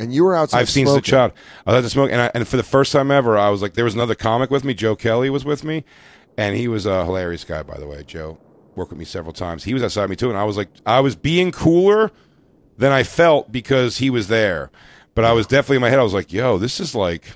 And 0.00 0.12
you 0.12 0.24
were 0.24 0.34
outside. 0.34 0.60
I've 0.60 0.70
seen 0.70 0.86
smoking. 0.86 1.02
child. 1.02 1.32
I 1.66 1.74
had 1.74 1.82
to 1.82 1.90
smoke, 1.90 2.10
and, 2.10 2.20
I, 2.20 2.30
and 2.34 2.46
for 2.46 2.56
the 2.56 2.62
first 2.62 2.92
time 2.92 3.10
ever, 3.10 3.38
I 3.38 3.48
was 3.50 3.62
like, 3.62 3.74
there 3.74 3.84
was 3.84 3.94
another 3.94 4.14
comic 4.14 4.50
with 4.50 4.64
me. 4.64 4.74
Joe 4.74 4.96
Kelly 4.96 5.30
was 5.30 5.44
with 5.44 5.64
me, 5.64 5.84
and 6.36 6.56
he 6.56 6.68
was 6.68 6.86
a 6.86 7.04
hilarious 7.04 7.44
guy, 7.44 7.62
by 7.62 7.78
the 7.78 7.86
way. 7.86 8.02
Joe 8.04 8.38
worked 8.74 8.90
with 8.90 8.98
me 8.98 9.04
several 9.04 9.32
times. 9.32 9.64
He 9.64 9.74
was 9.74 9.82
outside 9.82 10.10
me 10.10 10.16
too, 10.16 10.28
and 10.28 10.38
I 10.38 10.44
was 10.44 10.56
like, 10.56 10.68
I 10.84 11.00
was 11.00 11.14
being 11.14 11.52
cooler 11.52 12.10
than 12.76 12.92
I 12.92 13.04
felt 13.04 13.52
because 13.52 13.98
he 13.98 14.10
was 14.10 14.28
there. 14.28 14.70
But 15.14 15.24
I 15.24 15.32
was 15.32 15.46
definitely 15.46 15.76
in 15.76 15.82
my 15.82 15.90
head. 15.90 16.00
I 16.00 16.02
was 16.02 16.14
like, 16.14 16.32
yo, 16.32 16.58
this 16.58 16.80
is 16.80 16.94
like. 16.94 17.26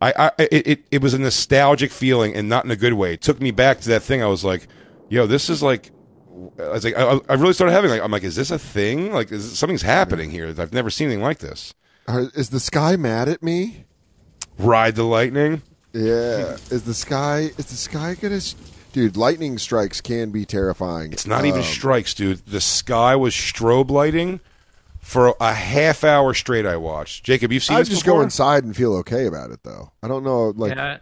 I, 0.00 0.12
I 0.16 0.30
it, 0.38 0.66
it, 0.66 0.84
it 0.90 1.02
was 1.02 1.14
a 1.14 1.18
nostalgic 1.18 1.92
feeling 1.92 2.34
and 2.34 2.48
not 2.48 2.64
in 2.64 2.70
a 2.72 2.76
good 2.76 2.94
way. 2.94 3.12
It 3.14 3.20
took 3.20 3.40
me 3.40 3.52
back 3.52 3.80
to 3.82 3.88
that 3.90 4.02
thing. 4.02 4.20
I 4.20 4.26
was 4.26 4.42
like, 4.42 4.66
yo, 5.08 5.26
this 5.26 5.48
is 5.48 5.62
like 5.62 5.92
I 6.58 6.68
was 6.68 6.84
like, 6.84 6.96
I, 6.96 7.20
I 7.28 7.34
really 7.34 7.52
started 7.52 7.72
having 7.72 7.90
like, 7.90 8.02
I'm 8.02 8.10
like, 8.10 8.24
is 8.24 8.36
this 8.36 8.50
a 8.50 8.58
thing? 8.58 9.12
Like, 9.12 9.30
is 9.30 9.58
something's 9.58 9.82
happening 9.82 10.30
here? 10.30 10.48
I've 10.48 10.72
never 10.72 10.90
seen 10.90 11.06
anything 11.06 11.22
like 11.22 11.38
this. 11.38 11.74
Are- 12.08 12.30
Is 12.34 12.50
the 12.50 12.60
sky 12.60 12.96
mad 12.96 13.28
at 13.28 13.42
me? 13.42 13.84
Ride 14.58 14.96
the 14.96 15.04
lightning. 15.04 15.62
Yeah. 15.92 16.56
Is 16.70 16.82
the 16.84 16.94
sky? 16.94 17.50
Is 17.58 17.66
the 17.66 17.76
sky 17.76 18.14
gonna? 18.20 18.40
Dude, 18.92 19.16
lightning 19.16 19.56
strikes 19.58 20.00
can 20.00 20.30
be 20.30 20.44
terrifying. 20.44 21.12
It's 21.12 21.26
not 21.26 21.44
even 21.44 21.60
Um, 21.60 21.66
strikes, 21.66 22.12
dude. 22.14 22.44
The 22.46 22.60
sky 22.60 23.16
was 23.16 23.34
strobe 23.34 23.90
lighting 23.90 24.40
for 25.00 25.34
a 25.40 25.52
half 25.54 26.04
hour 26.04 26.34
straight. 26.34 26.66
I 26.66 26.76
watched. 26.76 27.24
Jacob, 27.24 27.52
you've 27.52 27.62
seen 27.62 27.76
I 27.76 27.80
this 27.80 27.88
just 27.88 28.04
before? 28.04 28.18
go 28.18 28.22
inside 28.24 28.64
and 28.64 28.76
feel 28.76 28.94
okay 28.96 29.26
about 29.26 29.50
it, 29.50 29.60
though. 29.62 29.92
I 30.02 30.08
don't 30.08 30.24
know, 30.24 30.50
like 30.56 30.74
yeah, 30.74 30.98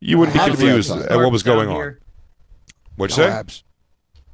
You 0.00 0.18
wouldn't 0.18 0.34
be 0.34 0.38
Had 0.40 0.46
to 0.46 0.52
be 0.52 0.64
confused 0.64 0.90
outside. 0.92 1.10
at 1.10 1.16
what 1.16 1.32
was 1.32 1.40
storms 1.42 1.56
going 1.56 1.68
down 1.68 1.76
on. 1.76 1.82
here. 1.82 2.00
What'd 2.96 3.16
you 3.16 3.22
say? 3.24 3.30
abs. 3.30 3.64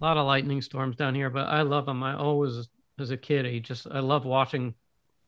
A 0.00 0.04
lot 0.04 0.16
of 0.18 0.26
lightning 0.26 0.60
storms 0.62 0.96
down 0.96 1.14
here, 1.14 1.30
but 1.30 1.46
I 1.48 1.62
love 1.62 1.86
them. 1.86 2.02
I 2.02 2.14
always, 2.16 2.68
as 2.98 3.10
a 3.10 3.16
kid, 3.16 3.46
I 3.46 3.58
just 3.58 3.86
I 3.90 4.00
love 4.00 4.24
watching 4.26 4.74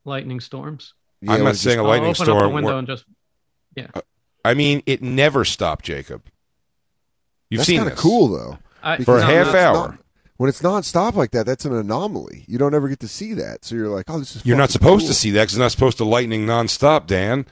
lightning 0.05 0.41
storms. 0.41 0.95
Yeah, 1.21 1.33
I'm 1.35 1.41
not 1.45 1.51
it 1.51 1.53
just- 1.53 1.65
saying 1.65 1.79
a 1.79 1.83
I'll 1.83 1.89
lightning 1.89 2.11
open 2.11 2.23
up 2.23 2.29
a 2.29 2.31
storm. 2.39 2.53
window 2.55 2.69
where- 2.71 2.79
and 2.79 2.87
just 2.87 3.05
yeah. 3.77 3.89
Uh, 3.95 4.01
I 4.45 4.55
mean, 4.55 4.83
it 4.87 5.03
never 5.03 5.45
stopped, 5.45 5.85
Jacob. 5.85 6.23
You've 7.51 7.61
That's 7.61 7.67
seen 7.69 7.79
kind 7.79 7.91
of 7.93 7.97
cool 7.99 8.29
though. 8.29 8.59
I, 8.83 9.03
For 9.05 9.19
a 9.19 9.23
half 9.25 9.53
no, 9.53 9.59
hour. 9.59 9.75
not- 9.89 9.99
when 10.39 10.49
it's 10.49 10.63
non-stop 10.63 11.15
like 11.15 11.31
that, 11.33 11.47
that's 11.47 11.65
an 11.65 11.75
anomaly. 11.75 12.45
You 12.49 12.59
don't 12.59 12.75
ever 12.75 12.89
get 12.89 12.99
to 13.01 13.09
see 13.09 13.33
that, 13.35 13.65
so 13.65 13.77
you're 13.77 13.89
like, 13.89 14.07
"Oh, 14.09 14.19
this 14.19 14.35
is." 14.35 14.45
You're 14.45 14.57
not 14.57 14.71
supposed 14.71 15.03
cool. 15.03 15.09
to 15.09 15.15
see 15.15 15.31
that 15.33 15.43
because 15.43 15.53
it's 15.55 15.59
not 15.61 15.71
supposed 15.71 15.99
to 15.99 16.05
lightning 16.05 16.45
nonstop, 16.47 17.07
Dan. 17.07 17.47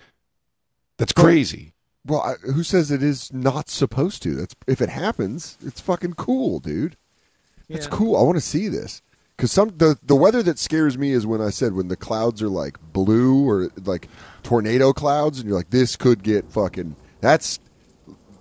That's 0.99 1.13
But- 1.13 1.23
crazy. 1.23 1.75
Well, 2.07 2.21
I, 2.23 2.35
who 2.51 2.65
says 2.65 2.91
it 2.91 3.03
is 3.03 3.31
not 3.33 3.69
supposed 3.69 4.23
to? 4.25 4.35
That's 4.35 4.57
if 4.67 4.81
it 4.81 4.89
happens, 4.89 5.57
it's 5.65 5.81
fucking 5.81 6.15
cool, 6.15 6.59
dude. 6.59 6.97
That's 7.69 7.85
Yeah. 7.87 7.91
cool. 7.93 8.17
I 8.17 8.23
want 8.23 8.37
to 8.37 8.41
see 8.41 8.67
this 8.69 9.03
because 9.41 9.53
some 9.53 9.71
the 9.79 9.99
the 10.03 10.15
weather 10.15 10.43
that 10.43 10.59
scares 10.59 10.99
me 10.99 11.13
is 11.13 11.27
when 11.27 11.41
I 11.41 11.49
said 11.49 11.73
when 11.73 11.89
the 11.89 11.97
clouds 11.97 12.43
are 12.43 12.49
like 12.51 12.77
blue 12.93 13.49
or 13.49 13.71
like 13.87 14.11
tornado 14.43 14.93
clouds, 14.93 15.39
and 15.39 15.49
you're 15.49 15.57
like, 15.57 15.71
this 15.71 15.97
could 15.97 16.23
get 16.23 16.53
fucking. 16.53 16.95
That's 17.23 17.59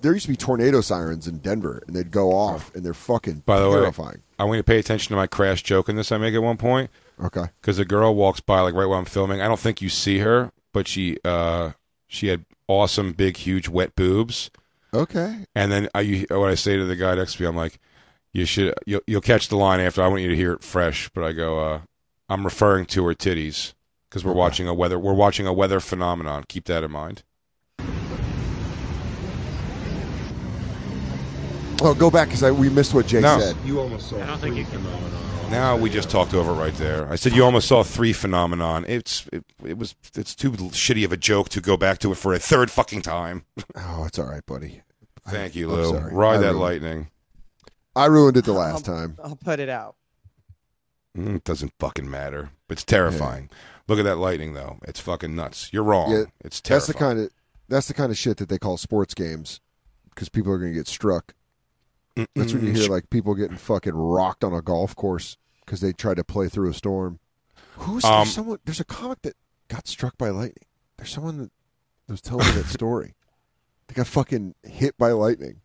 there 0.01 0.11
used 0.11 0.25
to 0.25 0.31
be 0.31 0.35
tornado 0.35 0.81
sirens 0.81 1.25
in 1.25 1.37
Denver, 1.37 1.81
and 1.87 1.95
they'd 1.95 2.11
go 2.11 2.33
off, 2.33 2.75
and 2.75 2.83
they're 2.85 2.93
fucking 2.93 3.43
By 3.45 3.61
the 3.61 3.69
way, 3.69 3.75
terrifying. 3.75 4.23
I 4.37 4.43
want 4.43 4.57
you 4.57 4.61
to 4.61 4.65
pay 4.65 4.77
attention 4.77 5.11
to 5.11 5.15
my 5.15 5.25
crash 5.25 5.63
joke 5.63 5.87
in 5.87 5.95
this 5.95 6.11
I 6.11 6.17
make 6.17 6.35
at 6.35 6.43
one 6.43 6.57
point. 6.57 6.91
Okay, 7.23 7.45
because 7.61 7.79
a 7.79 7.85
girl 7.85 8.13
walks 8.13 8.41
by 8.41 8.59
like 8.59 8.73
right 8.73 8.85
while 8.85 8.99
I'm 8.99 9.05
filming. 9.05 9.39
I 9.39 9.47
don't 9.47 9.59
think 9.59 9.81
you 9.81 9.87
see 9.87 10.19
her, 10.19 10.51
but 10.73 10.85
she 10.85 11.17
uh 11.23 11.71
she 12.09 12.27
had 12.27 12.43
awesome 12.67 13.13
big 13.13 13.37
huge 13.37 13.69
wet 13.69 13.95
boobs. 13.95 14.51
okay. 14.93 15.45
And 15.55 15.71
then 15.71 15.87
I 15.95 16.01
you, 16.01 16.25
what 16.29 16.49
I 16.49 16.55
say 16.55 16.75
to 16.75 16.83
the 16.83 16.97
guy 16.97 17.15
next 17.15 17.35
to 17.35 17.43
me, 17.43 17.47
I'm 17.47 17.55
like, 17.55 17.79
you 18.33 18.45
should 18.45 18.73
you'll, 18.85 19.01
you'll 19.07 19.21
catch 19.21 19.47
the 19.47 19.55
line 19.57 19.79
after. 19.79 20.01
I 20.03 20.07
want 20.07 20.21
you 20.21 20.29
to 20.29 20.35
hear 20.35 20.53
it 20.53 20.63
fresh, 20.63 21.09
but 21.09 21.23
I 21.23 21.31
go, 21.33 21.59
uh, 21.59 21.81
I'm 22.29 22.43
referring 22.43 22.85
to 22.87 23.05
her 23.07 23.13
titties 23.13 23.73
because 24.09 24.23
we're 24.25 24.33
watching 24.33 24.67
a 24.67 24.73
weather 24.73 24.97
we're 24.99 25.13
watching 25.13 25.47
a 25.47 25.53
weather 25.53 25.79
phenomenon. 25.79 26.43
Keep 26.47 26.65
that 26.65 26.83
in 26.83 26.91
mind. 26.91 27.23
Oh, 31.81 31.93
go 31.93 32.11
back 32.11 32.27
because 32.29 32.43
we 32.57 32.67
missed 32.69 32.93
what 32.93 33.07
Jay 33.07 33.21
No. 33.21 33.39
said. 33.39 33.55
You 33.63 33.79
almost 33.79 34.09
saw. 34.09 34.21
I 34.21 34.25
don't 34.27 34.39
think 34.39 34.57
you 34.57 34.65
can. 34.65 34.83
Now 35.49 35.77
we 35.77 35.89
just 35.89 36.09
talked 36.09 36.33
over 36.33 36.51
right 36.51 36.73
there. 36.75 37.09
I 37.11 37.15
said 37.15 37.33
you 37.33 37.43
almost 37.43 37.67
saw 37.69 37.83
three 37.83 38.11
phenomenon. 38.13 38.85
It's 38.87 39.25
it, 39.31 39.43
it 39.65 39.77
was 39.77 39.95
it's 40.15 40.35
too 40.35 40.51
shitty 40.51 41.05
of 41.05 41.11
a 41.13 41.17
joke 41.17 41.47
to 41.49 41.61
go 41.61 41.77
back 41.77 41.99
to 41.99 42.11
it 42.11 42.15
for 42.15 42.33
a 42.33 42.39
third 42.39 42.69
fucking 42.69 43.01
time. 43.01 43.45
Oh, 43.75 44.03
it's 44.05 44.19
all 44.19 44.27
right, 44.27 44.45
buddy. 44.45 44.81
Thank 45.27 45.55
you, 45.55 45.71
I'm 45.71 45.77
Lou. 45.77 45.89
sorry. 45.91 46.13
Ride 46.13 46.35
I 46.35 46.37
that 46.39 46.45
ruined- 46.47 46.59
lightning. 46.59 47.07
I 47.99 48.05
ruined 48.05 48.37
it 48.37 48.45
the 48.45 48.53
last 48.53 48.85
time. 48.85 49.17
I'll 49.23 49.35
put 49.35 49.59
it 49.59 49.69
out. 49.69 49.95
Mm, 51.17 51.37
It 51.37 51.43
doesn't 51.43 51.73
fucking 51.79 52.09
matter. 52.09 52.51
It's 52.69 52.83
terrifying. 52.83 53.49
Look 53.87 53.99
at 53.99 54.05
that 54.05 54.17
lightning, 54.17 54.53
though. 54.53 54.77
It's 54.83 54.99
fucking 54.99 55.35
nuts. 55.35 55.69
You're 55.73 55.83
wrong. 55.83 56.11
Yeah, 56.11 56.23
it's 56.41 56.61
That's 56.61 56.87
the 56.87 56.93
kind 56.93 57.19
of 57.19 57.29
that's 57.67 57.87
the 57.87 57.93
kind 57.93 58.11
of 58.11 58.17
shit 58.17 58.37
that 58.37 58.49
they 58.49 58.57
call 58.57 58.77
sports 58.77 59.13
games 59.13 59.61
because 60.09 60.29
people 60.29 60.51
are 60.51 60.57
going 60.57 60.71
to 60.71 60.77
get 60.77 60.87
struck. 60.87 61.33
That's 62.35 62.53
when 62.53 62.65
you 62.65 62.73
hear 62.73 62.89
like 62.89 63.09
people 63.09 63.33
getting 63.35 63.57
fucking 63.57 63.93
rocked 63.93 64.43
on 64.43 64.53
a 64.53 64.61
golf 64.61 64.95
course 64.95 65.37
because 65.65 65.79
they 65.81 65.93
tried 65.93 66.17
to 66.17 66.23
play 66.23 66.49
through 66.49 66.69
a 66.69 66.73
storm. 66.73 67.19
Who's 67.77 68.03
Um, 68.03 68.11
there's 68.11 68.33
someone? 68.33 68.59
There's 68.65 68.79
a 68.79 68.85
comic 68.85 69.21
that 69.21 69.35
got 69.69 69.87
struck 69.87 70.17
by 70.17 70.29
lightning. 70.29 70.65
There's 70.97 71.11
someone 71.11 71.37
that 71.37 71.51
was 72.07 72.21
telling 72.21 72.45
me 72.47 72.53
that 72.53 72.65
story. 72.69 73.15
They 73.87 73.93
got 73.95 74.07
fucking 74.07 74.55
hit 74.63 74.97
by 74.97 75.11
lightning. 75.11 75.61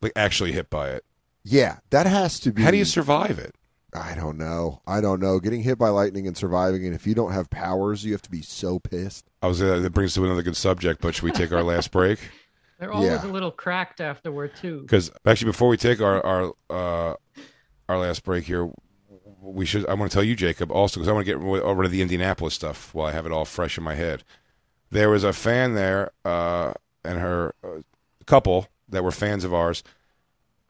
Like 0.00 0.12
actually 0.16 0.52
hit 0.52 0.70
by 0.70 0.90
it. 0.90 1.04
Yeah, 1.44 1.78
that 1.90 2.06
has 2.06 2.40
to 2.40 2.52
be. 2.52 2.62
How 2.62 2.70
do 2.70 2.76
you 2.76 2.84
survive 2.84 3.38
it? 3.38 3.54
I 3.92 4.14
don't 4.14 4.38
know. 4.38 4.80
I 4.86 5.00
don't 5.00 5.20
know. 5.20 5.38
Getting 5.38 5.62
hit 5.62 5.78
by 5.78 5.88
lightning 5.90 6.26
and 6.26 6.36
surviving, 6.36 6.84
and 6.84 6.94
if 6.94 7.06
you 7.06 7.14
don't 7.14 7.32
have 7.32 7.48
powers, 7.50 8.04
you 8.04 8.12
have 8.12 8.22
to 8.22 8.30
be 8.30 8.42
so 8.42 8.78
pissed. 8.78 9.26
I 9.42 9.46
was 9.46 9.62
uh, 9.62 9.78
that 9.80 9.90
brings 9.90 10.10
us 10.12 10.14
to 10.14 10.24
another 10.24 10.42
good 10.42 10.56
subject, 10.56 11.00
but 11.00 11.14
should 11.14 11.22
we 11.24 11.30
take 11.32 11.52
our 11.52 11.62
last 11.62 11.90
break? 11.90 12.18
They're 12.80 12.90
always 12.92 13.10
Yeah. 13.10 13.24
a 13.24 13.30
little 13.30 13.52
cracked 13.52 14.00
afterward 14.00 14.52
too. 14.60 14.80
Because 14.80 15.10
actually, 15.24 15.50
before 15.52 15.68
we 15.68 15.76
take 15.76 16.00
our 16.00 16.24
our 16.26 16.52
uh, 16.70 17.14
our 17.88 17.98
last 17.98 18.24
break 18.24 18.44
here, 18.44 18.68
we 19.40 19.64
should. 19.66 19.86
I 19.86 19.94
want 19.94 20.10
to 20.10 20.14
tell 20.14 20.24
you, 20.24 20.34
Jacob, 20.34 20.72
also 20.72 20.98
because 20.98 21.08
I 21.08 21.12
want 21.12 21.26
to 21.26 21.32
get 21.32 21.38
rid- 21.38 21.62
over 21.62 21.82
to 21.84 21.88
the 21.88 22.02
Indianapolis 22.02 22.54
stuff 22.54 22.92
while 22.94 23.06
I 23.06 23.12
have 23.12 23.26
it 23.26 23.32
all 23.32 23.44
fresh 23.44 23.78
in 23.78 23.84
my 23.84 23.94
head. 23.94 24.24
There 24.90 25.08
was 25.10 25.22
a 25.22 25.32
fan 25.32 25.74
there, 25.74 26.10
uh, 26.24 26.72
and 27.04 27.18
her 27.20 27.54
uh, 27.62 27.82
couple 28.26 28.66
that 28.88 29.04
were 29.04 29.12
fans 29.12 29.44
of 29.44 29.54
ours, 29.54 29.82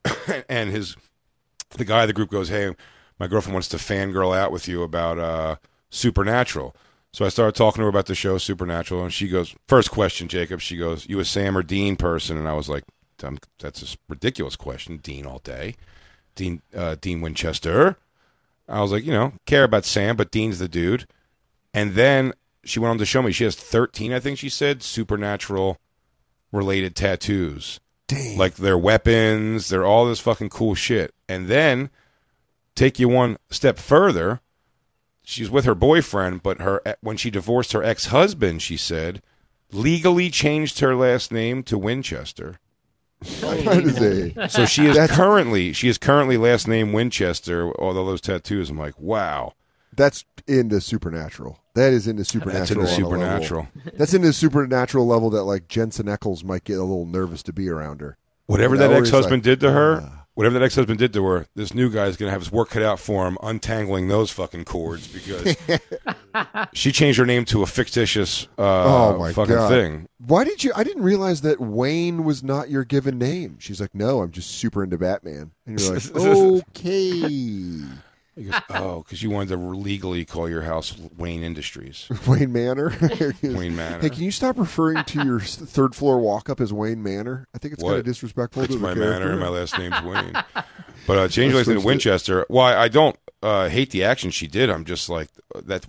and 0.49 0.71
his 0.71 0.97
the 1.71 1.85
guy 1.85 2.03
of 2.03 2.09
the 2.09 2.15
group 2.15 2.31
goes, 2.31 2.49
"Hey, 2.49 2.75
my 3.19 3.27
girlfriend 3.27 3.55
wants 3.55 3.69
to 3.69 3.77
fangirl 3.77 4.37
out 4.37 4.53
with 4.53 4.69
you 4.69 4.83
about 4.83 5.19
uh, 5.19 5.57
Supernatural." 5.91 6.75
So 7.13 7.25
I 7.25 7.29
started 7.29 7.55
talking 7.55 7.79
to 7.79 7.85
her 7.85 7.89
about 7.89 8.07
the 8.07 8.15
show 8.15 8.39
Supernatural, 8.39 9.05
and 9.05 9.13
she 9.13 9.29
goes, 9.29 9.55
first 9.69 9.93
question, 9.93 10.27
Jacob. 10.27 10.61
She 10.61 10.77
goes, 10.77 11.09
"You 11.09 11.21
a 11.21 11.25
Sam 11.25 11.57
or 11.57 11.63
Dean 11.63 11.97
person?" 11.97 12.37
And 12.37 12.49
I 12.49 12.55
was 12.55 12.69
like, 12.69 12.85
"That's 13.59 13.95
a 13.95 13.97
ridiculous 14.09 14.57
question. 14.57 14.99
Dean 14.99 15.27
all 15.27 15.39
day, 15.39 15.77
Dean 16.35 16.63
uh, 16.75 16.97
Dean 17.01 17.21
Winchester." 17.21 17.97
I 18.67 18.81
was 18.81 18.93
like, 18.93 19.05
you 19.05 19.13
know, 19.13 19.35
care 19.45 19.65
about 19.65 19.85
Sam, 19.85 20.17
but 20.17 20.31
Dean's 20.31 20.59
the 20.59 20.69
dude. 20.69 21.07
And 21.75 21.95
then 21.95 22.33
she 22.65 22.79
went 22.79 22.93
on 22.93 22.99
to 22.99 23.05
show 23.05 23.21
me 23.21 23.31
she 23.31 23.45
has 23.45 23.57
thirteen, 23.57 24.13
I 24.13 24.21
think 24.21 24.39
she 24.39 24.49
said, 24.49 24.83
supernatural 24.83 25.79
related 26.51 26.97
tattoos 26.97 27.81
Dang. 28.07 28.37
like 28.37 28.57
their 28.57 28.77
weapons, 28.79 29.69
they're 29.69 29.85
all 29.87 30.07
this 30.07 30.21
fucking 30.21 30.51
cool 30.51 30.75
shit. 30.75 31.15
And 31.29 31.49
then 31.49 31.91
take 32.75 32.99
you 32.99 33.09
one 33.09 33.39
step 33.51 33.79
further. 33.79 34.41
She's 35.23 35.49
with 35.51 35.65
her 35.65 35.75
boyfriend, 35.75 36.43
but 36.43 36.61
her 36.61 36.83
eh, 36.85 36.95
when 37.01 37.17
she 37.17 37.31
divorced 37.31 37.73
her 37.73 37.83
ex-husband, 37.83 38.61
she 38.61 38.77
said, 38.77 39.23
legally 39.73 40.29
changed 40.29 40.81
her 40.81 40.95
last 40.95 41.33
name 41.33 41.63
to 41.65 41.79
Winchester. 41.79 42.59
that 43.41 43.83
is 43.85 43.99
a. 44.37 44.49
So 44.51 44.67
she 44.67 44.85
is 44.87 44.97
That's- 44.97 45.17
currently 45.17 45.73
she 45.73 45.89
is 45.89 45.97
currently 45.97 46.37
last 46.37 46.69
name 46.69 46.93
Winchester. 46.93 47.71
All 47.73 47.95
those 47.95 48.21
tattoos, 48.21 48.69
I'm 48.69 48.79
like, 48.79 48.99
wow, 49.01 49.55
That's 49.97 50.25
into 50.47 50.81
supernatural. 50.81 51.59
That 51.75 51.93
is 51.93 52.07
into 52.07 52.25
supernatural. 52.25 52.61
that's 52.61 52.71
in 52.71 52.79
the 52.79 52.83
on 52.83 52.87
a 52.87 52.91
level. 52.91 53.11
supernatural. 53.11 53.69
That's 53.95 54.15
in 54.15 54.23
the 54.23 54.33
supernatural 54.33 55.07
level 55.07 55.31
that 55.31 55.43
like 55.45 55.69
Jensen 55.69 56.07
Ackles 56.07 56.45
might 56.45 56.65
get 56.65 56.79
a 56.79 56.83
little 56.83 57.07
nervous 57.07 57.43
to 57.45 57.53
be 57.53 57.69
around 57.69 58.01
her. 58.01 58.17
Whatever 58.47 58.75
You 58.75 58.83
know, 58.83 58.89
that 58.89 58.97
ex-husband 58.99 59.39
like, 59.39 59.43
did 59.43 59.61
to 59.61 59.73
her, 59.73 59.97
uh. 60.03 60.11
whatever 60.35 60.59
that 60.59 60.65
ex-husband 60.65 60.99
did 60.99 61.13
to 61.15 61.25
her, 61.25 61.47
this 61.55 61.73
new 61.73 61.89
guy 61.91 62.07
is 62.07 62.17
gonna 62.17 62.31
have 62.31 62.43
his 62.43 62.53
work 62.53 62.71
cut 62.71 62.83
out 62.83 63.01
for 63.01 63.27
him 63.27 63.39
untangling 63.43 64.09
those 64.09 64.31
fucking 64.31 64.67
cords 64.67 65.09
because 65.09 65.57
she 66.75 66.93
changed 66.93 67.19
her 67.19 67.25
name 67.25 67.45
to 67.47 67.63
a 67.63 67.67
fictitious 67.67 68.49
uh, 68.59 69.15
oh 69.15 69.19
my 69.19 69.33
fucking 69.33 69.55
god! 69.55 69.69
thing. 69.71 70.09
Why 70.19 70.45
did 70.45 70.63
you? 70.63 70.73
I 70.77 70.85
didn't 70.85 71.03
realize 71.03 71.41
that 71.41 71.59
Wayne 71.59 72.25
was 72.25 72.43
not 72.43 72.69
your 72.69 72.85
given 72.85 73.19
name. 73.19 73.57
She's 73.59 73.81
like, 73.81 73.95
no, 73.95 74.21
I'm 74.21 74.31
just 74.31 74.51
super 74.51 74.85
into 74.85 74.99
Batman, 74.99 75.53
and 75.67 75.81
you're 75.81 75.95
like, 75.95 76.15
okay, 76.77 77.83
goes, 78.43 78.61
oh, 78.71 79.03
because 79.03 79.23
you 79.23 79.31
wanted 79.31 79.51
to 79.51 79.57
legally 79.57 80.25
call 80.25 80.49
your 80.49 80.63
house 80.63 80.97
Wayne 81.17 81.43
Industries, 81.43 82.09
Wayne 82.27 82.53
Manor. 82.53 82.93
Wayne 83.43 83.77
Manor. 83.77 84.01
Hey, 84.01 84.11
can 84.11 84.23
you 84.25 84.31
stop 84.33 84.59
referring 84.59 85.05
to 85.05 85.25
your 85.25 85.41
s- 85.41 85.55
third 85.57 85.95
floor 85.95 86.19
walk 86.19 86.51
up 86.51 86.61
as 86.61 86.73
Wayne 86.73 87.03
Manor? 87.03 87.47
I 87.55 87.59
think 87.59 87.75
it's 87.75 87.83
kind 87.83 87.93
What? 87.93 87.99
of 88.01 88.05
disrespectful 88.05 88.63
It's 88.65 88.73
to 88.73 88.79
the 88.79 88.83
my 88.83 88.95
manor, 88.95 89.31
and 89.31 89.41
my 89.41 89.49
last 89.49 89.79
name's 89.79 90.03
Wayne. 90.03 90.33
But 91.07 91.19
uh, 91.19 91.29
change 91.29 91.55
last 91.55 91.69
name 91.69 91.77
to 91.77 91.83
it. 91.83 91.87
Winchester. 91.87 92.45
Why 92.49 92.75
I 92.77 92.89
don't 92.89 93.17
uh, 93.43 93.69
hate 93.69 93.91
the 93.91 94.03
action 94.05 94.31
she 94.31 94.47
did. 94.47 94.71
I'm 94.71 94.85
just 94.85 95.09
like 95.09 95.29
that. 95.55 95.87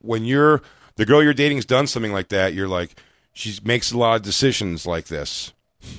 When 0.00 0.24
you're 0.24 0.62
the 0.96 1.06
girl 1.06 1.22
you're 1.22 1.32
dating's 1.34 1.64
done 1.64 1.86
something 1.86 2.12
like 2.12 2.28
that, 2.28 2.52
you're 2.54 2.68
like 2.68 3.00
she 3.32 3.58
makes 3.64 3.92
a 3.92 3.98
lot 3.98 4.16
of 4.16 4.22
decisions 4.22 4.86
like 4.86 5.06
this. 5.06 5.52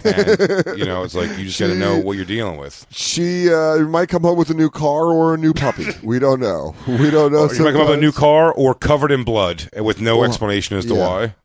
And, 0.04 0.78
you 0.78 0.86
know, 0.86 1.04
it's 1.04 1.16
like 1.16 1.30
you 1.38 1.46
just 1.46 1.60
got 1.60 1.68
to 1.68 1.76
know 1.76 1.98
what 2.00 2.16
you're 2.16 2.26
dealing 2.26 2.58
with. 2.58 2.86
She 2.92 3.52
uh, 3.54 3.78
might 3.80 4.10
come 4.10 4.22
home 4.24 4.38
with 4.38 4.50
a 4.50 4.54
new 4.54 4.70
car 4.70 5.06
or 5.06 5.34
a 5.34 5.38
new 5.38 5.54
puppy. 5.54 5.86
we 6.04 6.20
don't 6.20 6.40
know. 6.40 6.76
We 6.88 7.10
don't 7.10 7.32
know. 7.32 7.46
Or 7.48 7.54
you 7.54 7.64
might 7.64 7.72
come 7.72 7.82
up 7.82 7.90
with 7.90 7.98
a 7.98 8.02
new 8.02 8.12
car 8.12 8.52
or 8.54 8.74
covered 8.74 9.12
in 9.12 9.24
blood 9.24 9.70
and 9.74 9.86
with 9.86 10.00
no 10.02 10.20
Or- 10.20 10.26
explanation 10.26 10.78
as 10.78 10.86
to 10.86 10.94
yeah. 10.96 11.08
why. 11.08 11.36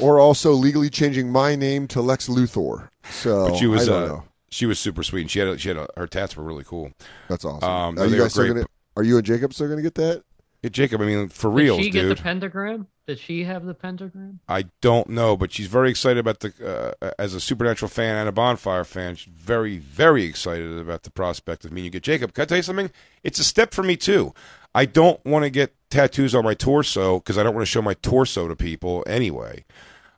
or 0.00 0.18
also 0.18 0.52
legally 0.52 0.90
changing 0.90 1.30
my 1.30 1.54
name 1.54 1.86
to 1.88 2.00
Lex 2.00 2.28
Luthor. 2.28 2.88
So 3.10 3.48
But 3.50 3.56
she 3.58 3.66
was 3.66 3.88
I 3.88 3.92
don't 3.92 4.02
uh, 4.02 4.06
know. 4.06 4.24
she 4.50 4.66
was 4.66 4.78
super 4.78 5.02
sweet. 5.02 5.22
And 5.22 5.30
she 5.30 5.38
had 5.40 5.48
a, 5.48 5.58
she 5.58 5.68
had 5.68 5.76
a, 5.76 5.88
her 5.96 6.06
tats 6.06 6.36
were 6.36 6.42
really 6.44 6.64
cool. 6.64 6.90
That's 7.28 7.44
awesome. 7.44 7.68
um, 7.68 7.98
are 7.98 8.06
you 8.06 8.16
were 8.16 8.22
guys 8.22 8.32
still 8.32 8.48
gonna? 8.48 8.66
Are 8.96 9.02
you 9.02 9.16
and 9.16 9.26
Jacob 9.26 9.52
still 9.52 9.68
gonna 9.68 9.82
get 9.82 9.94
that? 9.96 10.22
Hey, 10.62 10.70
Jacob, 10.70 11.02
I 11.02 11.04
mean, 11.04 11.28
for 11.28 11.50
real. 11.50 11.76
Did 11.76 11.82
reals, 11.82 11.94
she 11.94 12.00
get 12.08 12.08
the 12.16 12.22
pentagram? 12.22 12.86
Did 13.06 13.18
she 13.18 13.44
have 13.44 13.66
the 13.66 13.74
pentagram? 13.74 14.40
I 14.48 14.64
don't 14.80 15.10
know, 15.10 15.36
but 15.36 15.52
she's 15.52 15.66
very 15.66 15.90
excited 15.90 16.18
about 16.18 16.40
the 16.40 16.94
uh, 17.02 17.10
as 17.18 17.34
a 17.34 17.40
Supernatural 17.40 17.90
fan 17.90 18.16
and 18.16 18.28
a 18.28 18.32
Bonfire 18.32 18.84
fan. 18.84 19.16
She's 19.16 19.32
very, 19.32 19.76
very 19.76 20.24
excited 20.24 20.78
about 20.78 21.02
the 21.02 21.10
prospect 21.10 21.66
of 21.66 21.72
meeting 21.72 21.86
you. 21.86 21.90
Get 21.90 22.02
Jacob, 22.02 22.32
can 22.32 22.42
I 22.42 22.44
tell 22.46 22.56
you 22.56 22.62
something? 22.62 22.90
It's 23.22 23.38
a 23.38 23.44
step 23.44 23.74
for 23.74 23.82
me 23.82 23.96
too. 23.96 24.32
I 24.74 24.86
don't 24.86 25.22
want 25.24 25.44
to 25.44 25.50
get 25.50 25.74
tattoos 25.90 26.34
on 26.34 26.44
my 26.44 26.54
torso 26.54 27.18
because 27.18 27.36
I 27.36 27.42
don't 27.42 27.54
want 27.54 27.62
to 27.62 27.70
show 27.70 27.82
my 27.82 27.94
torso 27.94 28.48
to 28.48 28.56
people 28.56 29.04
anyway. 29.06 29.64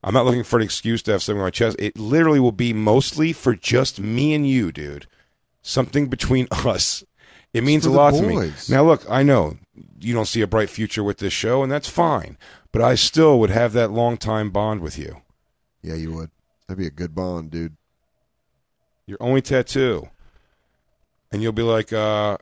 I'm 0.04 0.14
not 0.14 0.24
looking 0.24 0.44
for 0.44 0.56
an 0.56 0.62
excuse 0.62 1.02
to 1.02 1.12
have 1.12 1.22
something 1.22 1.40
on 1.40 1.46
my 1.46 1.50
chest. 1.50 1.76
It 1.80 1.98
literally 1.98 2.38
will 2.38 2.52
be 2.52 2.72
mostly 2.72 3.32
for 3.32 3.56
just 3.56 3.98
me 3.98 4.32
and 4.32 4.48
you, 4.48 4.70
dude. 4.70 5.08
Something 5.62 6.06
between 6.06 6.46
us. 6.52 7.02
It 7.56 7.64
means 7.64 7.86
a 7.86 7.88
the 7.88 7.96
lot 7.96 8.14
to 8.14 8.22
me. 8.22 8.52
Now, 8.68 8.84
look, 8.84 9.08
I 9.08 9.22
know 9.22 9.56
you 9.98 10.12
don't 10.12 10.26
see 10.26 10.42
a 10.42 10.46
bright 10.46 10.68
future 10.68 11.02
with 11.02 11.18
this 11.18 11.32
show, 11.32 11.62
and 11.62 11.72
that's 11.72 11.88
fine. 11.88 12.36
But 12.70 12.82
I 12.82 12.94
still 12.94 13.40
would 13.40 13.50
have 13.50 13.72
that 13.72 13.90
long 13.90 14.18
time 14.18 14.50
bond 14.50 14.80
with 14.82 14.98
you. 14.98 15.22
Yeah, 15.82 15.94
you 15.94 16.12
would. 16.12 16.30
That'd 16.66 16.78
be 16.78 16.86
a 16.86 16.90
good 16.90 17.14
bond, 17.14 17.50
dude. 17.50 17.76
Your 19.06 19.18
only 19.20 19.40
tattoo, 19.40 20.10
and 21.32 21.42
you'll 21.42 21.52
be 21.52 21.62
like, 21.62 21.92
uh, 21.92 22.36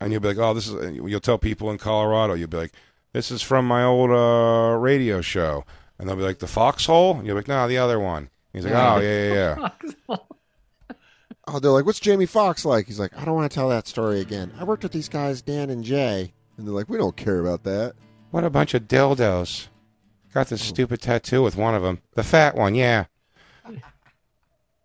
and 0.00 0.12
you'll 0.12 0.20
be 0.20 0.28
like, 0.28 0.38
oh, 0.38 0.54
this 0.54 0.68
is. 0.68 0.94
You'll 0.94 1.20
tell 1.20 1.38
people 1.38 1.70
in 1.70 1.78
Colorado, 1.78 2.34
you'll 2.34 2.48
be 2.48 2.58
like, 2.58 2.72
this 3.12 3.30
is 3.30 3.42
from 3.42 3.66
my 3.66 3.82
old 3.82 4.10
uh, 4.10 4.76
radio 4.78 5.20
show, 5.22 5.64
and 5.98 6.08
they'll 6.08 6.16
be 6.16 6.22
like, 6.22 6.38
the 6.38 6.46
foxhole. 6.46 7.16
And 7.16 7.26
you'll 7.26 7.34
be 7.34 7.40
like, 7.40 7.48
no, 7.48 7.66
the 7.66 7.78
other 7.78 7.98
one. 7.98 8.28
He's 8.52 8.64
like, 8.64 8.74
oh 8.74 9.00
yeah, 9.00 9.32
yeah, 9.32 9.70
yeah. 10.08 10.16
Oh, 11.46 11.58
they're 11.58 11.70
like, 11.70 11.86
"What's 11.86 12.00
Jamie 12.00 12.26
Foxx 12.26 12.64
like?" 12.64 12.86
He's 12.86 13.00
like, 13.00 13.16
"I 13.18 13.24
don't 13.24 13.34
want 13.34 13.50
to 13.50 13.54
tell 13.54 13.68
that 13.68 13.88
story 13.88 14.20
again. 14.20 14.52
I 14.58 14.64
worked 14.64 14.82
with 14.82 14.92
these 14.92 15.08
guys, 15.08 15.42
Dan 15.42 15.70
and 15.70 15.82
Jay." 15.82 16.32
And 16.56 16.66
they're 16.66 16.74
like, 16.74 16.88
"We 16.88 16.98
don't 16.98 17.16
care 17.16 17.40
about 17.40 17.64
that." 17.64 17.94
What 18.30 18.44
a 18.44 18.50
bunch 18.50 18.74
of 18.74 18.88
dildos. 18.88 19.68
Got 20.32 20.48
this 20.48 20.62
oh. 20.62 20.64
stupid 20.64 21.02
tattoo 21.02 21.42
with 21.42 21.56
one 21.56 21.74
of 21.74 21.82
them, 21.82 22.00
the 22.14 22.22
fat 22.22 22.54
one. 22.54 22.74
Yeah. 22.74 23.06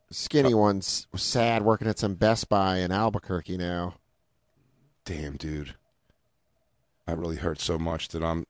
Skinny 0.09 0.53
one's 0.53 1.07
sad 1.15 1.63
working 1.63 1.87
at 1.87 1.99
some 1.99 2.15
Best 2.15 2.47
Buy 2.47 2.77
in 2.77 2.91
Albuquerque 2.91 3.57
now. 3.57 3.95
Damn, 5.03 5.35
dude. 5.35 5.75
That 7.05 7.17
really 7.17 7.35
hurt 7.37 7.59
so 7.59 7.77
much 7.77 8.09
that 8.09 8.23
I'm 8.23 8.45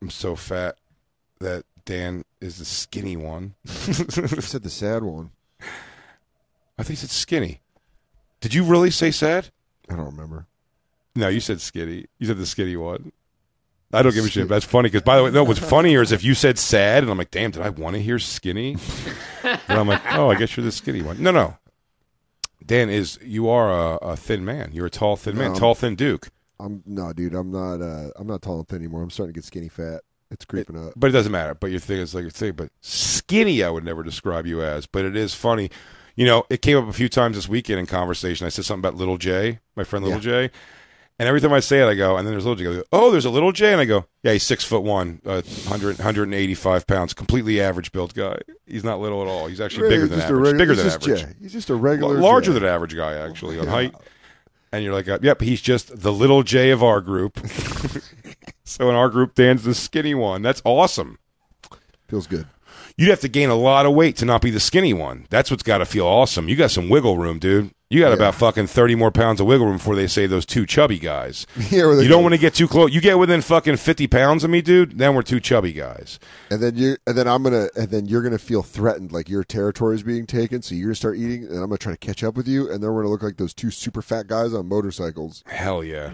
I'm 0.00 0.10
so 0.10 0.34
fat 0.34 0.76
that 1.38 1.64
Dan 1.84 2.24
is 2.40 2.58
the 2.58 2.64
skinny 2.64 3.16
one. 3.16 3.54
I 3.66 3.70
said 3.70 4.62
the 4.62 4.70
sad 4.70 5.02
one. 5.04 5.30
I 6.82 6.84
think 6.84 6.98
he 6.98 7.06
said 7.06 7.10
skinny. 7.10 7.60
Did 8.40 8.54
you 8.54 8.64
really 8.64 8.90
say 8.90 9.12
sad? 9.12 9.50
I 9.88 9.94
don't 9.94 10.06
remember. 10.06 10.48
No, 11.14 11.28
you 11.28 11.38
said 11.38 11.60
skinny. 11.60 12.06
You 12.18 12.26
said 12.26 12.38
the 12.38 12.46
skinny 12.46 12.74
one. 12.74 13.12
I 13.92 14.02
don't 14.02 14.12
give 14.12 14.24
a 14.24 14.28
shit. 14.28 14.48
That's 14.48 14.64
funny 14.64 14.88
because, 14.88 15.02
by 15.02 15.16
the 15.16 15.22
way, 15.22 15.30
no. 15.30 15.44
What's 15.44 15.60
funnier 15.60 16.02
is 16.02 16.10
if 16.10 16.24
you 16.24 16.34
said 16.34 16.58
sad, 16.58 17.04
and 17.04 17.12
I'm 17.12 17.18
like, 17.18 17.30
damn, 17.30 17.52
did 17.52 17.62
I 17.62 17.68
want 17.68 17.94
to 17.94 18.02
hear 18.02 18.18
skinny? 18.18 18.78
and 19.44 19.60
I'm 19.68 19.86
like, 19.86 20.02
oh, 20.14 20.28
I 20.28 20.34
guess 20.34 20.56
you're 20.56 20.64
the 20.64 20.72
skinny 20.72 21.02
one. 21.02 21.22
No, 21.22 21.30
no. 21.30 21.56
Dan 22.66 22.90
is 22.90 23.16
you 23.22 23.48
are 23.48 23.70
a, 23.70 23.96
a 23.98 24.16
thin 24.16 24.44
man. 24.44 24.70
You're 24.72 24.86
a 24.86 24.90
tall, 24.90 25.14
thin 25.14 25.38
man, 25.38 25.52
No. 25.52 25.58
tall, 25.60 25.76
thin 25.76 25.94
Duke. 25.94 26.30
I'm 26.58 26.82
no, 26.84 27.12
dude. 27.12 27.32
I'm 27.34 27.52
not. 27.52 27.80
Uh, 27.80 28.10
I'm 28.16 28.26
not 28.26 28.42
tall 28.42 28.58
and 28.58 28.66
thin 28.66 28.78
anymore. 28.78 29.02
I'm 29.02 29.10
starting 29.10 29.34
to 29.34 29.38
get 29.38 29.44
skinny 29.44 29.68
fat. 29.68 30.00
It's 30.32 30.44
creeping 30.44 30.76
up. 30.84 30.94
But 30.96 31.10
it 31.10 31.12
doesn't 31.12 31.30
matter. 31.30 31.54
But 31.54 31.70
your 31.70 31.78
thing 31.78 32.00
is 32.00 32.12
like 32.12 32.22
your 32.22 32.30
thing. 32.32 32.54
But 32.54 32.70
skinny, 32.80 33.62
I 33.62 33.70
would 33.70 33.84
never 33.84 34.02
describe 34.02 34.46
you 34.46 34.64
as. 34.64 34.86
But 34.86 35.04
it 35.04 35.14
is 35.16 35.32
funny. 35.32 35.70
You 36.16 36.26
know, 36.26 36.44
it 36.50 36.60
came 36.62 36.76
up 36.76 36.88
a 36.88 36.92
few 36.92 37.08
times 37.08 37.36
this 37.36 37.48
weekend 37.48 37.80
in 37.80 37.86
conversation. 37.86 38.46
I 38.46 38.50
said 38.50 38.64
something 38.64 38.80
about 38.80 38.96
Little 38.98 39.16
J, 39.18 39.60
my 39.76 39.84
friend 39.84 40.04
Little 40.04 40.20
J. 40.20 40.50
And 41.18 41.28
every 41.28 41.40
time 41.40 41.52
I 41.52 41.60
say 41.60 41.80
it, 41.80 41.86
I 41.86 41.94
go, 41.94 42.16
and 42.16 42.26
then 42.26 42.32
there's 42.34 42.44
Little 42.44 42.56
J. 42.62 42.70
I 42.70 42.74
go, 42.80 42.84
oh, 42.92 43.10
there's 43.10 43.24
a 43.26 43.30
Little 43.30 43.52
J, 43.52 43.72
and 43.72 43.80
I 43.80 43.84
go, 43.84 44.06
yeah, 44.22 44.32
he's 44.32 44.42
six 44.42 44.64
foot 44.64 44.82
one, 44.82 45.20
uh, 45.24 45.42
100, 45.42 45.98
185 45.98 46.86
pounds, 46.86 47.14
completely 47.14 47.60
average 47.60 47.92
built 47.92 48.12
guy. 48.14 48.38
He's 48.66 48.82
not 48.82 48.98
little 49.00 49.22
at 49.22 49.28
all. 49.28 49.46
He's 49.46 49.60
actually 49.60 49.88
bigger 49.88 50.02
He's 50.02 50.10
than 50.10 50.18
just 50.20 50.30
a 50.30 50.34
average. 50.34 50.54
regu- 50.54 50.58
bigger 50.58 50.74
than 50.74 50.84
just 50.84 51.02
average. 51.08 51.20
Jay. 51.22 51.32
He's 51.40 51.52
just 51.52 51.70
a 51.70 51.74
regular, 51.74 52.16
L- 52.16 52.22
larger 52.22 52.52
Jay. 52.52 52.58
than 52.60 52.64
average 52.68 52.96
guy 52.96 53.14
actually 53.14 53.58
on 53.58 53.66
height. 53.68 53.94
And 54.72 54.82
you're 54.82 54.94
like, 54.94 55.06
yep, 55.22 55.40
he's 55.42 55.60
just 55.60 56.00
the 56.00 56.12
little 56.12 56.42
J 56.42 56.70
of 56.70 56.82
our 56.82 57.00
group. 57.02 57.38
so 58.64 58.88
in 58.88 58.96
our 58.96 59.10
group, 59.10 59.34
Dan's 59.34 59.64
the 59.64 59.74
skinny 59.74 60.14
one. 60.14 60.40
That's 60.42 60.62
awesome. 60.64 61.18
Feels 62.08 62.26
good. 62.26 62.46
You'd 63.02 63.10
have 63.10 63.20
to 63.22 63.28
gain 63.28 63.48
a 63.48 63.56
lot 63.56 63.84
of 63.84 63.94
weight 63.94 64.14
to 64.18 64.24
not 64.24 64.42
be 64.42 64.52
the 64.52 64.60
skinny 64.60 64.92
one. 64.94 65.26
That's 65.28 65.50
what's 65.50 65.64
got 65.64 65.78
to 65.78 65.84
feel 65.84 66.06
awesome. 66.06 66.48
You 66.48 66.54
got 66.54 66.70
some 66.70 66.88
wiggle 66.88 67.18
room, 67.18 67.40
dude. 67.40 67.72
You 67.90 67.98
got 67.98 68.12
about 68.12 68.36
fucking 68.36 68.68
thirty 68.68 68.94
more 68.94 69.10
pounds 69.10 69.40
of 69.40 69.48
wiggle 69.48 69.66
room 69.66 69.78
before 69.78 69.96
they 69.96 70.06
say 70.06 70.28
those 70.28 70.46
two 70.46 70.66
chubby 70.66 71.00
guys. 71.00 71.44
Yeah, 71.70 71.86
where 71.86 72.00
You 72.00 72.08
don't 72.08 72.22
want 72.22 72.32
to 72.34 72.38
get 72.40 72.54
too 72.54 72.68
close. 72.68 72.92
You 72.92 73.00
get 73.00 73.18
within 73.18 73.42
fucking 73.42 73.76
fifty 73.78 74.06
pounds 74.06 74.44
of 74.44 74.50
me, 74.50 74.62
dude. 74.62 74.98
Then 74.98 75.16
we're 75.16 75.22
two 75.22 75.40
chubby 75.40 75.72
guys. 75.72 76.20
And 76.48 76.62
then 76.62 76.76
you, 76.76 76.96
and 77.08 77.18
then 77.18 77.26
I'm 77.26 77.42
gonna, 77.42 77.66
and 77.76 77.90
then 77.90 78.06
you're 78.06 78.22
gonna 78.22 78.38
feel 78.38 78.62
threatened, 78.62 79.10
like 79.10 79.28
your 79.28 79.42
territory 79.42 79.96
is 79.96 80.04
being 80.04 80.24
taken. 80.26 80.62
So 80.62 80.76
you're 80.76 80.86
gonna 80.86 80.94
start 80.94 81.16
eating, 81.18 81.42
and 81.46 81.56
I'm 81.56 81.64
gonna 81.70 81.78
try 81.78 81.92
to 81.92 81.98
catch 81.98 82.22
up 82.22 82.36
with 82.36 82.46
you, 82.46 82.70
and 82.70 82.80
then 82.80 82.92
we're 82.92 83.00
gonna 83.02 83.10
look 83.10 83.24
like 83.24 83.36
those 83.36 83.52
two 83.52 83.72
super 83.72 84.00
fat 84.00 84.28
guys 84.28 84.54
on 84.54 84.68
motorcycles. 84.68 85.42
Hell 85.48 85.82
yeah, 85.82 86.12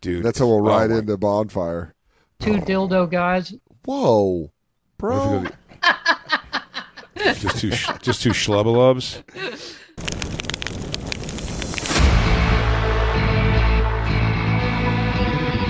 dude. 0.00 0.24
That's 0.24 0.40
how 0.40 0.46
we'll 0.48 0.56
Oh 0.56 0.68
ride 0.68 0.90
my- 0.90 0.98
into 0.98 1.16
bonfire. 1.16 1.94
Two 2.40 2.54
oh. 2.56 2.60
dildo 2.60 3.08
guys. 3.08 3.54
Whoa, 3.84 4.50
bro! 4.98 5.46
just 7.34 7.58
two, 7.58 7.70
sh- 7.72 7.90
just 8.02 8.22
two 8.22 8.30
schlubbalubs. 8.30 9.22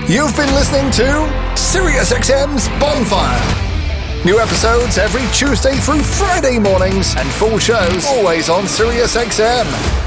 You've 0.09 0.35
been 0.37 0.53
listening 0.55 0.89
to 0.91 1.03
SiriusXM's 1.55 2.69
Bonfire. 2.79 4.23
New 4.25 4.39
episodes 4.39 4.97
every 4.97 5.27
Tuesday 5.33 5.75
through 5.75 6.01
Friday 6.01 6.59
mornings, 6.59 7.13
and 7.17 7.27
full 7.29 7.59
shows 7.59 8.05
always 8.05 8.47
on 8.49 8.63
SiriusXM. 8.63 10.06